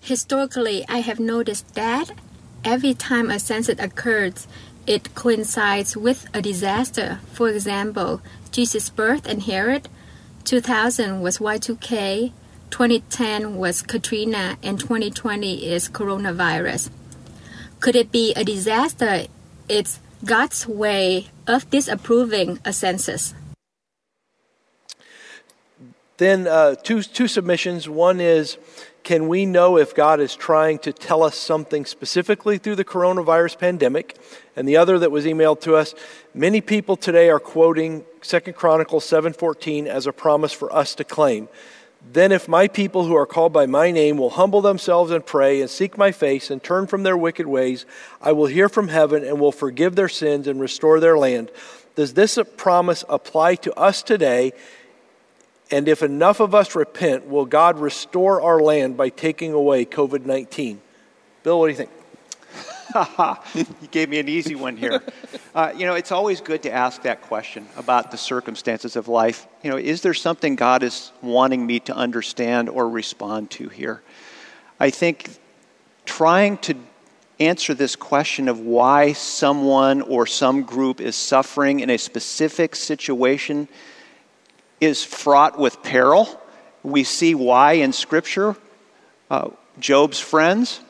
Historically, 0.00 0.84
I 0.88 0.98
have 0.98 1.20
noticed 1.20 1.74
that 1.74 2.10
every 2.64 2.94
time 2.94 3.30
a 3.30 3.38
census 3.38 3.78
occurs, 3.78 4.48
it 4.86 5.14
coincides 5.14 5.96
with 5.96 6.26
a 6.34 6.42
disaster. 6.42 7.20
For 7.32 7.48
example, 7.48 8.22
Jesus' 8.50 8.90
birth 8.90 9.26
and 9.26 9.42
Herod, 9.42 9.88
2000 10.44 11.20
was 11.20 11.38
Y2K, 11.38 12.32
2010 12.70 13.56
was 13.56 13.82
Katrina, 13.82 14.56
and 14.62 14.80
2020 14.80 15.66
is 15.66 15.88
coronavirus. 15.88 16.90
Could 17.80 17.96
it 17.96 18.10
be 18.10 18.32
a 18.34 18.44
disaster? 18.44 19.26
It's 19.68 20.00
God's 20.24 20.66
way 20.66 21.28
of 21.46 21.70
disapproving 21.70 22.58
a 22.64 22.72
census. 22.72 23.34
Then 26.18 26.46
uh, 26.46 26.74
two 26.74 27.02
two 27.02 27.28
submissions. 27.28 27.88
One 27.88 28.20
is 28.20 28.58
can 29.02 29.28
we 29.28 29.46
know 29.46 29.76
if 29.76 29.94
God 29.94 30.20
is 30.20 30.34
trying 30.34 30.78
to 30.80 30.92
tell 30.92 31.22
us 31.22 31.36
something 31.36 31.84
specifically 31.84 32.58
through 32.58 32.76
the 32.76 32.84
coronavirus 32.84 33.58
pandemic? 33.58 34.16
And 34.56 34.68
the 34.68 34.76
other 34.76 34.98
that 34.98 35.10
was 35.10 35.24
emailed 35.24 35.60
to 35.62 35.76
us, 35.76 35.94
many 36.34 36.60
people 36.60 36.96
today 36.96 37.30
are 37.30 37.40
quoting 37.40 38.04
Second 38.22 38.54
Chronicles 38.54 39.04
7:14 39.04 39.86
as 39.86 40.06
a 40.06 40.12
promise 40.12 40.52
for 40.52 40.74
us 40.74 40.94
to 40.96 41.04
claim. 41.04 41.48
Then 42.12 42.32
if 42.32 42.48
my 42.48 42.66
people 42.66 43.04
who 43.04 43.14
are 43.14 43.26
called 43.26 43.52
by 43.52 43.66
my 43.66 43.90
name 43.90 44.16
will 44.16 44.30
humble 44.30 44.62
themselves 44.62 45.10
and 45.10 45.24
pray 45.24 45.60
and 45.60 45.68
seek 45.68 45.98
my 45.98 46.12
face 46.12 46.50
and 46.50 46.62
turn 46.62 46.86
from 46.86 47.02
their 47.02 47.16
wicked 47.16 47.46
ways, 47.46 47.84
I 48.22 48.32
will 48.32 48.46
hear 48.46 48.68
from 48.68 48.88
heaven 48.88 49.22
and 49.22 49.38
will 49.38 49.52
forgive 49.52 49.96
their 49.96 50.08
sins 50.08 50.46
and 50.46 50.60
restore 50.60 50.98
their 50.98 51.18
land. 51.18 51.50
Does 51.96 52.14
this 52.14 52.38
promise 52.56 53.04
apply 53.08 53.56
to 53.56 53.74
us 53.78 54.02
today? 54.02 54.52
And 55.70 55.88
if 55.88 56.02
enough 56.02 56.40
of 56.40 56.54
us 56.54 56.74
repent, 56.74 57.28
will 57.28 57.44
God 57.44 57.78
restore 57.78 58.42
our 58.42 58.60
land 58.60 58.96
by 58.96 59.08
taking 59.08 59.52
away 59.52 59.84
COVID 59.84 60.26
19? 60.26 60.80
Bill, 61.42 61.58
what 61.58 61.66
do 61.66 61.70
you 61.70 61.76
think? 61.76 61.90
you 63.80 63.88
gave 63.88 64.08
me 64.08 64.18
an 64.18 64.28
easy 64.28 64.54
one 64.54 64.76
here. 64.76 65.02
Uh, 65.52 65.72
you 65.76 65.84
know, 65.84 65.94
it's 65.94 66.12
always 66.12 66.40
good 66.40 66.62
to 66.62 66.70
ask 66.70 67.02
that 67.02 67.22
question 67.22 67.66
about 67.76 68.12
the 68.12 68.16
circumstances 68.16 68.94
of 68.94 69.08
life. 69.08 69.48
You 69.64 69.70
know, 69.70 69.76
is 69.76 70.00
there 70.00 70.14
something 70.14 70.54
God 70.54 70.84
is 70.84 71.10
wanting 71.22 71.66
me 71.66 71.80
to 71.80 71.92
understand 71.92 72.68
or 72.68 72.88
respond 72.88 73.50
to 73.52 73.68
here? 73.68 74.00
I 74.78 74.90
think 74.90 75.28
trying 76.04 76.58
to 76.58 76.76
answer 77.40 77.74
this 77.74 77.96
question 77.96 78.48
of 78.48 78.60
why 78.60 79.12
someone 79.12 80.02
or 80.02 80.24
some 80.24 80.62
group 80.62 81.00
is 81.00 81.16
suffering 81.16 81.80
in 81.80 81.90
a 81.90 81.96
specific 81.96 82.76
situation 82.76 83.66
is 84.80 85.04
fraught 85.04 85.58
with 85.58 85.82
peril. 85.82 86.40
We 86.82 87.04
see 87.04 87.34
why 87.34 87.74
in 87.74 87.92
Scripture. 87.92 88.56
Uh, 89.30 89.50
Job's 89.78 90.18
friends, 90.18 90.80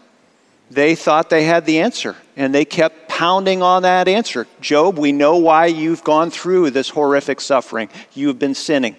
they 0.70 0.94
thought 0.94 1.31
they 1.31 1.44
had 1.44 1.66
the 1.66 1.81
answer, 1.81 2.16
and 2.37 2.54
they 2.54 2.64
kept 2.64 3.08
pounding 3.08 3.62
on 3.62 3.83
that 3.83 4.08
answer. 4.08 4.46
Job, 4.60 4.98
we 4.98 5.12
know 5.12 5.37
why 5.37 5.67
you've 5.67 6.04
gone 6.04 6.31
through 6.31 6.71
this 6.71 6.88
horrific 6.88 7.40
suffering. 7.40 7.88
You've 8.14 8.38
been 8.38 8.54
sinning, 8.54 8.96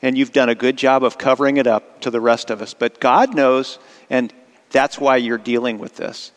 and 0.00 0.16
you've 0.16 0.32
done 0.32 0.48
a 0.48 0.54
good 0.54 0.76
job 0.76 1.04
of 1.04 1.18
covering 1.18 1.56
it 1.56 1.66
up 1.66 2.00
to 2.02 2.10
the 2.10 2.20
rest 2.20 2.50
of 2.50 2.62
us. 2.62 2.72
But 2.72 3.00
God 3.00 3.34
knows, 3.34 3.78
and 4.08 4.32
that's 4.70 4.98
why 4.98 5.16
you're 5.16 5.38
dealing 5.38 5.78
with 5.78 5.96
this. 5.96 6.32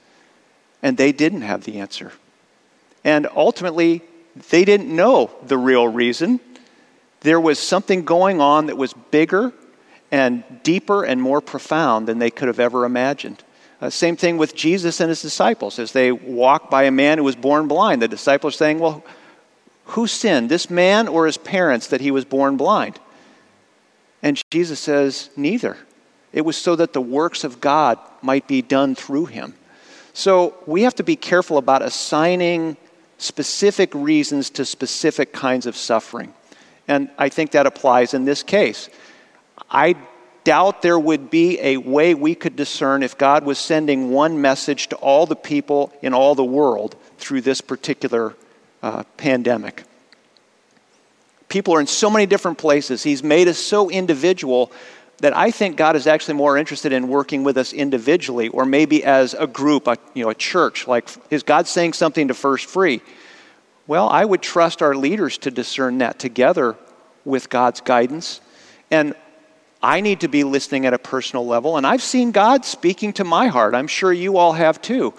And 0.81 0.97
they 0.97 1.11
didn't 1.11 1.41
have 1.41 1.63
the 1.63 1.79
answer. 1.79 2.11
And 3.03 3.27
ultimately, 3.35 4.01
they 4.49 4.65
didn't 4.65 4.93
know 4.93 5.31
the 5.45 5.57
real 5.57 5.87
reason 5.87 6.39
there 7.25 7.39
was 7.39 7.57
something 7.59 8.05
going 8.05 8.39
on 8.39 8.67
that 8.67 8.77
was 8.77 8.93
bigger 8.93 9.51
and 10.11 10.43
deeper 10.61 11.03
and 11.03 11.19
more 11.19 11.41
profound 11.41 12.07
than 12.07 12.19
they 12.19 12.29
could 12.29 12.47
have 12.47 12.59
ever 12.59 12.85
imagined. 12.85 13.43
Uh, 13.81 13.89
same 13.89 14.15
thing 14.15 14.37
with 14.37 14.55
Jesus 14.55 14.99
and 14.99 15.09
his 15.09 15.23
disciples. 15.23 15.79
As 15.79 15.91
they 15.91 16.11
walk 16.11 16.69
by 16.69 16.83
a 16.83 16.91
man 16.91 17.17
who 17.17 17.23
was 17.23 17.35
born 17.35 17.67
blind, 17.67 18.01
the 18.01 18.07
disciples 18.07 18.53
are 18.53 18.57
saying, 18.57 18.79
Well, 18.79 19.03
who 19.85 20.07
sinned, 20.07 20.49
this 20.49 20.69
man 20.69 21.07
or 21.07 21.25
his 21.25 21.37
parents, 21.37 21.87
that 21.87 21.99
he 21.99 22.11
was 22.11 22.25
born 22.25 22.57
blind? 22.57 22.99
And 24.21 24.41
Jesus 24.51 24.79
says, 24.79 25.29
Neither. 25.35 25.77
It 26.31 26.41
was 26.41 26.57
so 26.57 26.75
that 26.75 26.93
the 26.93 27.01
works 27.01 27.43
of 27.43 27.59
God 27.59 27.97
might 28.21 28.47
be 28.47 28.61
done 28.61 28.93
through 28.93 29.27
him. 29.27 29.55
So 30.13 30.55
we 30.65 30.83
have 30.83 30.95
to 30.95 31.03
be 31.03 31.15
careful 31.15 31.57
about 31.57 31.81
assigning 31.81 32.77
specific 33.17 33.93
reasons 33.95 34.49
to 34.51 34.65
specific 34.65 35.33
kinds 35.33 35.65
of 35.65 35.75
suffering. 35.75 36.33
And 36.87 37.09
I 37.17 37.29
think 37.29 37.51
that 37.51 37.65
applies 37.65 38.13
in 38.13 38.25
this 38.25 38.43
case. 38.43 38.89
I 39.69 39.95
doubt 40.43 40.81
there 40.81 40.99
would 40.99 41.29
be 41.29 41.59
a 41.59 41.77
way 41.77 42.13
we 42.13 42.35
could 42.35 42.55
discern 42.55 43.03
if 43.03 43.17
God 43.17 43.43
was 43.43 43.57
sending 43.57 44.11
one 44.11 44.39
message 44.39 44.87
to 44.89 44.95
all 44.97 45.25
the 45.25 45.35
people 45.35 45.91
in 46.01 46.13
all 46.13 46.35
the 46.35 46.45
world 46.45 46.95
through 47.17 47.41
this 47.41 47.61
particular 47.61 48.35
uh, 48.83 49.03
pandemic. 49.17 49.83
People 51.49 51.73
are 51.73 51.81
in 51.81 51.87
so 51.87 52.09
many 52.09 52.25
different 52.25 52.57
places. 52.57 53.03
He's 53.03 53.23
made 53.23 53.47
us 53.47 53.57
so 53.57 53.89
individual 53.89 54.71
that 55.19 55.35
I 55.35 55.51
think 55.51 55.77
God 55.77 55.95
is 55.95 56.07
actually 56.07 56.35
more 56.35 56.57
interested 56.57 56.91
in 56.91 57.07
working 57.07 57.43
with 57.43 57.57
us 57.57 57.73
individually 57.73 58.49
or 58.49 58.65
maybe 58.65 59.03
as 59.03 59.33
a 59.33 59.47
group, 59.47 59.87
a, 59.87 59.97
you 60.13 60.23
know, 60.23 60.29
a 60.29 60.35
church. 60.35 60.87
Like, 60.87 61.09
is 61.29 61.43
God 61.43 61.67
saying 61.67 61.93
something 61.93 62.27
to 62.27 62.33
First 62.33 62.65
Free? 62.65 63.01
Well, 63.87 64.09
I 64.09 64.25
would 64.25 64.41
trust 64.41 64.81
our 64.81 64.95
leaders 64.95 65.37
to 65.39 65.51
discern 65.51 65.99
that 65.99 66.17
together 66.17 66.75
with 67.23 67.49
God's 67.49 67.81
guidance. 67.81 68.41
And 68.89 69.15
I 69.81 70.01
need 70.01 70.21
to 70.21 70.27
be 70.27 70.43
listening 70.43 70.85
at 70.85 70.93
a 70.93 70.97
personal 70.97 71.45
level. 71.45 71.77
And 71.77 71.85
I've 71.85 72.01
seen 72.01 72.31
God 72.31 72.65
speaking 72.65 73.13
to 73.13 73.23
my 73.23 73.47
heart. 73.47 73.75
I'm 73.75 73.87
sure 73.87 74.11
you 74.11 74.37
all 74.37 74.53
have 74.53 74.81
too. 74.81 75.13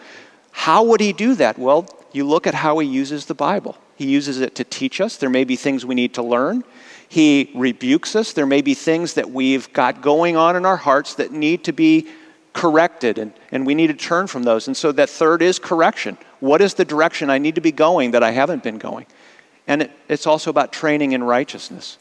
How 0.50 0.82
would 0.84 1.00
He 1.00 1.12
do 1.12 1.34
that? 1.36 1.58
Well, 1.58 1.86
you 2.12 2.24
look 2.24 2.46
at 2.46 2.54
how 2.54 2.78
He 2.78 2.88
uses 2.88 3.26
the 3.26 3.34
Bible. 3.34 3.76
He 3.94 4.06
uses 4.06 4.40
it 4.40 4.56
to 4.56 4.64
teach 4.64 5.00
us. 5.00 5.16
There 5.16 5.30
may 5.30 5.44
be 5.44 5.56
things 5.56 5.86
we 5.86 5.94
need 5.94 6.14
to 6.14 6.22
learn. 6.22 6.64
He 7.08 7.50
rebukes 7.54 8.16
us. 8.16 8.32
There 8.32 8.46
may 8.46 8.62
be 8.62 8.74
things 8.74 9.14
that 9.14 9.30
we've 9.30 9.72
got 9.72 10.02
going 10.02 10.36
on 10.36 10.56
in 10.56 10.66
our 10.66 10.76
hearts 10.76 11.14
that 11.14 11.30
need 11.30 11.64
to 11.64 11.72
be 11.72 12.08
corrected, 12.52 13.18
and, 13.18 13.32
and 13.52 13.66
we 13.66 13.74
need 13.74 13.88
to 13.88 13.94
turn 13.94 14.26
from 14.26 14.42
those. 14.42 14.66
And 14.66 14.76
so 14.76 14.90
that 14.92 15.10
third 15.10 15.42
is 15.42 15.58
correction. 15.58 16.18
What 16.41 16.61
is 16.61 16.74
the 16.74 16.84
direction 16.84 17.30
I 17.30 17.39
need 17.39 17.55
to 17.55 17.61
be 17.61 17.72
going 17.72 18.12
that 18.12 18.22
I 18.22 18.30
haven't 18.30 18.62
been 18.62 18.78
going? 18.78 19.07
And 19.66 19.82
it, 19.82 19.91
it's 20.09 20.26
also 20.26 20.51
about 20.51 20.72
training 20.72 21.12
in 21.12 21.22
righteousness. 21.24 21.99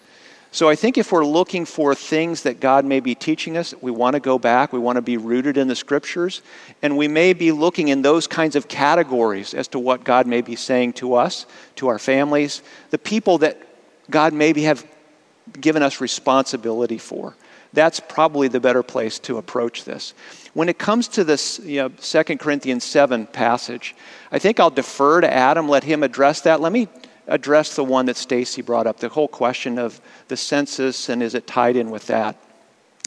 So 0.52 0.70
I 0.70 0.76
think 0.76 0.98
if 0.98 1.12
we're 1.12 1.26
looking 1.26 1.66
for 1.66 1.94
things 1.94 2.44
that 2.44 2.62
God 2.62 2.86
may 2.86 3.02
be 3.02 3.14
teaching 3.14 3.58
us, 3.58 3.74
we 3.82 3.92
want 3.92 4.14
to 4.14 4.22
go 4.22 4.40
back, 4.40 4.72
we 4.72 4.80
want 4.80 4.96
to 4.96 5.02
be 5.02 5.18
rooted 5.18 5.58
in 5.58 5.68
the 5.68 5.76
scriptures, 5.76 6.42
and 6.82 6.96
we 6.96 7.10
may 7.10 7.34
be 7.34 7.52
looking 7.52 7.90
in 7.90 8.02
those 8.02 8.26
kinds 8.26 8.56
of 8.56 8.70
categories 8.70 9.54
as 9.54 9.68
to 9.70 9.80
what 9.80 10.06
God 10.06 10.28
may 10.28 10.42
be 10.42 10.56
saying 10.56 10.94
to 10.94 11.16
us, 11.16 11.46
to 11.76 11.90
our 11.90 12.00
families, 12.00 12.62
the 12.92 12.98
people 12.98 13.40
that 13.40 13.62
God 14.10 14.32
maybe 14.32 14.64
have 14.64 14.88
given 15.60 15.84
us 15.84 16.00
responsibility 16.00 17.00
for. 17.00 17.36
That's 17.74 18.00
probably 18.00 18.48
the 18.48 18.62
better 18.62 18.82
place 18.82 19.20
to 19.20 19.38
approach 19.38 19.84
this. 19.84 20.14
When 20.56 20.70
it 20.70 20.80
comes 20.80 21.10
to 21.10 21.26
this 21.26 21.60
you 21.60 21.82
know, 21.82 21.90
2 21.90 22.38
Corinthians 22.38 22.86
7 22.86 23.28
passage, 23.28 23.94
I 24.32 24.40
think 24.40 24.58
I'll 24.58 24.70
defer 24.70 25.20
to 25.20 25.32
Adam, 25.32 25.68
let 25.68 25.84
him 25.84 26.02
address 26.02 26.40
that. 26.42 26.62
Let 26.62 26.72
me 26.72 26.88
address 27.28 27.76
the 27.76 27.84
one 27.84 28.06
that 28.06 28.16
Stacy 28.16 28.62
brought 28.62 28.88
up, 28.88 29.02
the 29.02 29.10
whole 29.10 29.28
question 29.28 29.78
of 29.78 30.00
the 30.30 30.38
census 30.38 31.10
and 31.10 31.22
is 31.22 31.36
it 31.36 31.46
tied 31.46 31.76
in 31.76 31.92
with 31.92 32.08
that. 32.08 32.38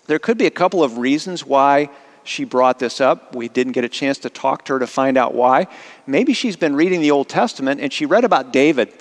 There 0.08 0.18
could 0.18 0.36
be 0.36 0.44
a 0.44 0.50
couple 0.50 0.84
of 0.84 0.98
reasons 0.98 1.42
why 1.42 1.88
she 2.22 2.44
brought 2.44 2.78
this 2.78 3.00
up. 3.00 3.34
We 3.34 3.48
didn't 3.48 3.72
get 3.72 3.82
a 3.82 3.88
chance 3.88 4.18
to 4.18 4.28
talk 4.28 4.66
to 4.66 4.74
her 4.74 4.78
to 4.80 4.86
find 4.86 5.16
out 5.16 5.32
why. 5.32 5.68
Maybe 6.06 6.34
she's 6.34 6.56
been 6.56 6.76
reading 6.76 7.00
the 7.00 7.12
Old 7.12 7.30
Testament 7.30 7.80
and 7.80 7.90
she 7.90 8.04
read 8.04 8.24
about 8.24 8.52
David 8.52 8.92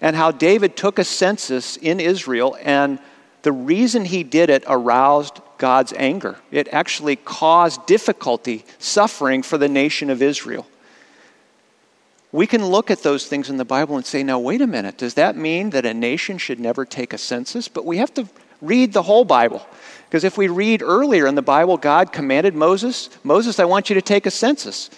and 0.00 0.16
how 0.16 0.30
David 0.30 0.74
took 0.74 0.98
a 0.98 1.04
census 1.04 1.76
in 1.76 2.00
Israel 2.00 2.56
and 2.62 2.98
the 3.42 3.52
reason 3.52 4.04
he 4.04 4.22
did 4.22 4.50
it 4.50 4.64
aroused 4.66 5.40
God's 5.58 5.92
anger. 5.96 6.36
It 6.50 6.68
actually 6.72 7.16
caused 7.16 7.86
difficulty, 7.86 8.64
suffering 8.78 9.42
for 9.42 9.58
the 9.58 9.68
nation 9.68 10.10
of 10.10 10.22
Israel 10.22 10.66
we 12.32 12.46
can 12.46 12.64
look 12.64 12.90
at 12.90 13.02
those 13.02 13.26
things 13.26 13.50
in 13.50 13.56
the 13.56 13.64
Bible 13.64 13.96
and 13.96 14.06
say, 14.06 14.22
now, 14.22 14.38
wait 14.38 14.60
a 14.60 14.66
minute, 14.66 14.98
does 14.98 15.14
that 15.14 15.36
mean 15.36 15.70
that 15.70 15.84
a 15.84 15.92
nation 15.92 16.38
should 16.38 16.60
never 16.60 16.84
take 16.84 17.12
a 17.12 17.18
census? 17.18 17.66
But 17.66 17.84
we 17.84 17.98
have 17.98 18.14
to 18.14 18.28
read 18.60 18.92
the 18.92 19.02
whole 19.02 19.24
Bible. 19.24 19.66
Because 20.08 20.22
if 20.22 20.38
we 20.38 20.48
read 20.48 20.82
earlier 20.82 21.26
in 21.26 21.34
the 21.34 21.42
Bible, 21.42 21.76
God 21.76 22.12
commanded 22.12 22.54
Moses, 22.54 23.10
Moses, 23.24 23.58
I 23.58 23.64
want 23.64 23.90
you 23.90 23.94
to 23.94 24.02
take 24.02 24.26
a 24.26 24.30
census. 24.30 24.90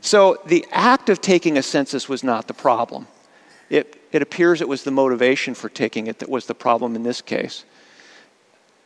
So 0.00 0.40
the 0.46 0.66
act 0.72 1.08
of 1.08 1.20
taking 1.20 1.56
a 1.56 1.62
census 1.62 2.08
was 2.08 2.24
not 2.24 2.48
the 2.48 2.54
problem. 2.54 3.06
It, 3.70 4.02
it 4.10 4.22
appears 4.22 4.60
it 4.60 4.68
was 4.68 4.82
the 4.82 4.90
motivation 4.90 5.54
for 5.54 5.68
taking 5.68 6.08
it 6.08 6.18
that 6.18 6.28
was 6.28 6.46
the 6.46 6.54
problem 6.54 6.96
in 6.96 7.04
this 7.04 7.22
case. 7.22 7.64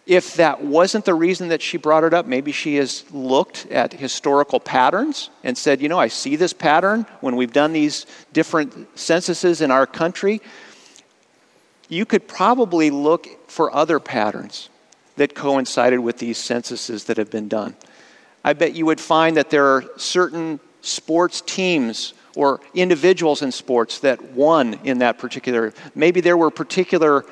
If 0.07 0.35
that 0.35 0.63
wasn't 0.63 1.05
the 1.05 1.15
reason 1.15 1.49
that 1.49 1.61
she 1.61 1.79
brought 1.79 2.05
it 2.05 2.15
up, 2.15 2.27
maybe 2.27 2.53
she 2.53 2.77
has 2.77 3.05
looked 3.11 3.67
at 3.67 3.93
historical 3.93 4.61
patterns 4.61 5.31
and 5.43 5.59
said, 5.59 5.81
you 5.83 5.89
know, 5.89 5.99
I 5.99 6.07
see 6.07 6.37
this 6.37 6.53
pattern 6.53 7.07
when 7.21 7.35
we've 7.35 7.53
done 7.53 7.73
these 7.73 8.07
different 8.33 8.97
censuses 8.97 9.61
in 9.61 9.73
our 9.73 9.85
country. 9.85 10.41
You 11.89 12.07
could 12.07 12.29
probably 12.29 12.91
look 12.91 13.51
for 13.51 13.75
other 13.75 13.99
patterns 13.99 14.69
that 15.17 15.35
coincided 15.35 15.99
with 15.99 16.19
these 16.19 16.39
censuses 16.39 17.05
that 17.05 17.17
have 17.17 17.31
been 17.31 17.49
done. 17.49 17.75
I 18.45 18.53
bet 18.53 18.77
you 18.77 18.87
would 18.87 19.01
find 19.01 19.37
that 19.37 19.51
there 19.51 19.67
are 19.67 19.85
certain 19.97 20.61
sports 20.83 21.41
teams 21.41 22.15
or 22.37 22.61
individuals 22.75 23.43
in 23.43 23.51
sports 23.51 23.99
that 24.01 24.23
won 24.33 24.75
in 24.85 24.99
that 24.99 25.19
particular. 25.19 25.73
Maybe 25.97 26.21
there 26.21 26.37
were 26.37 26.51
particular 26.51 27.25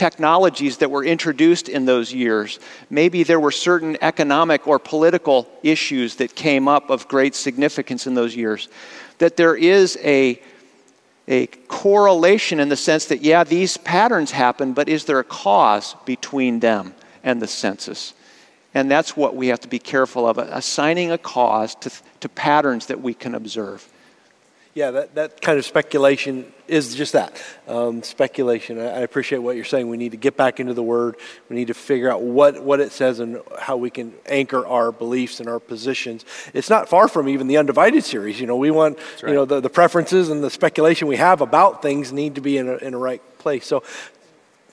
technologies 0.00 0.78
that 0.78 0.90
were 0.90 1.04
introduced 1.04 1.68
in 1.68 1.84
those 1.84 2.10
years. 2.10 2.58
Maybe 2.88 3.22
there 3.22 3.38
were 3.38 3.50
certain 3.50 3.98
economic 4.00 4.66
or 4.66 4.78
political 4.78 5.46
issues 5.62 6.16
that 6.16 6.34
came 6.34 6.68
up 6.68 6.88
of 6.88 7.06
great 7.06 7.34
significance 7.34 8.06
in 8.06 8.14
those 8.14 8.34
years. 8.34 8.70
That 9.18 9.36
there 9.36 9.54
is 9.54 9.98
a, 10.02 10.40
a 11.28 11.48
correlation 11.68 12.60
in 12.60 12.70
the 12.70 12.78
sense 12.78 13.04
that, 13.06 13.20
yeah, 13.20 13.44
these 13.44 13.76
patterns 13.76 14.30
happen, 14.30 14.72
but 14.72 14.88
is 14.88 15.04
there 15.04 15.18
a 15.18 15.24
cause 15.24 15.94
between 16.06 16.60
them 16.60 16.94
and 17.22 17.42
the 17.42 17.46
census? 17.46 18.14
And 18.72 18.90
that's 18.90 19.14
what 19.14 19.36
we 19.36 19.48
have 19.48 19.60
to 19.60 19.68
be 19.68 19.78
careful 19.78 20.26
of 20.26 20.38
assigning 20.38 21.12
a 21.12 21.18
cause 21.18 21.74
to, 21.74 21.90
to 22.20 22.28
patterns 22.30 22.86
that 22.86 23.02
we 23.02 23.12
can 23.12 23.34
observe. 23.34 23.86
Yeah, 24.72 24.92
that, 24.92 25.14
that 25.16 25.40
kind 25.40 25.58
of 25.58 25.64
speculation 25.64 26.52
is 26.68 26.94
just 26.94 27.14
that 27.14 27.42
um, 27.66 28.04
speculation. 28.04 28.78
I, 28.78 28.84
I, 28.84 28.98
appreciate 29.00 29.38
what 29.38 29.56
you're 29.56 29.64
saying. 29.64 29.88
We 29.88 29.96
need 29.96 30.12
to 30.12 30.16
get 30.16 30.36
back 30.36 30.60
into 30.60 30.74
the 30.74 30.82
Word. 30.82 31.16
We 31.48 31.56
need 31.56 31.66
to 31.68 31.74
figure 31.74 32.08
out 32.08 32.22
what, 32.22 32.62
what 32.62 32.78
it 32.78 32.92
says 32.92 33.18
and 33.18 33.42
how 33.58 33.76
we 33.76 33.90
can 33.90 34.14
anchor 34.26 34.64
our 34.64 34.92
beliefs 34.92 35.40
and 35.40 35.48
our 35.48 35.58
positions. 35.58 36.24
It's 36.54 36.70
not 36.70 36.88
far 36.88 37.08
from 37.08 37.28
even 37.28 37.48
the 37.48 37.56
Undivided 37.56 38.04
series. 38.04 38.38
You 38.40 38.46
know, 38.46 38.54
we 38.54 38.70
want, 38.70 38.98
right. 39.22 39.30
you 39.30 39.34
know, 39.34 39.44
the, 39.44 39.60
the 39.60 39.70
preferences 39.70 40.28
and 40.28 40.42
the 40.44 40.50
speculation 40.50 41.08
we 41.08 41.16
have 41.16 41.40
about 41.40 41.82
things 41.82 42.12
need 42.12 42.36
to 42.36 42.40
be 42.40 42.56
in 42.56 42.68
a, 42.68 42.76
in 42.76 42.94
a 42.94 42.98
right 42.98 43.22
place. 43.38 43.66
So 43.66 43.82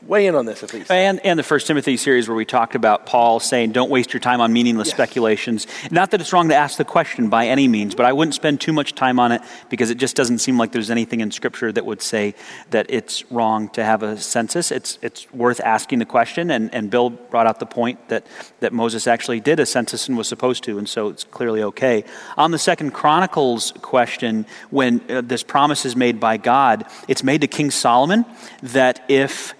weigh 0.05 0.27
in 0.27 0.35
on 0.35 0.45
this 0.45 0.63
at 0.63 0.73
least. 0.73 0.91
And, 0.91 1.19
and 1.25 1.37
the 1.37 1.43
First 1.43 1.67
Timothy 1.67 1.97
series 1.97 2.27
where 2.27 2.35
we 2.35 2.45
talked 2.45 2.75
about 2.75 3.05
Paul 3.05 3.39
saying, 3.39 3.71
don't 3.71 3.89
waste 3.89 4.13
your 4.13 4.19
time 4.19 4.41
on 4.41 4.53
meaningless 4.53 4.87
yes. 4.87 4.95
speculations. 4.95 5.67
Not 5.91 6.11
that 6.11 6.21
it's 6.21 6.31
wrong 6.33 6.49
to 6.49 6.55
ask 6.55 6.77
the 6.77 6.85
question 6.85 7.29
by 7.29 7.47
any 7.47 7.67
means, 7.67 7.95
but 7.95 8.05
I 8.05 8.13
wouldn't 8.13 8.35
spend 8.35 8.61
too 8.61 8.73
much 8.73 8.95
time 8.95 9.19
on 9.19 9.31
it 9.31 9.41
because 9.69 9.89
it 9.89 9.97
just 9.97 10.15
doesn't 10.15 10.39
seem 10.39 10.57
like 10.57 10.71
there's 10.71 10.91
anything 10.91 11.21
in 11.21 11.31
Scripture 11.31 11.71
that 11.71 11.85
would 11.85 12.01
say 12.01 12.35
that 12.69 12.85
it's 12.89 13.29
wrong 13.31 13.69
to 13.69 13.83
have 13.83 14.03
a 14.03 14.17
census. 14.17 14.71
It's, 14.71 14.99
it's 15.01 15.31
worth 15.33 15.59
asking 15.61 15.99
the 15.99 16.05
question, 16.05 16.51
and, 16.51 16.73
and 16.73 16.89
Bill 16.89 17.09
brought 17.09 17.47
out 17.47 17.59
the 17.59 17.65
point 17.65 18.09
that, 18.09 18.25
that 18.59 18.73
Moses 18.73 19.07
actually 19.07 19.39
did 19.39 19.59
a 19.59 19.65
census 19.65 20.07
and 20.07 20.17
was 20.17 20.27
supposed 20.27 20.63
to, 20.65 20.77
and 20.77 20.87
so 20.87 21.09
it's 21.09 21.23
clearly 21.23 21.63
okay. 21.63 22.03
On 22.37 22.51
the 22.51 22.59
Second 22.59 22.91
Chronicles 22.91 23.73
question, 23.81 24.45
when 24.69 25.01
uh, 25.09 25.21
this 25.21 25.43
promise 25.43 25.85
is 25.85 25.95
made 25.95 26.19
by 26.19 26.37
God, 26.37 26.85
it's 27.07 27.23
made 27.23 27.41
to 27.41 27.47
King 27.47 27.71
Solomon 27.71 28.25
that 28.61 29.03
if 29.07 29.53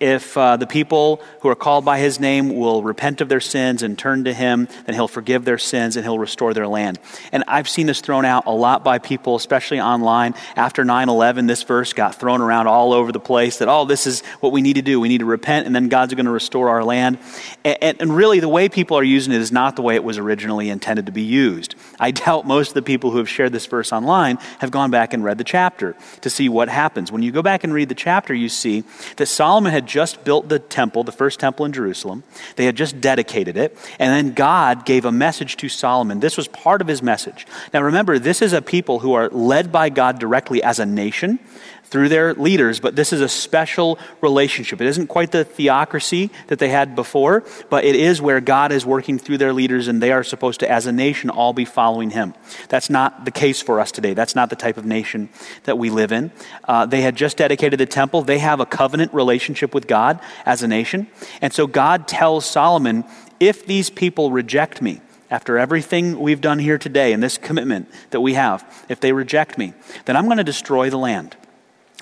if 0.00 0.36
uh, 0.36 0.56
the 0.56 0.66
people 0.66 1.22
who 1.40 1.48
are 1.48 1.54
called 1.54 1.84
by 1.84 1.98
his 1.98 2.20
name 2.20 2.56
will 2.56 2.82
repent 2.82 3.20
of 3.20 3.28
their 3.28 3.40
sins 3.40 3.82
and 3.82 3.98
turn 3.98 4.24
to 4.24 4.32
him, 4.32 4.68
then 4.84 4.94
he'll 4.94 5.08
forgive 5.08 5.44
their 5.44 5.58
sins 5.58 5.96
and 5.96 6.04
he'll 6.04 6.18
restore 6.18 6.54
their 6.54 6.68
land. 6.68 6.98
And 7.32 7.44
I've 7.46 7.68
seen 7.68 7.86
this 7.86 8.00
thrown 8.00 8.24
out 8.24 8.46
a 8.46 8.52
lot 8.52 8.84
by 8.84 8.98
people, 8.98 9.36
especially 9.36 9.80
online. 9.80 10.34
After 10.56 10.84
9 10.84 11.08
11, 11.08 11.46
this 11.46 11.62
verse 11.62 11.92
got 11.92 12.14
thrown 12.14 12.40
around 12.40 12.66
all 12.66 12.92
over 12.92 13.12
the 13.12 13.20
place 13.20 13.58
that, 13.58 13.68
oh, 13.68 13.84
this 13.84 14.06
is 14.06 14.22
what 14.40 14.52
we 14.52 14.62
need 14.62 14.74
to 14.74 14.82
do. 14.82 15.00
We 15.00 15.08
need 15.08 15.18
to 15.18 15.24
repent 15.24 15.66
and 15.66 15.74
then 15.74 15.88
God's 15.88 16.14
going 16.14 16.26
to 16.26 16.32
restore 16.32 16.68
our 16.68 16.84
land. 16.84 17.18
And, 17.64 17.78
and, 17.82 18.00
and 18.00 18.16
really, 18.16 18.40
the 18.40 18.48
way 18.48 18.68
people 18.68 18.98
are 18.98 19.04
using 19.04 19.32
it 19.32 19.40
is 19.40 19.52
not 19.52 19.76
the 19.76 19.82
way 19.82 19.94
it 19.94 20.04
was 20.04 20.18
originally 20.18 20.70
intended 20.70 21.06
to 21.06 21.12
be 21.12 21.22
used. 21.22 21.74
I 21.98 22.10
doubt 22.10 22.46
most 22.46 22.68
of 22.68 22.74
the 22.74 22.82
people 22.82 23.10
who 23.10 23.18
have 23.18 23.28
shared 23.28 23.52
this 23.52 23.66
verse 23.66 23.92
online 23.92 24.38
have 24.58 24.70
gone 24.70 24.90
back 24.90 25.12
and 25.12 25.24
read 25.24 25.38
the 25.38 25.44
chapter 25.44 25.96
to 26.20 26.30
see 26.30 26.48
what 26.48 26.68
happens. 26.68 27.12
When 27.12 27.22
you 27.22 27.32
go 27.32 27.42
back 27.42 27.64
and 27.64 27.72
read 27.72 27.88
the 27.88 27.94
chapter, 27.94 28.34
you 28.34 28.48
see 28.48 28.84
that 29.16 29.26
Solomon 29.26 29.72
had 29.76 29.86
just 29.86 30.24
built 30.24 30.48
the 30.48 30.58
temple, 30.58 31.04
the 31.04 31.12
first 31.12 31.38
temple 31.38 31.66
in 31.66 31.72
Jerusalem. 31.72 32.24
They 32.56 32.64
had 32.64 32.76
just 32.76 32.98
dedicated 32.98 33.58
it. 33.58 33.76
And 33.98 34.10
then 34.10 34.34
God 34.34 34.86
gave 34.86 35.04
a 35.04 35.12
message 35.12 35.58
to 35.58 35.68
Solomon. 35.68 36.20
This 36.20 36.38
was 36.38 36.48
part 36.48 36.80
of 36.80 36.88
his 36.88 37.02
message. 37.02 37.46
Now 37.74 37.82
remember, 37.82 38.18
this 38.18 38.40
is 38.40 38.54
a 38.54 38.62
people 38.62 39.00
who 39.00 39.12
are 39.12 39.28
led 39.28 39.70
by 39.70 39.90
God 39.90 40.18
directly 40.18 40.62
as 40.62 40.78
a 40.78 40.86
nation 40.86 41.38
through 41.86 42.08
their 42.08 42.34
leaders, 42.34 42.80
but 42.80 42.96
this 42.96 43.12
is 43.12 43.20
a 43.20 43.28
special 43.28 43.98
relationship. 44.20 44.80
It 44.80 44.88
isn't 44.88 45.06
quite 45.06 45.30
the 45.30 45.44
theocracy 45.44 46.30
that 46.48 46.58
they 46.58 46.68
had 46.68 46.96
before, 46.96 47.44
but 47.70 47.84
it 47.84 47.94
is 47.94 48.20
where 48.20 48.40
God 48.40 48.72
is 48.72 48.84
working 48.84 49.18
through 49.18 49.38
their 49.38 49.52
leaders 49.52 49.88
and 49.88 50.02
they 50.02 50.12
are 50.12 50.24
supposed 50.24 50.60
to, 50.60 50.70
as 50.70 50.86
a 50.86 50.92
nation, 50.92 51.30
all 51.30 51.52
be 51.52 51.64
following 51.64 52.10
Him. 52.10 52.34
That's 52.68 52.90
not 52.90 53.24
the 53.24 53.30
case 53.30 53.62
for 53.62 53.80
us 53.80 53.92
today. 53.92 54.14
That's 54.14 54.34
not 54.34 54.50
the 54.50 54.56
type 54.56 54.76
of 54.76 54.84
nation 54.84 55.28
that 55.64 55.78
we 55.78 55.90
live 55.90 56.12
in. 56.12 56.32
Uh, 56.64 56.86
they 56.86 57.02
had 57.02 57.16
just 57.16 57.36
dedicated 57.36 57.78
the 57.78 57.86
temple. 57.86 58.22
They 58.22 58.38
have 58.38 58.60
a 58.60 58.66
covenant 58.66 59.14
relationship 59.14 59.72
with 59.72 59.86
God 59.86 60.20
as 60.44 60.62
a 60.62 60.68
nation. 60.68 61.06
And 61.40 61.52
so 61.52 61.66
God 61.66 62.08
tells 62.08 62.46
Solomon, 62.46 63.04
if 63.38 63.64
these 63.64 63.90
people 63.90 64.30
reject 64.30 64.82
me, 64.82 65.00
after 65.28 65.58
everything 65.58 66.20
we've 66.20 66.40
done 66.40 66.60
here 66.60 66.78
today 66.78 67.12
and 67.12 67.20
this 67.20 67.36
commitment 67.36 67.88
that 68.10 68.20
we 68.20 68.34
have, 68.34 68.64
if 68.88 69.00
they 69.00 69.12
reject 69.12 69.58
me, 69.58 69.74
then 70.04 70.16
I'm 70.16 70.26
going 70.26 70.38
to 70.38 70.44
destroy 70.44 70.88
the 70.88 70.98
land. 70.98 71.36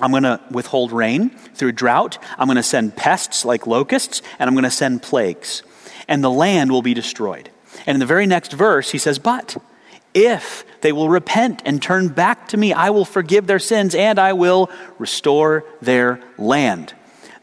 I'm 0.01 0.11
going 0.11 0.25
to 0.25 0.41
withhold 0.51 0.93
rain 0.93 1.31
through 1.31 1.73
drought. 1.73 2.19
I'm 2.39 2.47
going 2.47 2.57
to 2.57 2.63
send 2.63 2.97
pests 2.97 3.45
like 3.45 3.67
locusts, 3.67 4.23
and 4.39 4.49
I'm 4.49 4.55
going 4.55 4.65
to 4.65 4.71
send 4.71 5.03
plagues. 5.03 5.63
And 6.09 6.23
the 6.23 6.31
land 6.31 6.73
will 6.73 6.83
be 6.83 6.95
destroyed. 6.95 7.51
And 7.87 7.97
in 7.97 8.01
the 8.01 8.07
very 8.07 8.27
next 8.27 8.53
verse, 8.53 8.91
he 8.91 8.99
says, 8.99 9.19
But 9.19 9.57
if 10.13 10.65
they 10.81 10.93
will 10.93 11.09
repent 11.09 11.63
and 11.65 11.83
turn 11.83 12.09
back 12.09 12.49
to 12.49 12.57
me, 12.57 12.73
I 12.73 12.91
will 12.91 13.05
forgive 13.05 13.47
their 13.47 13.59
sins 13.59 13.95
and 13.95 14.19
I 14.19 14.33
will 14.33 14.71
restore 14.99 15.65
their 15.81 16.21
land. 16.39 16.95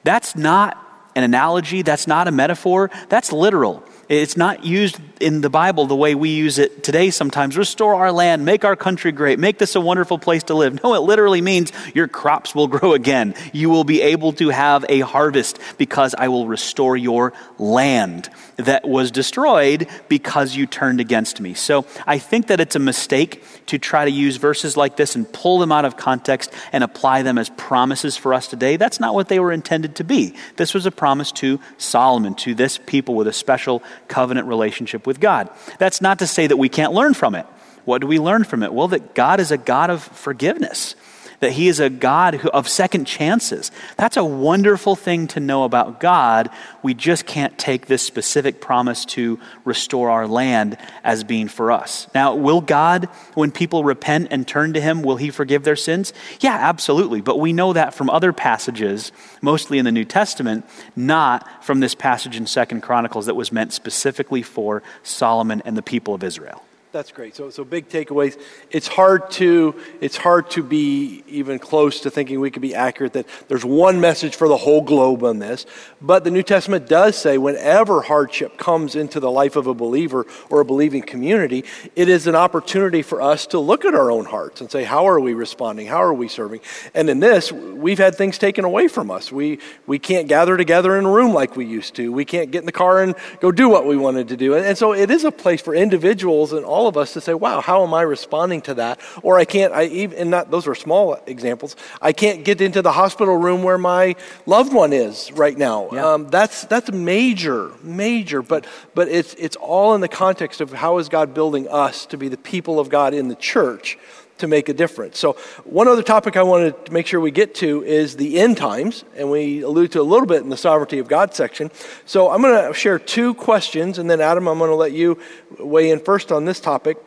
That's 0.03 0.35
not 0.35 0.77
an 1.15 1.23
analogy, 1.23 1.81
that's 1.81 2.07
not 2.07 2.27
a 2.27 2.31
metaphor, 2.31 2.89
that's 3.09 3.31
literal. 3.31 3.83
It's 4.11 4.35
not 4.35 4.65
used 4.65 4.99
in 5.21 5.39
the 5.39 5.49
Bible 5.49 5.85
the 5.85 5.95
way 5.95 6.15
we 6.15 6.31
use 6.31 6.57
it 6.57 6.83
today 6.83 7.11
sometimes. 7.11 7.55
Restore 7.55 7.95
our 7.95 8.11
land, 8.11 8.43
make 8.43 8.65
our 8.65 8.75
country 8.75 9.13
great, 9.13 9.39
make 9.39 9.57
this 9.57 9.73
a 9.75 9.79
wonderful 9.79 10.19
place 10.19 10.43
to 10.43 10.53
live. 10.53 10.83
No, 10.83 10.95
it 10.95 10.99
literally 10.99 11.39
means 11.39 11.71
your 11.95 12.09
crops 12.09 12.53
will 12.53 12.67
grow 12.67 12.93
again. 12.93 13.35
You 13.53 13.69
will 13.69 13.85
be 13.85 14.01
able 14.01 14.33
to 14.33 14.49
have 14.49 14.83
a 14.89 14.99
harvest 14.99 15.59
because 15.77 16.13
I 16.17 16.27
will 16.27 16.45
restore 16.45 16.97
your 16.97 17.31
land 17.57 18.29
that 18.57 18.85
was 18.85 19.11
destroyed 19.11 19.87
because 20.09 20.57
you 20.57 20.65
turned 20.65 20.99
against 20.99 21.39
me. 21.39 21.53
So 21.53 21.85
I 22.05 22.17
think 22.17 22.47
that 22.47 22.59
it's 22.59 22.75
a 22.75 22.79
mistake 22.79 23.45
to 23.67 23.77
try 23.77 24.03
to 24.03 24.11
use 24.11 24.35
verses 24.35 24.75
like 24.75 24.97
this 24.97 25.15
and 25.15 25.31
pull 25.31 25.59
them 25.59 25.71
out 25.71 25.85
of 25.85 25.95
context 25.95 26.53
and 26.73 26.83
apply 26.83 27.21
them 27.21 27.37
as 27.37 27.49
promises 27.51 28.17
for 28.17 28.33
us 28.33 28.47
today. 28.47 28.75
That's 28.75 28.99
not 28.99 29.13
what 29.13 29.29
they 29.29 29.39
were 29.39 29.53
intended 29.53 29.95
to 29.95 30.03
be. 30.03 30.35
This 30.57 30.73
was 30.73 30.85
a 30.85 30.91
promise 30.91 31.31
to 31.33 31.61
Solomon, 31.77 32.35
to 32.35 32.53
this 32.53 32.77
people 32.77 33.15
with 33.15 33.27
a 33.27 33.33
special 33.33 33.81
covenant 34.11 34.47
relationship 34.47 35.07
with 35.07 35.19
God. 35.19 35.49
That's 35.79 36.01
not 36.01 36.19
to 36.19 36.27
say 36.27 36.45
that 36.45 36.57
we 36.57 36.69
can't 36.69 36.93
learn 36.93 37.13
from 37.15 37.33
it. 37.33 37.45
What 37.85 38.01
do 38.01 38.07
we 38.07 38.19
learn 38.19 38.43
from 38.43 38.61
it? 38.61 38.73
Well, 38.73 38.89
that 38.89 39.15
God 39.15 39.39
is 39.39 39.51
a 39.51 39.57
God 39.57 39.89
of 39.89 40.03
forgiveness 40.03 40.95
that 41.41 41.51
He 41.51 41.67
is 41.67 41.79
a 41.79 41.89
God 41.89 42.35
who, 42.35 42.49
of 42.51 42.69
second 42.69 43.05
chances. 43.05 43.71
That's 43.97 44.15
a 44.15 44.23
wonderful 44.23 44.95
thing 44.95 45.27
to 45.27 45.39
know 45.39 45.65
about 45.65 45.99
God. 45.99 46.49
We 46.81 46.93
just 46.93 47.25
can't 47.25 47.57
take 47.57 47.87
this 47.87 48.01
specific 48.01 48.61
promise 48.61 49.03
to 49.05 49.39
restore 49.65 50.09
our 50.09 50.27
land 50.27 50.77
as 51.03 51.23
being 51.23 51.49
for 51.49 51.71
us. 51.71 52.07
Now, 52.15 52.35
will 52.35 52.61
God, 52.61 53.05
when 53.33 53.51
people 53.51 53.83
repent 53.83 54.29
and 54.31 54.47
turn 54.47 54.73
to 54.73 54.81
Him, 54.81 55.01
will 55.01 55.17
He 55.17 55.29
forgive 55.29 55.63
their 55.63 55.75
sins? 55.75 56.13
Yeah, 56.39 56.55
absolutely. 56.55 57.21
But 57.21 57.39
we 57.39 57.53
know 57.53 57.73
that 57.73 57.93
from 57.93 58.09
other 58.09 58.31
passages, 58.31 59.11
mostly 59.41 59.77
in 59.77 59.85
the 59.85 59.91
New 59.91 60.05
Testament, 60.05 60.65
not 60.95 61.47
from 61.63 61.79
this 61.79 61.95
passage 61.95 62.37
in 62.37 62.45
Second 62.45 62.81
Chronicles 62.81 63.25
that 63.25 63.35
was 63.35 63.51
meant 63.51 63.73
specifically 63.73 64.43
for 64.43 64.83
Solomon 65.03 65.61
and 65.65 65.75
the 65.75 65.81
people 65.81 66.13
of 66.13 66.23
Israel. 66.23 66.63
That's 66.91 67.13
great. 67.13 67.37
So, 67.37 67.49
so 67.49 67.63
big 67.63 67.87
takeaways. 67.87 68.37
It's 68.69 68.87
hard 68.87 69.31
to 69.31 69.75
it's 70.01 70.17
hard 70.17 70.49
to 70.51 70.63
be 70.63 71.23
even 71.25 71.57
close 71.57 72.01
to 72.01 72.11
thinking 72.11 72.41
we 72.41 72.51
could 72.51 72.61
be 72.61 72.75
accurate 72.75 73.13
that 73.13 73.27
there's 73.47 73.63
one 73.63 74.01
message 74.01 74.35
for 74.35 74.49
the 74.49 74.57
whole 74.57 74.81
globe 74.81 75.23
on 75.23 75.39
this. 75.39 75.65
But 76.01 76.25
the 76.25 76.31
New 76.31 76.43
Testament 76.43 76.89
does 76.89 77.17
say 77.17 77.37
whenever 77.37 78.01
hardship 78.01 78.57
comes 78.57 78.97
into 78.97 79.21
the 79.21 79.31
life 79.31 79.55
of 79.55 79.67
a 79.67 79.73
believer 79.73 80.25
or 80.49 80.59
a 80.59 80.65
believing 80.65 81.01
community, 81.01 81.63
it 81.95 82.09
is 82.09 82.27
an 82.27 82.35
opportunity 82.35 83.03
for 83.03 83.21
us 83.21 83.47
to 83.47 83.59
look 83.59 83.85
at 83.85 83.95
our 83.95 84.11
own 84.11 84.25
hearts 84.25 84.59
and 84.59 84.69
say, 84.69 84.83
how 84.83 85.07
are 85.07 85.19
we 85.21 85.33
responding? 85.33 85.87
How 85.87 86.03
are 86.03 86.13
we 86.13 86.27
serving? 86.27 86.59
And 86.93 87.09
in 87.09 87.21
this, 87.21 87.53
we've 87.53 87.99
had 87.99 88.15
things 88.15 88.37
taken 88.37 88.65
away 88.65 88.89
from 88.89 89.11
us. 89.11 89.31
We 89.31 89.59
we 89.87 89.97
can't 89.97 90.27
gather 90.27 90.57
together 90.57 90.97
in 90.99 91.05
a 91.05 91.09
room 91.09 91.33
like 91.33 91.55
we 91.55 91.65
used 91.65 91.95
to. 91.95 92.11
We 92.11 92.25
can't 92.25 92.51
get 92.51 92.59
in 92.59 92.65
the 92.65 92.73
car 92.73 93.01
and 93.01 93.15
go 93.39 93.49
do 93.49 93.69
what 93.69 93.85
we 93.85 93.95
wanted 93.95 94.27
to 94.27 94.35
do. 94.35 94.55
And, 94.55 94.65
and 94.65 94.77
so 94.77 94.93
it 94.93 95.09
is 95.09 95.23
a 95.23 95.31
place 95.31 95.61
for 95.61 95.73
individuals 95.73 96.51
and 96.51 96.65
all 96.65 96.80
all 96.81 96.87
of 96.87 96.97
us 96.97 97.13
to 97.13 97.21
say, 97.21 97.35
wow, 97.35 97.61
how 97.61 97.83
am 97.83 97.93
I 97.93 98.01
responding 98.01 98.61
to 98.61 98.73
that? 98.75 98.99
Or 99.21 99.37
I 99.37 99.45
can't, 99.45 99.71
I 99.71 99.83
even, 99.85 100.17
and 100.17 100.31
not, 100.31 100.49
those 100.49 100.65
are 100.67 100.73
small 100.73 101.21
examples. 101.27 101.75
I 102.01 102.11
can't 102.11 102.43
get 102.43 102.59
into 102.59 102.81
the 102.81 102.91
hospital 102.91 103.37
room 103.37 103.61
where 103.61 103.77
my 103.77 104.15
loved 104.47 104.73
one 104.73 104.91
is 104.91 105.31
right 105.33 105.55
now. 105.55 105.89
Yeah. 105.91 106.13
Um, 106.13 106.27
that's, 106.29 106.65
that's 106.65 106.91
major, 106.91 107.71
major, 107.83 108.41
but, 108.41 108.65
but 108.95 109.09
it's, 109.09 109.35
it's 109.35 109.55
all 109.57 109.93
in 109.93 110.01
the 110.01 110.07
context 110.07 110.59
of 110.59 110.73
how 110.73 110.97
is 110.97 111.07
God 111.07 111.35
building 111.35 111.67
us 111.69 112.07
to 112.07 112.17
be 112.17 112.29
the 112.29 112.37
people 112.37 112.79
of 112.79 112.89
God 112.89 113.13
in 113.13 113.27
the 113.27 113.35
church 113.35 113.99
to 114.41 114.47
make 114.47 114.69
a 114.69 114.73
difference. 114.73 115.17
So, 115.17 115.33
one 115.63 115.87
other 115.87 116.03
topic 116.03 116.37
I 116.37 116.43
wanted 116.43 116.85
to 116.85 116.93
make 116.93 117.07
sure 117.07 117.19
we 117.19 117.31
get 117.31 117.55
to 117.55 117.83
is 117.83 118.17
the 118.17 118.39
end 118.39 118.57
times, 118.57 119.03
and 119.15 119.31
we 119.31 119.61
allude 119.61 119.93
to 119.93 120.01
a 120.01 120.03
little 120.03 120.27
bit 120.27 120.43
in 120.43 120.49
the 120.49 120.57
sovereignty 120.57 120.99
of 120.99 121.07
God 121.07 121.33
section. 121.33 121.71
So, 122.05 122.29
I'm 122.29 122.41
going 122.41 122.67
to 122.67 122.73
share 122.73 122.99
two 122.99 123.33
questions, 123.33 123.97
and 123.97 124.09
then, 124.09 124.21
Adam, 124.21 124.47
I'm 124.47 124.59
going 124.59 124.69
to 124.69 124.75
let 124.75 124.91
you 124.91 125.17
weigh 125.57 125.89
in 125.89 125.99
first 125.99 126.31
on 126.31 126.45
this 126.45 126.59
topic. 126.59 126.97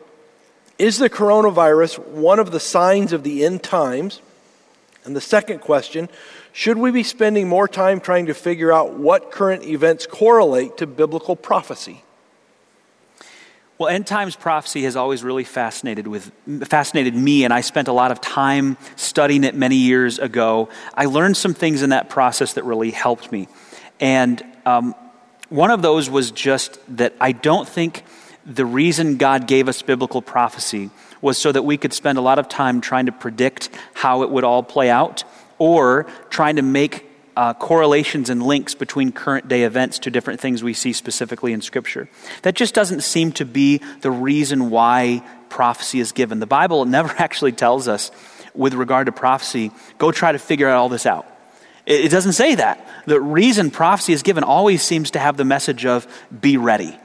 Is 0.77 0.97
the 0.97 1.09
coronavirus 1.09 1.99
one 1.99 2.39
of 2.39 2.51
the 2.51 2.59
signs 2.59 3.13
of 3.13 3.23
the 3.23 3.45
end 3.45 3.63
times? 3.63 4.21
And 5.05 5.15
the 5.15 5.21
second 5.21 5.59
question 5.59 6.09
should 6.51 6.77
we 6.77 6.89
be 6.89 7.03
spending 7.03 7.49
more 7.49 7.67
time 7.67 7.99
trying 7.99 8.27
to 8.27 8.33
figure 8.33 8.71
out 8.71 8.93
what 8.93 9.29
current 9.29 9.65
events 9.65 10.07
correlate 10.07 10.77
to 10.77 10.87
biblical 10.87 11.35
prophecy? 11.35 12.03
Well, 13.77 13.89
end 13.89 14.07
times 14.07 14.37
prophecy 14.37 14.83
has 14.83 14.95
always 14.95 15.21
really 15.21 15.43
fascinated 15.43 16.07
with 16.07 16.31
fascinated 16.63 17.13
me, 17.13 17.43
and 17.43 17.53
I 17.53 17.59
spent 17.59 17.89
a 17.89 17.91
lot 17.91 18.11
of 18.11 18.21
time 18.21 18.77
studying 18.95 19.43
it 19.43 19.53
many 19.53 19.75
years 19.75 20.17
ago. 20.17 20.69
I 20.93 21.05
learned 21.05 21.35
some 21.35 21.53
things 21.53 21.81
in 21.81 21.89
that 21.89 22.09
process 22.09 22.53
that 22.53 22.63
really 22.63 22.91
helped 22.91 23.33
me, 23.33 23.49
and 23.99 24.41
um, 24.65 24.95
one 25.49 25.71
of 25.71 25.81
those 25.81 26.09
was 26.09 26.31
just 26.31 26.79
that 26.95 27.15
I 27.19 27.33
don't 27.33 27.67
think 27.67 28.05
the 28.45 28.65
reason 28.65 29.17
God 29.17 29.45
gave 29.45 29.67
us 29.67 29.81
biblical 29.81 30.21
prophecy 30.21 30.89
was 31.19 31.37
so 31.37 31.51
that 31.51 31.63
we 31.63 31.75
could 31.75 31.91
spend 31.91 32.17
a 32.17 32.21
lot 32.21 32.39
of 32.39 32.47
time 32.47 32.79
trying 32.79 33.07
to 33.07 33.11
predict 33.11 33.69
how 33.93 34.23
it 34.23 34.29
would 34.29 34.45
all 34.45 34.63
play 34.63 34.89
out, 34.89 35.25
or 35.57 36.05
trying 36.29 36.55
to 36.55 36.61
make 36.61 37.04
uh, 37.35 37.53
correlations 37.53 38.29
and 38.29 38.41
links 38.41 38.75
between 38.75 39.11
current 39.11 39.47
day 39.47 39.63
events 39.63 39.99
to 39.99 40.11
different 40.11 40.39
things 40.39 40.63
we 40.63 40.73
see 40.73 40.93
specifically 40.93 41.53
in 41.53 41.61
Scripture. 41.61 42.09
That 42.43 42.55
just 42.55 42.73
doesn't 42.73 43.01
seem 43.01 43.31
to 43.33 43.45
be 43.45 43.81
the 44.01 44.11
reason 44.11 44.69
why 44.69 45.23
prophecy 45.49 45.99
is 45.99 46.11
given. 46.11 46.39
The 46.39 46.47
Bible 46.47 46.85
never 46.85 47.13
actually 47.17 47.51
tells 47.51 47.87
us, 47.87 48.11
with 48.53 48.73
regard 48.73 49.07
to 49.07 49.11
prophecy, 49.11 49.71
go 49.97 50.11
try 50.11 50.31
to 50.31 50.39
figure 50.39 50.69
out 50.69 50.77
all 50.77 50.89
this 50.89 51.05
out. 51.05 51.25
It, 51.85 52.05
it 52.05 52.09
doesn't 52.11 52.33
say 52.33 52.55
that. 52.55 52.87
The 53.05 53.19
reason 53.19 53.69
prophecy 53.69 54.13
is 54.13 54.23
given 54.23 54.43
always 54.43 54.81
seems 54.81 55.11
to 55.11 55.19
have 55.19 55.37
the 55.37 55.45
message 55.45 55.85
of 55.85 56.07
be 56.41 56.57
ready. 56.57 56.97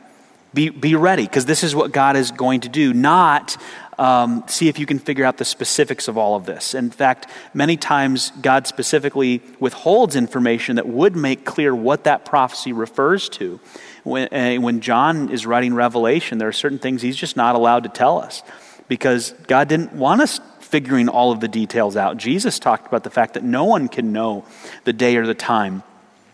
Be, 0.53 0.69
be 0.69 0.97
ready, 0.97 1.25
because 1.25 1.47
this 1.47 1.63
is 1.63 1.77
what 1.77 1.93
God 1.93 2.17
is 2.17 2.33
going 2.33 2.63
to 2.63 2.69
do, 2.69 2.93
not 2.93 3.57
um, 4.01 4.45
see 4.47 4.69
if 4.69 4.79
you 4.79 4.87
can 4.87 4.99
figure 4.99 5.27
out 5.27 5.37
the 5.37 5.45
specifics 5.45 6.09
of 6.09 6.17
all 6.17 6.35
of 6.35 6.47
this. 6.47 6.75
In 6.75 6.91
fact, 6.91 7.27
many 7.53 7.77
times 7.77 8.33
God 8.41 8.67
specifically 8.67 9.43
withholds 9.61 10.17
information 10.17 10.77
that 10.77 10.89
would 10.89 11.15
make 11.15 11.45
clear 11.45 11.75
what 11.75 12.05
that 12.05 12.25
prophecy 12.25 12.73
refers 12.73 13.29
to. 13.29 13.61
When, 14.03 14.33
uh, 14.33 14.57
when 14.57 14.81
John 14.81 15.29
is 15.29 15.45
writing 15.45 15.75
Revelation, 15.75 16.39
there 16.39 16.49
are 16.49 16.53
certain 16.53 16.79
things 16.79 17.03
he's 17.03 17.15
just 17.15 17.37
not 17.37 17.55
allowed 17.55 17.83
to 17.83 17.91
tell 17.91 18.19
us 18.19 18.43
because 18.89 19.33
God 19.47 19.69
didn't 19.69 19.93
want 19.93 20.23
us 20.23 20.41
figuring 20.61 21.11
all 21.11 21.31
of 21.31 21.41
the 21.41 21.49
details 21.49 21.95
out. 21.95 22.17
Jesus 22.17 22.59
talked 22.59 22.87
about 22.87 23.05
the 23.05 23.11
fact 23.11 23.35
that 23.35 23.45
no 23.45 23.65
one 23.65 23.87
can 23.87 24.13
know 24.13 24.47
the 24.85 24.95
day 24.95 25.17
or 25.17 25.27
the 25.27 25.35
time 25.35 25.83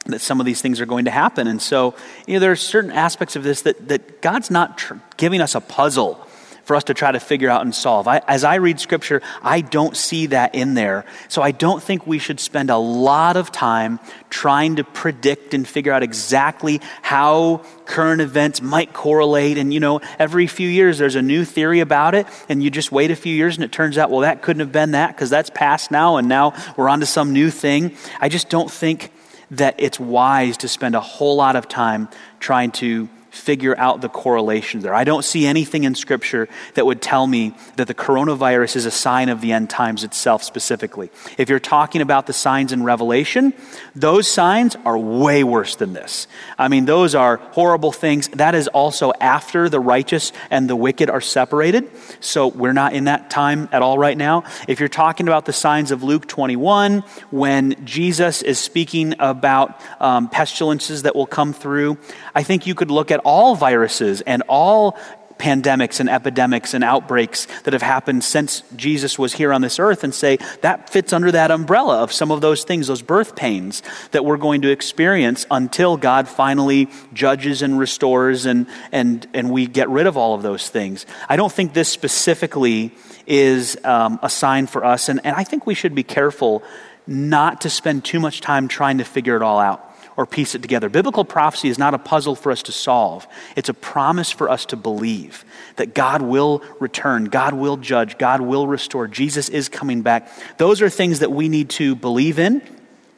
that 0.05 0.21
some 0.21 0.39
of 0.39 0.47
these 0.47 0.62
things 0.62 0.81
are 0.81 0.87
going 0.87 1.07
to 1.07 1.11
happen. 1.11 1.49
And 1.49 1.61
so, 1.61 1.97
you 2.29 2.35
know, 2.35 2.41
there 2.41 2.53
are 2.53 2.57
certain 2.57 2.93
aspects 2.93 3.35
of 3.35 3.43
this 3.43 3.62
that, 3.62 3.89
that 3.89 4.23
God's 4.23 4.53
not 4.53 4.79
tr- 4.79 4.95
giving 5.17 5.41
us 5.41 5.57
a 5.57 5.61
puzzle 5.61 6.26
for 6.67 6.75
us 6.75 6.85
to 6.85 6.95
try 6.95 7.12
to 7.12 7.21
figure 7.21 7.49
out 7.49 7.62
and 7.62 7.73
solve. 7.73 8.09
I, 8.09 8.21
as 8.27 8.43
I 8.43 8.57
read 8.57 8.81
scripture, 8.81 9.23
I 9.41 9.61
don't 9.61 9.97
see 9.97 10.27
that 10.27 10.57
in 10.57 10.75
there. 10.75 11.05
So 11.29 11.41
I 11.41 11.53
don't 11.53 11.81
think 11.81 12.09
we 12.09 12.19
should 12.19 12.41
spend 12.41 12.71
a 12.71 12.77
lot 12.77 13.37
of 13.37 13.53
time 13.53 14.01
trying 14.31 14.77
to 14.77 14.85
predict 14.85 15.55
and 15.55 15.67
figure 15.67 15.93
out 15.93 16.03
exactly 16.03 16.81
how 17.03 17.64
current 17.85 18.21
events 18.21 18.61
might 18.61 18.93
correlate. 18.93 19.59
And, 19.59 19.73
you 19.73 19.79
know, 19.79 20.01
every 20.19 20.49
few 20.49 20.69
years 20.69 20.99
there's 20.99 21.14
a 21.14 21.23
new 21.23 21.45
theory 21.45 21.79
about 21.79 22.17
it, 22.17 22.27
and 22.49 22.64
you 22.64 22.71
just 22.71 22.91
wait 22.91 23.12
a 23.12 23.17
few 23.17 23.33
years 23.33 23.57
and 23.57 23.62
it 23.62 23.71
turns 23.71 23.97
out, 23.97 24.11
well, 24.11 24.23
that 24.23 24.43
couldn't 24.43 24.61
have 24.61 24.73
been 24.73 24.91
that 24.91 25.14
because 25.14 25.31
that's 25.31 25.51
past 25.51 25.93
now, 25.93 26.17
and 26.17 26.29
now 26.29 26.53
we're 26.77 26.89
on 26.89 26.99
to 26.99 27.07
some 27.07 27.33
new 27.33 27.49
thing. 27.49 27.97
I 28.21 28.29
just 28.29 28.51
don't 28.51 28.71
think 28.71 29.12
that 29.53 29.77
it's 29.79 30.01
wise 30.01 30.57
to 30.57 30.67
spend 30.67 30.97
a 30.97 31.01
whole 31.01 31.37
lot 31.37 31.55
of 31.55 31.69
time 31.69 32.09
trying 32.41 32.73
to 32.73 33.09
figure 33.37 33.78
out 33.78 34.01
the 34.01 34.09
correlations 34.09 34.82
there. 34.82 34.95
I 34.95 35.05
don't 35.05 35.24
see 35.24 35.47
anything 35.47 35.84
in 35.84 35.95
Scripture 35.95 36.49
that 36.74 36.87
would 36.87 37.03
tell 37.03 37.26
me 37.26 37.55
that 37.76 37.87
the 37.87 37.95
coronavirus 37.95 38.76
is 38.76 38.87
a 38.87 38.91
sign 38.91 39.28
of 39.28 39.41
the 39.41 39.53
end 39.53 39.70
times 39.70 40.05
itself 40.05 40.43
specifically. 40.43 41.11
If 41.39 41.49
you're 41.49 41.61
talking 41.61 42.01
about 42.01 42.26
the 42.26 42.32
signs 42.32 42.72
in 42.72 42.82
Revelation, 42.82 43.53
those 43.95 44.28
signs 44.28 44.76
are 44.84 44.99
way 44.99 45.45
worse 45.45 45.76
than 45.76 45.93
this. 45.93 46.26
I 46.59 46.68
mean, 46.68 46.84
those 46.84 47.14
are 47.14 47.37
horrible 47.37 47.93
things. 47.93 48.28
That 48.28 48.55
is 48.55 48.68
also 48.68 49.12
after 49.20 49.68
the 49.68 49.80
righteous 49.80 50.32
and 50.51 50.68
the 50.68 50.76
wicked 50.76 51.11
are 51.11 51.20
separated. 51.20 51.91
So 52.20 52.49
we're 52.49 52.72
not 52.72 52.95
in 52.95 53.05
that 53.05 53.30
time 53.30 53.68
at 53.72 53.82
all 53.82 53.99
right 53.99 54.16
now. 54.16 54.45
If 54.68 54.80
you're 54.80 54.89
talking 54.89 55.28
about 55.28 55.45
the 55.45 55.53
signs 55.53 55.91
of 55.91 56.03
Luke 56.03 56.26
21, 56.26 57.01
when 57.30 57.84
Jesus 57.84 58.43
is 58.43 58.59
speaking 58.59 59.14
about 59.18 59.80
um, 60.01 60.28
pestilences 60.28 61.03
that 61.03 61.14
will 61.14 61.26
come 61.26 61.53
through, 61.53 61.99
I 62.34 62.43
think 62.43 62.66
you 62.66 62.74
could 62.74 62.91
look 62.91 63.11
at 63.11 63.20
all 63.27 63.57
viruses 63.57 64.20
and 64.20 64.43
all 64.49 64.97
pandemics 65.39 66.01
and 66.01 66.09
epidemics 66.09 66.74
and 66.74 66.83
outbreaks 66.83 67.47
that 67.64 67.72
have 67.72 67.83
happened 67.83 68.24
since 68.24 68.62
Jesus 68.74 69.18
was 69.18 69.35
here 69.35 69.53
on 69.53 69.61
this 69.61 69.79
earth 69.79 70.03
and 70.03 70.14
say 70.14 70.39
that 70.62 70.89
fits 70.89 71.12
under 71.12 71.31
that 71.31 71.51
umbrella 71.51 72.03
of 72.03 72.12
some 72.12 72.31
of 72.31 72.41
those 72.41 72.64
things, 72.64 72.87
those 72.87 73.03
birth 73.03 73.37
pains 73.37 73.83
that 74.12 74.24
we're 74.24 74.39
going 74.39 74.62
to 74.62 74.70
experience 74.70 75.45
until 75.51 75.97
God 75.97 76.29
finally 76.29 76.89
judges 77.12 77.62
and 77.62 77.79
restores 77.79 78.47
and, 78.47 78.66
and, 78.93 79.27
and 79.35 79.51
we 79.51 79.66
get 79.66 79.89
rid 79.91 80.07
of 80.07 80.16
all 80.16 80.35
of 80.35 80.43
those 80.43 80.68
things. 80.68 81.05
I 81.29 81.37
don't 81.37 81.53
think 81.53 81.74
this 81.74 81.89
specifically 81.89 82.93
is 83.27 83.77
um, 83.85 84.18
a 84.22 84.31
sign 84.31 84.66
for 84.66 84.85
us, 84.85 85.09
and, 85.09 85.20
and 85.24 85.35
I 85.37 85.45
think 85.45 85.66
we 85.66 85.74
should 85.74 85.95
be 85.95 86.05
careful 86.05 86.62
not 87.07 87.62
to 87.62 87.70
spend 87.70 88.05
too 88.05 88.20
much 88.20 88.41
time 88.41 88.68
trying 88.68 88.99
to 88.99 89.05
figure 89.05 89.37
it 89.37 89.43
all 89.43 89.59
out 89.59 89.86
or 90.17 90.27
piece 90.27 90.55
it 90.55 90.62
together. 90.62 90.89
Biblical 90.89 91.25
prophecy 91.25 91.69
is 91.69 91.79
not 91.79 91.95
a 91.95 91.99
puzzle 91.99 92.35
for 92.35 92.51
us 92.51 92.62
to 92.64 92.73
solve, 92.73 93.27
it's 93.55 93.69
a 93.69 93.75
promise 93.75 94.31
for 94.31 94.49
us 94.49 94.67
to 94.67 94.77
believe 94.77 95.45
that 95.77 95.95
God 95.95 96.23
will 96.23 96.62
return, 96.81 97.27
God 97.27 97.53
will 97.55 97.77
judge, 97.77 98.19
God 98.19 98.41
will 98.41 98.67
restore, 98.67 99.07
Jesus 99.07 99.49
is 99.49 99.69
coming 99.69 100.03
back. 100.03 100.31
Those 100.59 100.81
are 100.83 100.89
things 100.89 101.21
that 101.21 101.31
we 101.31 101.49
need 101.49 101.71
to 101.71 101.95
believe 101.95 102.39
in 102.39 102.62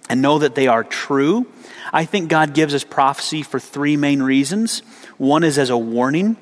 and 0.08 0.22
know 0.22 0.38
that 0.38 0.54
they 0.54 0.66
are 0.66 0.84
true. 0.84 1.46
I 1.92 2.04
think 2.04 2.28
God 2.28 2.54
gives 2.54 2.74
us 2.74 2.84
prophecy 2.84 3.42
for 3.42 3.60
three 3.60 3.96
main 3.96 4.22
reasons. 4.22 4.80
One 5.18 5.44
is 5.44 5.58
as 5.58 5.70
a 5.70 5.78
warning, 5.78 6.36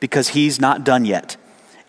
because 0.00 0.28
He's 0.28 0.60
not 0.60 0.84
done 0.84 1.04
yet, 1.04 1.36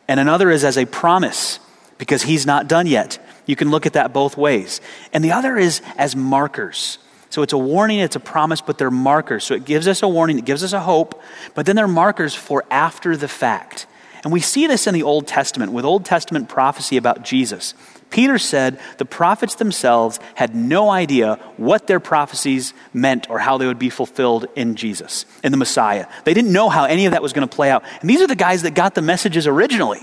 and 0.07 0.19
another 0.19 0.49
is 0.49 0.63
as 0.63 0.77
a 0.77 0.85
promise, 0.85 1.59
because 1.97 2.23
He's 2.23 2.45
not 2.45 2.67
done 2.67 2.87
yet. 2.87 3.19
You 3.45 3.55
can 3.55 3.71
look 3.71 3.85
at 3.85 3.93
that 3.93 4.13
both 4.13 4.37
ways. 4.37 4.79
And 5.11 5.23
the 5.23 5.31
other 5.31 5.57
is 5.57 5.81
as 5.97 6.15
markers. 6.15 6.99
So 7.29 7.43
it's 7.43 7.53
a 7.53 7.57
warning, 7.57 7.99
it's 7.99 8.15
a 8.15 8.19
promise, 8.19 8.61
but 8.61 8.77
they're 8.77 8.91
markers. 8.91 9.43
So 9.43 9.53
it 9.53 9.65
gives 9.65 9.87
us 9.87 10.01
a 10.01 10.07
warning, 10.07 10.39
it 10.39 10.45
gives 10.45 10.63
us 10.63 10.73
a 10.73 10.79
hope, 10.79 11.21
but 11.53 11.65
then 11.65 11.75
they're 11.75 11.87
markers 11.87 12.33
for 12.33 12.63
after 12.71 13.15
the 13.15 13.27
fact. 13.27 13.85
And 14.23 14.33
we 14.33 14.39
see 14.41 14.67
this 14.67 14.87
in 14.87 14.93
the 14.93 15.03
Old 15.03 15.27
Testament 15.27 15.71
with 15.71 15.85
Old 15.85 16.05
Testament 16.05 16.49
prophecy 16.49 16.97
about 16.97 17.23
Jesus. 17.23 17.73
Peter 18.09 18.39
said 18.39 18.79
the 18.97 19.05
prophets 19.05 19.55
themselves 19.55 20.19
had 20.33 20.55
no 20.55 20.89
idea 20.89 21.35
what 21.57 21.87
their 21.87 21.99
prophecies 21.99 22.73
meant 22.91 23.29
or 23.29 23.39
how 23.39 23.57
they 23.57 23.67
would 23.67 23.79
be 23.79 23.89
fulfilled 23.89 24.47
in 24.55 24.75
Jesus, 24.75 25.25
in 25.43 25.51
the 25.51 25.57
Messiah. 25.57 26.07
They 26.25 26.33
didn't 26.33 26.51
know 26.51 26.69
how 26.69 26.85
any 26.85 27.05
of 27.05 27.11
that 27.11 27.21
was 27.21 27.33
going 27.33 27.47
to 27.47 27.55
play 27.55 27.69
out. 27.69 27.83
And 28.01 28.09
these 28.09 28.21
are 28.21 28.27
the 28.27 28.35
guys 28.35 28.63
that 28.63 28.73
got 28.73 28.95
the 28.95 29.01
messages 29.01 29.45
originally. 29.45 30.01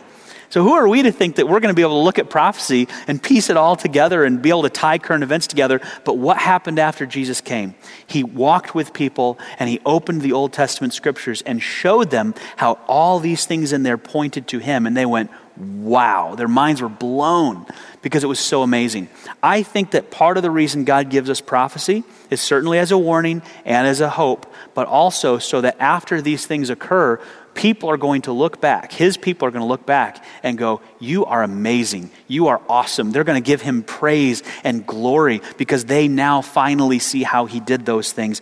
So, 0.49 0.63
who 0.63 0.73
are 0.75 0.89
we 0.89 1.03
to 1.03 1.13
think 1.13 1.37
that 1.37 1.49
we're 1.49 1.61
going 1.61 1.73
to 1.73 1.77
be 1.77 1.83
able 1.83 2.01
to 2.01 2.05
look 2.05 2.19
at 2.19 2.31
prophecy 2.31 2.89
and 3.07 3.23
piece 3.23 3.51
it 3.51 3.57
all 3.57 3.77
together 3.77 4.25
and 4.25 4.41
be 4.41 4.51
able 4.51 4.63
to 4.63 4.71
tie 4.71 4.99
current 4.99 5.23
events 5.23 5.47
together? 5.47 5.81
But 6.05 6.19
what 6.19 6.39
happened 6.39 6.79
after 6.79 7.07
Jesus 7.07 7.41
came? 7.41 7.75
He 8.07 8.23
walked 8.23 8.75
with 8.75 8.93
people 8.93 9.39
and 9.59 9.69
he 9.69 9.81
opened 9.85 10.23
the 10.23 10.33
Old 10.33 10.53
Testament 10.53 10.95
scriptures 10.95 11.43
and 11.43 11.63
showed 11.63 12.11
them 12.11 12.35
how 12.57 12.79
all 12.87 13.19
these 13.19 13.47
things 13.47 13.73
in 13.73 13.83
there 13.83 13.99
pointed 13.99 14.49
to 14.49 14.59
him. 14.59 14.87
And 14.87 14.97
they 14.97 15.07
went, 15.07 15.31
wow. 15.57 16.35
Their 16.35 16.49
minds 16.49 16.83
were 16.83 16.89
blown 16.89 17.67
because 18.03 18.23
it 18.23 18.29
was 18.29 18.39
so 18.39 18.63
amazing. 18.63 19.09
I 19.43 19.63
think 19.63 19.93
that 19.93 20.11
part 20.11 20.37
of 20.37 20.43
the 20.43 20.51
reason 20.51 20.85
God 20.85 21.11
gives 21.11 21.31
us 21.31 21.41
prophecy 21.41 22.05
is 22.31 22.41
certainly 22.41 22.79
as 22.79 22.93
a 22.93 22.99
warning 22.99 23.43
and 23.65 23.87
as 23.87 24.01
a 24.01 24.11
hope, 24.11 24.53
but 24.75 24.87
also 24.87 25.39
so 25.39 25.61
that 25.61 25.77
after 25.81 26.21
these 26.21 26.47
things 26.47 26.71
occur, 26.71 27.21
people 27.57 27.91
are 27.91 27.97
going 27.97 28.23
to 28.23 28.33
look 28.33 28.61
back. 28.61 28.93
His 28.93 29.17
people 29.17 29.49
are 29.49 29.51
going 29.51 29.63
to 29.63 29.67
look 29.67 29.85
back 29.85 30.25
and 30.43 30.57
go, 30.57 30.81
You 31.01 31.25
are 31.25 31.43
amazing. 31.43 32.11
You 32.29 32.49
are 32.49 32.61
awesome. 32.69 33.11
They're 33.11 33.25
going 33.25 33.43
to 33.43 33.47
give 33.47 33.63
him 33.63 33.83
praise 33.83 34.43
and 34.63 34.87
glory 34.87 35.41
because 35.57 35.87
they 35.87 36.07
now 36.07 36.43
finally 36.43 37.01
see 37.01 37.25
how 37.25 37.47
he 37.47 37.59
did 37.59 37.85
those 37.85 38.13
things. 38.13 38.41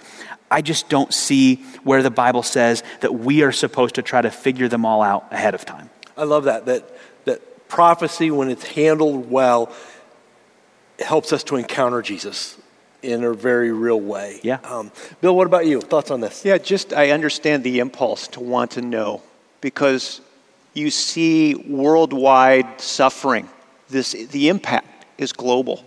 I 0.51 0.61
just 0.61 0.89
don't 0.89 1.13
see 1.15 1.57
where 1.83 2.03
the 2.03 2.11
Bible 2.11 2.43
says 2.43 2.83
that 3.01 3.15
we 3.15 3.43
are 3.43 3.53
supposed 3.53 3.95
to 3.95 4.03
try 4.03 4.21
to 4.21 4.31
figure 4.31 4.69
them 4.69 4.85
all 4.85 5.03
out 5.03 5.33
ahead 5.33 5.55
of 5.55 5.65
time. 5.65 5.89
I 6.17 6.25
love 6.25 6.45
that. 6.45 6.67
That 6.67 6.91
that 7.25 7.69
prophecy, 7.69 8.31
when 8.31 8.51
it's 8.51 8.67
handled 8.67 9.31
well, 9.31 9.73
helps 10.99 11.33
us 11.33 11.43
to 11.45 11.57
encounter 11.57 12.03
Jesus 12.03 12.59
in 13.05 13.25
a 13.25 13.33
very 13.33 13.71
real 13.71 14.01
way. 14.01 14.41
Yeah. 14.43 14.59
Um, 14.65 14.91
Bill, 15.21 15.37
what 15.37 15.47
about 15.47 15.67
you? 15.67 15.81
Thoughts 15.81 16.11
on 16.11 16.21
this? 16.21 16.45
Yeah, 16.45 16.59
just 16.59 16.93
I 16.93 17.11
understand 17.11 17.63
the 17.63 17.81
impulse 17.81 18.29
to 18.29 18.41
want 18.41 18.73
to 18.73 18.83
know 18.83 19.23
because 19.61 20.21
you 20.73 20.91
see 20.91 21.55
worldwide 21.55 22.81
suffering. 22.81 23.49
This 23.89 24.13
the 24.13 24.49
impact 24.49 25.07
is 25.19 25.33
global. 25.33 25.85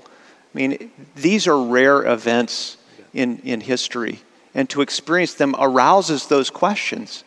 I 0.54 0.58
mean, 0.58 0.92
these 1.16 1.48
are 1.48 1.62
rare 1.62 2.06
events 2.06 2.78
in, 3.14 3.40
in 3.40 3.62
history, 3.62 4.22
and 4.56 4.70
to 4.70 4.82
experience 4.82 5.34
them 5.34 5.56
arouses 5.60 6.28
those 6.28 6.50
questions. 6.50 7.24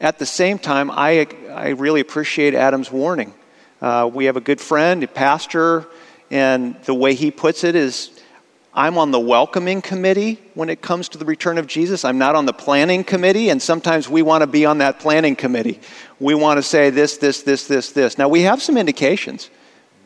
At 0.00 0.18
the 0.18 0.26
same 0.26 0.58
time, 0.58 0.90
I, 0.90 1.26
I 1.52 1.70
really 1.70 2.00
appreciate 2.00 2.54
Adam's 2.54 2.90
warning. 2.90 3.34
Uh, 3.82 4.10
we 4.12 4.26
have 4.26 4.36
a 4.36 4.40
good 4.40 4.60
friend, 4.60 5.02
a 5.02 5.06
pastor, 5.06 5.86
and 6.30 6.74
the 6.84 6.94
way 6.94 7.14
he 7.14 7.30
puts 7.30 7.64
it 7.64 7.74
is 7.74 8.19
I'm 8.72 8.98
on 8.98 9.10
the 9.10 9.18
welcoming 9.18 9.82
committee 9.82 10.40
when 10.54 10.70
it 10.70 10.80
comes 10.80 11.08
to 11.10 11.18
the 11.18 11.24
return 11.24 11.58
of 11.58 11.66
Jesus. 11.66 12.04
I'm 12.04 12.18
not 12.18 12.36
on 12.36 12.46
the 12.46 12.52
planning 12.52 13.02
committee, 13.02 13.48
and 13.48 13.60
sometimes 13.60 14.08
we 14.08 14.22
want 14.22 14.42
to 14.42 14.46
be 14.46 14.64
on 14.64 14.78
that 14.78 15.00
planning 15.00 15.34
committee. 15.34 15.80
We 16.20 16.34
want 16.34 16.58
to 16.58 16.62
say 16.62 16.90
this, 16.90 17.16
this, 17.16 17.42
this, 17.42 17.66
this, 17.66 17.90
this. 17.90 18.16
Now, 18.16 18.28
we 18.28 18.42
have 18.42 18.62
some 18.62 18.76
indications. 18.76 19.50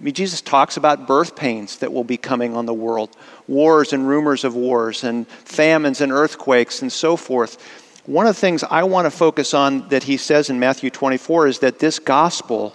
I 0.00 0.04
mean, 0.04 0.14
Jesus 0.14 0.40
talks 0.40 0.78
about 0.78 1.06
birth 1.06 1.36
pains 1.36 1.78
that 1.78 1.92
will 1.92 2.04
be 2.04 2.16
coming 2.16 2.56
on 2.56 2.64
the 2.64 2.72
world, 2.72 3.14
wars 3.46 3.92
and 3.92 4.08
rumors 4.08 4.44
of 4.44 4.54
wars, 4.54 5.04
and 5.04 5.28
famines 5.28 6.00
and 6.00 6.10
earthquakes, 6.10 6.80
and 6.80 6.90
so 6.90 7.16
forth. 7.16 7.62
One 8.06 8.26
of 8.26 8.34
the 8.34 8.40
things 8.40 8.64
I 8.64 8.84
want 8.84 9.04
to 9.04 9.10
focus 9.10 9.52
on 9.52 9.88
that 9.90 10.04
he 10.04 10.16
says 10.16 10.48
in 10.48 10.58
Matthew 10.58 10.88
24 10.88 11.48
is 11.48 11.58
that 11.58 11.80
this 11.80 11.98
gospel 11.98 12.74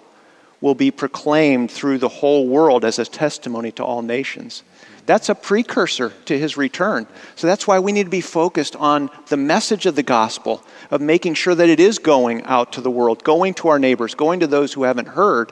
will 0.62 0.76
be 0.76 0.92
proclaimed 0.92 1.72
through 1.72 1.98
the 1.98 2.10
whole 2.10 2.48
world 2.48 2.86
as 2.86 3.00
a 3.00 3.06
testimony 3.06 3.72
to 3.72 3.84
all 3.84 4.02
nations. 4.02 4.62
That's 5.10 5.28
a 5.28 5.34
precursor 5.34 6.14
to 6.26 6.38
his 6.38 6.56
return. 6.56 7.08
So 7.36 7.48
that's 7.48 7.66
why 7.66 7.80
we 7.80 7.92
need 7.92 8.04
to 8.04 8.12
be 8.12 8.22
focused 8.22 8.76
on 8.76 9.10
the 9.30 9.38
message 9.38 9.88
of 9.88 9.96
the 9.96 10.04
gospel, 10.04 10.64
of 10.92 11.02
making 11.02 11.34
sure 11.34 11.56
that 11.56 11.68
it 11.68 11.80
is 11.80 11.98
going 11.98 12.44
out 12.44 12.74
to 12.74 12.82
the 12.82 12.92
world, 12.92 13.24
going 13.24 13.56
to 13.56 13.70
our 13.70 13.80
neighbors, 13.80 14.14
going 14.14 14.42
to 14.42 14.46
those 14.46 14.72
who 14.72 14.84
haven't 14.84 15.08
heard. 15.08 15.52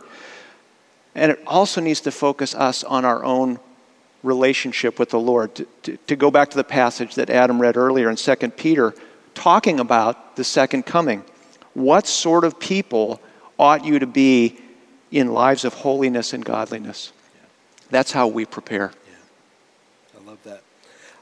And 1.15 1.31
it 1.31 1.41
also 1.47 1.81
needs 1.81 2.01
to 2.01 2.11
focus 2.11 2.53
us 2.53 2.83
on 2.83 3.03
our 3.03 3.25
own 3.25 3.59
relationship 4.21 4.99
with 4.99 5.09
the 5.09 5.19
Lord. 5.19 5.55
To, 5.55 5.67
to, 5.81 5.97
to 6.05 6.15
go 6.15 6.29
back 6.29 6.51
to 6.51 6.57
the 6.57 6.63
passage 6.63 7.15
that 7.15 7.31
Adam 7.31 7.59
read 7.59 7.77
earlier 7.77 8.11
in 8.11 8.15
2 8.15 8.35
Peter, 8.49 8.93
talking 9.33 9.79
about 9.79 10.35
the 10.35 10.43
second 10.43 10.85
coming. 10.85 11.23
What 11.73 12.05
sort 12.05 12.43
of 12.43 12.59
people 12.59 13.19
ought 13.57 13.83
you 13.83 13.97
to 13.97 14.05
be 14.05 14.59
in 15.09 15.33
lives 15.33 15.65
of 15.65 15.73
holiness 15.73 16.33
and 16.33 16.45
godliness? 16.45 17.11
That's 17.89 18.11
how 18.11 18.27
we 18.27 18.45
prepare. 18.45 18.91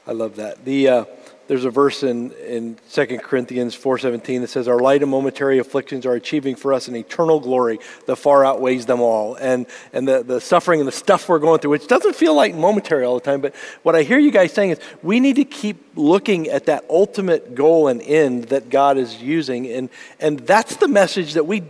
I 0.06 0.12
love 0.12 0.36
that. 0.36 0.64
The, 0.64 0.88
uh, 0.88 1.04
there's 1.48 1.64
a 1.64 1.70
verse 1.70 2.04
in, 2.04 2.30
in 2.32 2.78
2 2.92 3.18
Corinthians 3.18 3.76
4.17 3.76 4.40
that 4.40 4.48
says, 4.48 4.68
Our 4.68 4.78
light 4.78 5.02
and 5.02 5.10
momentary 5.10 5.58
afflictions 5.58 6.06
are 6.06 6.14
achieving 6.14 6.54
for 6.54 6.72
us 6.72 6.86
an 6.86 6.94
eternal 6.94 7.40
glory 7.40 7.80
that 8.06 8.16
far 8.16 8.44
outweighs 8.44 8.86
them 8.86 9.00
all. 9.00 9.34
And, 9.36 9.66
and 9.92 10.06
the, 10.06 10.22
the 10.22 10.40
suffering 10.40 10.80
and 10.80 10.86
the 10.86 10.92
stuff 10.92 11.28
we're 11.28 11.40
going 11.40 11.60
through, 11.60 11.72
which 11.72 11.88
doesn't 11.88 12.14
feel 12.14 12.34
like 12.34 12.54
momentary 12.54 13.04
all 13.04 13.14
the 13.14 13.20
time, 13.20 13.40
but 13.40 13.54
what 13.82 13.96
I 13.96 14.02
hear 14.02 14.18
you 14.18 14.30
guys 14.30 14.52
saying 14.52 14.70
is 14.70 14.80
we 15.02 15.18
need 15.18 15.36
to 15.36 15.44
keep 15.44 15.92
looking 15.96 16.48
at 16.48 16.66
that 16.66 16.84
ultimate 16.88 17.54
goal 17.56 17.88
and 17.88 18.00
end 18.02 18.44
that 18.44 18.70
God 18.70 18.96
is 18.96 19.20
using. 19.20 19.66
And, 19.68 19.90
and 20.20 20.40
that's 20.40 20.76
the 20.76 20.88
message 20.88 21.34
that 21.34 21.46
we, 21.46 21.64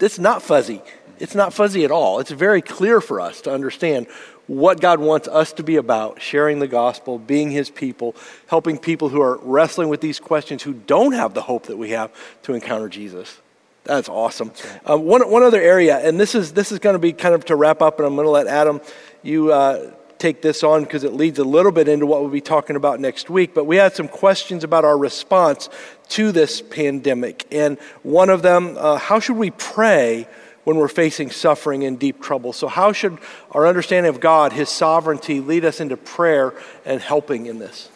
It's 0.00 0.18
not 0.18 0.42
fuzzy. 0.42 0.82
It's 1.18 1.34
not 1.34 1.52
fuzzy 1.52 1.84
at 1.84 1.90
all. 1.90 2.20
It's 2.20 2.30
very 2.30 2.62
clear 2.62 3.00
for 3.00 3.20
us 3.20 3.42
to 3.42 3.52
understand 3.52 4.08
what 4.52 4.80
God 4.80 5.00
wants 5.00 5.28
us 5.28 5.54
to 5.54 5.62
be 5.62 5.76
about 5.76 6.20
sharing 6.20 6.58
the 6.58 6.68
gospel, 6.68 7.18
being 7.18 7.50
His 7.50 7.70
people, 7.70 8.14
helping 8.48 8.76
people 8.76 9.08
who 9.08 9.22
are 9.22 9.38
wrestling 9.38 9.88
with 9.88 10.02
these 10.02 10.20
questions 10.20 10.62
who 10.62 10.74
don't 10.74 11.12
have 11.12 11.32
the 11.32 11.40
hope 11.40 11.66
that 11.66 11.78
we 11.78 11.90
have 11.90 12.12
to 12.42 12.52
encounter 12.52 12.88
Jesus. 12.88 13.40
That's 13.84 14.10
awesome. 14.10 14.48
That's 14.48 14.66
right. 14.66 14.90
uh, 14.90 14.98
one, 14.98 15.28
one 15.30 15.42
other 15.42 15.60
area, 15.60 15.96
and 15.98 16.20
this 16.20 16.34
is, 16.34 16.52
this 16.52 16.70
is 16.70 16.78
going 16.80 16.94
to 16.94 17.00
be 17.00 17.14
kind 17.14 17.34
of 17.34 17.46
to 17.46 17.56
wrap 17.56 17.80
up, 17.80 17.98
and 17.98 18.06
I'm 18.06 18.14
going 18.14 18.26
to 18.26 18.30
let 18.30 18.46
Adam, 18.46 18.82
you 19.22 19.50
uh, 19.52 19.90
take 20.18 20.42
this 20.42 20.62
on 20.62 20.84
because 20.84 21.02
it 21.02 21.14
leads 21.14 21.38
a 21.38 21.44
little 21.44 21.72
bit 21.72 21.88
into 21.88 22.04
what 22.04 22.20
we'll 22.20 22.30
be 22.30 22.42
talking 22.42 22.76
about 22.76 23.00
next 23.00 23.30
week. 23.30 23.54
But 23.54 23.64
we 23.64 23.76
had 23.76 23.96
some 23.96 24.06
questions 24.06 24.64
about 24.64 24.84
our 24.84 24.98
response 24.98 25.70
to 26.10 26.30
this 26.30 26.60
pandemic. 26.60 27.46
And 27.50 27.78
one 28.02 28.28
of 28.28 28.42
them, 28.42 28.76
uh, 28.78 28.98
how 28.98 29.18
should 29.18 29.36
we 29.36 29.50
pray? 29.50 30.28
When 30.64 30.76
we're 30.76 30.88
facing 30.88 31.30
suffering 31.30 31.84
and 31.84 31.98
deep 31.98 32.22
trouble. 32.22 32.52
So, 32.52 32.68
how 32.68 32.92
should 32.92 33.18
our 33.50 33.66
understanding 33.66 34.10
of 34.10 34.20
God, 34.20 34.52
His 34.52 34.68
sovereignty, 34.68 35.40
lead 35.40 35.64
us 35.64 35.80
into 35.80 35.96
prayer 35.96 36.54
and 36.84 37.00
helping 37.00 37.46
in 37.46 37.58
this? 37.58 37.88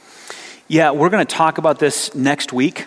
Yeah, 0.68 0.90
we're 0.90 1.10
going 1.10 1.26
to 1.26 1.34
talk 1.34 1.58
about 1.58 1.78
this 1.78 2.14
next 2.14 2.52
week. 2.52 2.86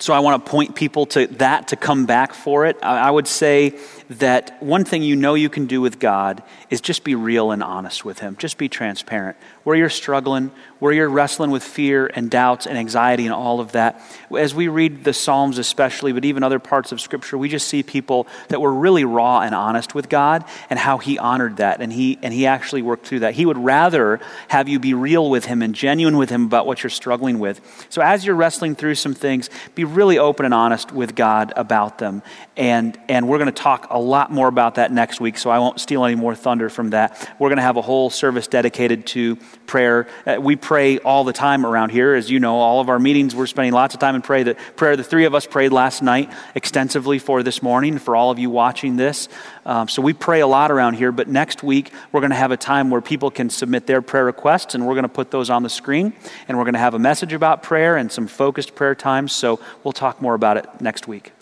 So, 0.00 0.12
I 0.12 0.20
want 0.20 0.44
to 0.44 0.50
point 0.50 0.74
people 0.74 1.06
to 1.06 1.26
that 1.26 1.68
to 1.68 1.76
come 1.76 2.06
back 2.06 2.34
for 2.34 2.66
it. 2.66 2.82
I 2.82 3.10
would 3.10 3.26
say 3.26 3.78
that 4.08 4.62
one 4.62 4.84
thing 4.84 5.02
you 5.02 5.16
know 5.16 5.34
you 5.34 5.48
can 5.48 5.66
do 5.66 5.80
with 5.80 5.98
God 5.98 6.42
is 6.70 6.80
just 6.80 7.04
be 7.04 7.14
real 7.14 7.50
and 7.50 7.62
honest 7.62 8.04
with 8.04 8.20
Him. 8.20 8.36
Just 8.36 8.58
be 8.58 8.68
transparent. 8.68 9.36
Where 9.64 9.76
you're 9.76 9.90
struggling, 9.90 10.52
where 10.78 10.92
you're 10.92 11.08
wrestling 11.08 11.50
with 11.50 11.64
fear 11.64 12.10
and 12.14 12.30
doubts 12.30 12.66
and 12.66 12.78
anxiety 12.78 13.24
and 13.24 13.34
all 13.34 13.60
of 13.60 13.72
that. 13.72 14.00
As 14.36 14.54
we 14.54 14.68
read 14.68 15.04
the 15.04 15.12
Psalms, 15.12 15.58
especially, 15.58 16.12
but 16.12 16.24
even 16.24 16.42
other 16.42 16.58
parts 16.58 16.92
of 16.92 17.00
Scripture, 17.00 17.36
we 17.38 17.48
just 17.48 17.66
see 17.66 17.82
people 17.82 18.26
that 18.48 18.60
were 18.60 18.72
really 18.72 19.04
raw 19.04 19.40
and 19.40 19.54
honest 19.54 19.94
with 19.94 20.08
God 20.08 20.44
and 20.70 20.78
how 20.78 20.98
He 20.98 21.18
honored 21.18 21.56
that 21.56 21.80
and 21.80 21.92
He, 21.92 22.18
and 22.22 22.32
he 22.32 22.46
actually 22.46 22.82
worked 22.82 23.06
through 23.06 23.20
that. 23.20 23.34
He 23.34 23.46
would 23.46 23.58
rather 23.58 24.20
have 24.48 24.68
you 24.68 24.78
be 24.78 24.94
real 24.94 25.30
with 25.30 25.46
Him 25.46 25.62
and 25.62 25.74
genuine 25.74 26.16
with 26.16 26.30
Him 26.30 26.44
about 26.44 26.66
what 26.66 26.82
you're 26.82 26.90
struggling 26.90 27.38
with. 27.38 27.60
So 27.88 28.02
as 28.02 28.24
you're 28.24 28.36
wrestling 28.36 28.76
through 28.76 28.96
some 28.96 29.14
things, 29.14 29.50
be 29.74 29.84
really 29.84 30.18
open 30.18 30.44
and 30.44 30.54
honest 30.54 30.92
with 30.92 31.14
God 31.14 31.52
about 31.56 31.98
them. 31.98 32.22
And, 32.56 32.98
and 33.08 33.28
we're 33.28 33.38
going 33.38 33.46
to 33.46 33.62
talk 33.62 33.86
a 33.96 33.98
lot 33.98 34.30
more 34.30 34.46
about 34.46 34.74
that 34.74 34.92
next 34.92 35.20
week, 35.20 35.38
so 35.38 35.48
I 35.48 35.58
won't 35.58 35.80
steal 35.80 36.04
any 36.04 36.14
more 36.14 36.34
thunder 36.34 36.68
from 36.68 36.90
that. 36.90 37.34
We're 37.38 37.48
going 37.48 37.56
to 37.56 37.62
have 37.62 37.78
a 37.78 37.82
whole 37.82 38.10
service 38.10 38.46
dedicated 38.46 39.06
to 39.06 39.36
prayer. 39.66 40.06
Uh, 40.26 40.36
we 40.38 40.54
pray 40.54 40.98
all 40.98 41.24
the 41.24 41.32
time 41.32 41.64
around 41.64 41.90
here. 41.90 42.14
As 42.14 42.30
you 42.30 42.38
know, 42.38 42.56
all 42.56 42.80
of 42.80 42.90
our 42.90 42.98
meetings, 42.98 43.34
we're 43.34 43.46
spending 43.46 43.72
lots 43.72 43.94
of 43.94 44.00
time 44.00 44.14
in 44.14 44.22
pray. 44.22 44.42
The 44.42 44.54
prayer 44.76 44.96
the 44.96 45.02
three 45.02 45.24
of 45.24 45.34
us 45.34 45.46
prayed 45.46 45.72
last 45.72 46.02
night 46.02 46.30
extensively 46.54 47.18
for 47.18 47.42
this 47.42 47.62
morning, 47.62 47.98
for 47.98 48.14
all 48.14 48.30
of 48.30 48.38
you 48.38 48.50
watching 48.50 48.96
this. 48.96 49.28
Um, 49.64 49.88
so 49.88 50.02
we 50.02 50.12
pray 50.12 50.40
a 50.40 50.46
lot 50.46 50.70
around 50.70 50.94
here, 50.94 51.10
but 51.10 51.26
next 51.26 51.62
week 51.62 51.90
we're 52.12 52.20
going 52.20 52.30
to 52.30 52.36
have 52.36 52.52
a 52.52 52.56
time 52.56 52.90
where 52.90 53.00
people 53.00 53.30
can 53.30 53.48
submit 53.48 53.86
their 53.86 54.02
prayer 54.02 54.26
requests, 54.26 54.74
and 54.74 54.86
we're 54.86 54.94
going 54.94 55.04
to 55.04 55.08
put 55.08 55.30
those 55.30 55.48
on 55.48 55.62
the 55.62 55.70
screen, 55.70 56.12
and 56.48 56.58
we're 56.58 56.64
going 56.64 56.74
to 56.74 56.80
have 56.80 56.94
a 56.94 56.98
message 56.98 57.32
about 57.32 57.62
prayer 57.62 57.96
and 57.96 58.12
some 58.12 58.26
focused 58.26 58.74
prayer 58.74 58.94
times. 58.94 59.32
So 59.32 59.58
we'll 59.82 59.92
talk 59.92 60.20
more 60.20 60.34
about 60.34 60.58
it 60.58 60.66
next 60.80 61.08
week. 61.08 61.32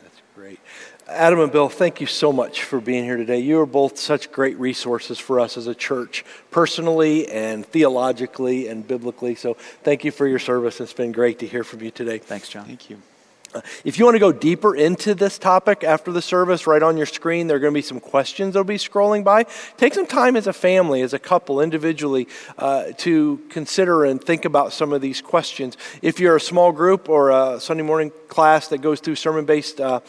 Adam 1.07 1.41
and 1.41 1.53
Bill, 1.53 1.69
thank 1.69 2.01
you 2.01 2.07
so 2.07 2.33
much 2.33 2.65
for 2.65 2.81
being 2.81 3.05
here 3.05 3.19
today. 3.19 3.39
You 3.39 3.61
are 3.61 3.67
both 3.67 3.99
such 3.99 4.33
great 4.33 4.59
resources 4.59 5.19
for 5.19 5.39
us 5.39 5.59
as 5.59 5.67
a 5.67 5.75
church, 5.75 6.25
personally 6.51 7.29
and 7.29 7.67
theologically 7.67 8.69
and 8.69 8.87
biblically. 8.87 9.35
So 9.35 9.55
thank 9.83 10.05
you 10.05 10.11
for 10.11 10.27
your 10.27 10.39
service. 10.39 10.81
It's 10.81 10.95
been 10.95 11.13
great 11.13 11.41
to 11.41 11.47
hear 11.47 11.63
from 11.63 11.83
you 11.83 11.91
today. 11.91 12.19
Thanks, 12.19 12.49
John. 12.49 12.65
Thank 12.65 12.89
you. 12.89 13.03
Uh, 13.55 13.61
if 13.85 13.99
you 13.99 14.05
want 14.05 14.17
to 14.17 14.19
go 14.19 14.33
deeper 14.33 14.75
into 14.75 15.15
this 15.15 15.39
topic 15.39 15.85
after 15.85 16.11
the 16.11 16.23
service, 16.23 16.67
right 16.67 16.83
on 16.83 16.97
your 16.97 17.07
screen, 17.07 17.47
there 17.47 17.57
are 17.59 17.61
going 17.61 17.73
to 17.73 17.79
be 17.79 17.83
some 17.83 18.01
questions 18.01 18.55
that'll 18.55 18.65
be 18.65 18.79
scrolling 18.79 19.23
by. 19.23 19.45
Take 19.77 19.95
some 19.95 20.07
time 20.07 20.35
as 20.35 20.49
a 20.49 20.53
family, 20.53 21.03
as 21.03 21.13
a 21.15 21.21
couple, 21.21 21.61
individually, 21.61 22.27
uh, 22.59 22.87
to 22.99 23.41
consider 23.51 24.07
and 24.07 24.23
think 24.23 24.45
about 24.45 24.73
some 24.73 24.93
of 24.93 25.01
these 25.01 25.21
questions. 25.21 25.77
If 26.03 26.19
you're 26.19 26.35
a 26.35 26.41
small 26.41 26.73
group 26.73 27.09
or 27.09 27.31
a 27.31 27.61
Sunday 27.61 27.85
morning 27.85 28.11
class 28.27 28.67
that 28.69 28.79
goes 28.79 28.99
through 28.99 29.15
sermon 29.15 29.45
based 29.45 29.81
uh, 29.81 30.01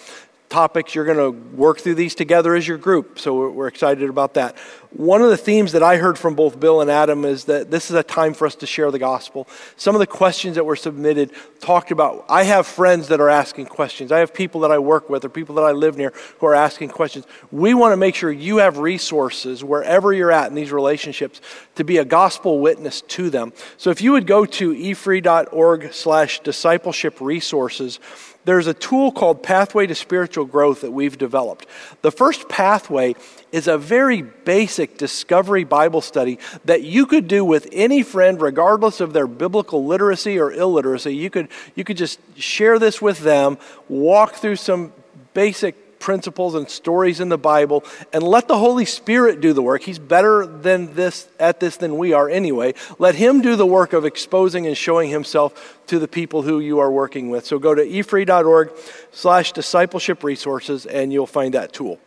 topics. 0.50 0.96
You're 0.96 1.06
going 1.06 1.18
to 1.18 1.32
work 1.56 1.80
through 1.80 1.96
these 1.96 2.16
together 2.16 2.56
as 2.56 2.68
your 2.68 2.78
group. 2.78 3.20
So 3.20 3.50
we're, 3.50 3.68
excited 3.68 4.10
about 4.10 4.36
that. 4.36 4.58
One 4.98 5.22
of 5.22 5.30
the 5.30 5.36
themes 5.36 5.74
that 5.74 5.84
I 5.84 5.98
heard 5.98 6.18
from 6.18 6.36
both 6.36 6.58
Bill 6.58 6.80
and 6.80 6.90
Adam 6.90 7.26
is 7.26 7.46
that 7.46 7.70
this 7.70 7.90
is 7.90 7.98
a 7.98 8.04
time 8.04 8.34
for 8.34 8.46
us 8.46 8.56
to 8.56 8.66
share 8.66 8.92
the 8.92 9.00
gospel. 9.00 9.46
Some 9.76 9.94
of 9.94 10.00
the 10.00 10.08
questions 10.08 10.56
that 10.56 10.64
were 10.64 10.78
submitted 10.78 11.32
talked 11.60 11.92
about. 11.92 12.24
I 12.30 12.44
have 12.44 12.66
friends 12.66 13.10
that 13.10 13.20
are 13.20 13.28
asking 13.28 13.66
questions. 13.66 14.14
I 14.14 14.20
have 14.20 14.34
people 14.34 14.62
that 14.62 14.72
I 14.72 14.80
work 14.80 15.10
with 15.10 15.26
or 15.26 15.30
people 15.30 15.56
that 15.56 15.66
I 15.66 15.74
live 15.74 15.98
near 15.98 16.14
who 16.40 16.46
are 16.48 16.56
asking 16.56 16.90
questions. 16.90 17.26
We 17.52 17.74
want 17.74 17.92
to 17.92 17.98
make 17.98 18.16
sure 18.16 18.32
you 18.32 18.58
have 18.58 18.78
resources 18.78 19.66
wherever 19.66 20.14
you're 20.14 20.32
at 20.32 20.48
in 20.48 20.56
these 20.56 20.72
relationships 20.72 21.42
to 21.76 21.84
be 21.84 21.98
a 21.98 22.06
gospel 22.06 22.60
witness 22.60 23.02
to 23.02 23.30
them. 23.30 23.52
So 23.76 23.90
if 23.90 24.02
you 24.02 24.14
would 24.14 24.26
go 24.26 24.46
to 24.46 24.72
efree.org 24.72 25.92
slash 25.92 26.40
discipleship 26.40 27.20
resources, 27.20 28.00
there's 28.46 28.68
a 28.68 28.74
tool 28.74 29.12
called 29.12 29.44
Pathway 29.44 29.88
to 29.88 29.96
Spiritual 29.96 30.46
Growth 30.46 30.82
that 30.82 30.92
we've 30.92 31.18
developed. 31.18 31.66
The 32.02 32.12
first 32.12 32.48
pathway 32.48 33.16
is 33.56 33.70
a 33.70 33.78
very 33.78 34.22
basic 34.22 34.98
discovery 34.98 35.64
Bible 35.64 36.02
study 36.02 36.40
that 36.66 36.84
you 36.84 37.06
could 37.06 37.26
do 37.30 37.46
with 37.46 37.70
any 37.72 38.04
friend, 38.04 38.42
regardless 38.42 39.00
of 39.00 39.14
their 39.14 39.28
biblical 39.28 39.86
literacy 39.86 40.38
or 40.38 40.52
illiteracy. 40.52 41.16
You 41.16 41.30
could, 41.30 41.48
you 41.74 41.86
could 41.86 41.96
just 41.96 42.20
share 42.38 42.80
this 42.80 43.02
with 43.02 43.20
them, 43.20 43.58
walk 43.88 44.34
through 44.36 44.58
some 44.58 44.92
basic 45.34 46.00
principles 46.00 46.54
and 46.54 46.70
stories 46.70 47.22
in 47.22 47.30
the 47.30 47.38
Bible 47.38 47.86
and 48.12 48.22
let 48.24 48.50
the 48.50 48.58
Holy 48.58 48.84
Spirit 48.84 49.40
do 49.40 49.54
the 49.54 49.62
work. 49.62 49.84
He's 49.84 50.00
better 50.00 50.46
than 50.46 50.94
this 50.94 51.30
at 51.40 51.62
this 51.62 51.78
than 51.78 51.98
we 51.98 52.12
are 52.12 52.30
anyway. 52.30 52.74
Let 53.00 53.16
him 53.16 53.42
do 53.42 53.56
the 53.56 53.66
work 53.66 53.94
of 53.94 54.04
exposing 54.04 54.68
and 54.68 54.76
showing 54.76 55.10
himself 55.10 55.80
to 55.88 55.98
the 55.98 56.10
people 56.10 56.42
who 56.42 56.60
you 56.60 56.80
are 56.80 56.92
working 56.92 57.30
with. 57.30 57.46
So 57.46 57.58
go 57.58 57.74
to 57.74 57.82
efree.org 57.82 58.72
slash 59.14 59.54
discipleship 59.54 60.26
resources 60.26 60.86
and 60.86 61.14
you'll 61.14 61.26
find 61.26 61.54
that 61.54 61.72
tool. 61.72 62.02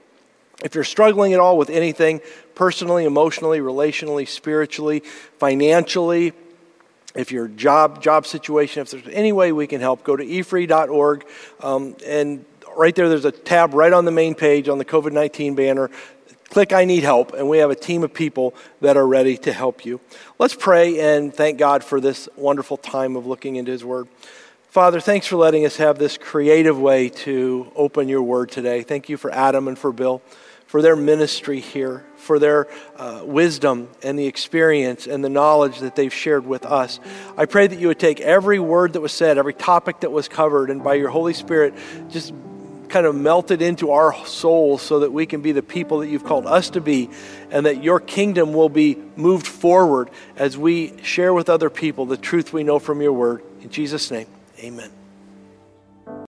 If 0.64 0.74
you're 0.74 0.84
struggling 0.84 1.34
at 1.34 1.40
all 1.40 1.56
with 1.56 1.70
anything, 1.70 2.20
personally, 2.54 3.04
emotionally, 3.04 3.60
relationally, 3.60 4.26
spiritually, 4.26 5.00
financially, 5.38 6.32
if 7.14 7.32
your 7.32 7.48
job 7.48 8.02
job 8.02 8.26
situation, 8.26 8.82
if 8.82 8.90
there's 8.90 9.08
any 9.10 9.32
way 9.32 9.52
we 9.52 9.66
can 9.66 9.80
help, 9.80 10.04
go 10.04 10.16
to 10.16 10.24
efree.org 10.24 11.26
um, 11.60 11.96
and 12.06 12.44
right 12.78 12.94
there, 12.94 13.08
there's 13.08 13.24
a 13.24 13.32
tab 13.32 13.74
right 13.74 13.92
on 13.92 14.04
the 14.04 14.10
main 14.10 14.34
page 14.34 14.68
on 14.68 14.78
the 14.78 14.84
COVID 14.84 15.12
19 15.12 15.54
banner. 15.54 15.90
Click 16.50 16.72
I 16.72 16.86
need 16.86 17.02
help, 17.02 17.34
and 17.34 17.48
we 17.48 17.58
have 17.58 17.70
a 17.70 17.74
team 17.74 18.02
of 18.04 18.14
people 18.14 18.54
that 18.80 18.96
are 18.96 19.06
ready 19.06 19.36
to 19.38 19.52
help 19.52 19.84
you. 19.84 20.00
Let's 20.38 20.54
pray 20.54 20.98
and 20.98 21.34
thank 21.34 21.58
God 21.58 21.84
for 21.84 22.00
this 22.00 22.26
wonderful 22.36 22.78
time 22.78 23.16
of 23.16 23.26
looking 23.26 23.56
into 23.56 23.70
His 23.70 23.84
Word. 23.84 24.08
Father, 24.70 25.00
thanks 25.00 25.26
for 25.26 25.36
letting 25.36 25.66
us 25.66 25.76
have 25.76 25.98
this 25.98 26.16
creative 26.16 26.78
way 26.78 27.10
to 27.10 27.70
open 27.76 28.08
your 28.08 28.22
Word 28.22 28.50
today. 28.50 28.82
Thank 28.82 29.10
you 29.10 29.18
for 29.18 29.30
Adam 29.30 29.68
and 29.68 29.78
for 29.78 29.92
Bill, 29.92 30.22
for 30.68 30.82
their 30.82 30.94
ministry 30.94 31.60
here, 31.60 32.04
for 32.16 32.38
their 32.38 32.68
uh, 32.96 33.22
wisdom 33.24 33.88
and 34.02 34.18
the 34.18 34.26
experience 34.26 35.06
and 35.06 35.24
the 35.24 35.30
knowledge 35.30 35.80
that 35.80 35.96
they've 35.96 36.12
shared 36.12 36.46
with 36.46 36.66
us. 36.66 37.00
I 37.38 37.46
pray 37.46 37.66
that 37.66 37.78
you 37.78 37.88
would 37.88 37.98
take 37.98 38.20
every 38.20 38.60
word 38.60 38.92
that 38.92 39.00
was 39.00 39.12
said, 39.12 39.38
every 39.38 39.54
topic 39.54 40.00
that 40.00 40.12
was 40.12 40.28
covered, 40.28 40.68
and 40.68 40.84
by 40.84 40.94
your 40.94 41.08
Holy 41.08 41.32
Spirit, 41.32 41.72
just 42.10 42.34
kind 42.90 43.06
of 43.06 43.14
melted 43.14 43.62
into 43.62 43.92
our 43.92 44.14
souls 44.26 44.82
so 44.82 45.00
that 45.00 45.12
we 45.12 45.24
can 45.24 45.40
be 45.40 45.52
the 45.52 45.62
people 45.62 46.00
that 46.00 46.08
you've 46.08 46.24
called 46.24 46.46
us 46.46 46.70
to 46.70 46.80
be 46.80 47.08
and 47.50 47.66
that 47.66 47.82
your 47.82 47.98
kingdom 47.98 48.52
will 48.52 48.68
be 48.68 48.96
moved 49.16 49.46
forward 49.46 50.10
as 50.36 50.56
we 50.56 51.02
share 51.02 51.32
with 51.32 51.48
other 51.48 51.70
people 51.70 52.06
the 52.06 52.16
truth 52.16 52.52
we 52.52 52.62
know 52.62 52.78
from 52.78 53.00
your 53.00 53.12
word. 53.12 53.42
In 53.62 53.70
Jesus' 53.70 54.10
name, 54.10 54.26
amen. 54.58 54.90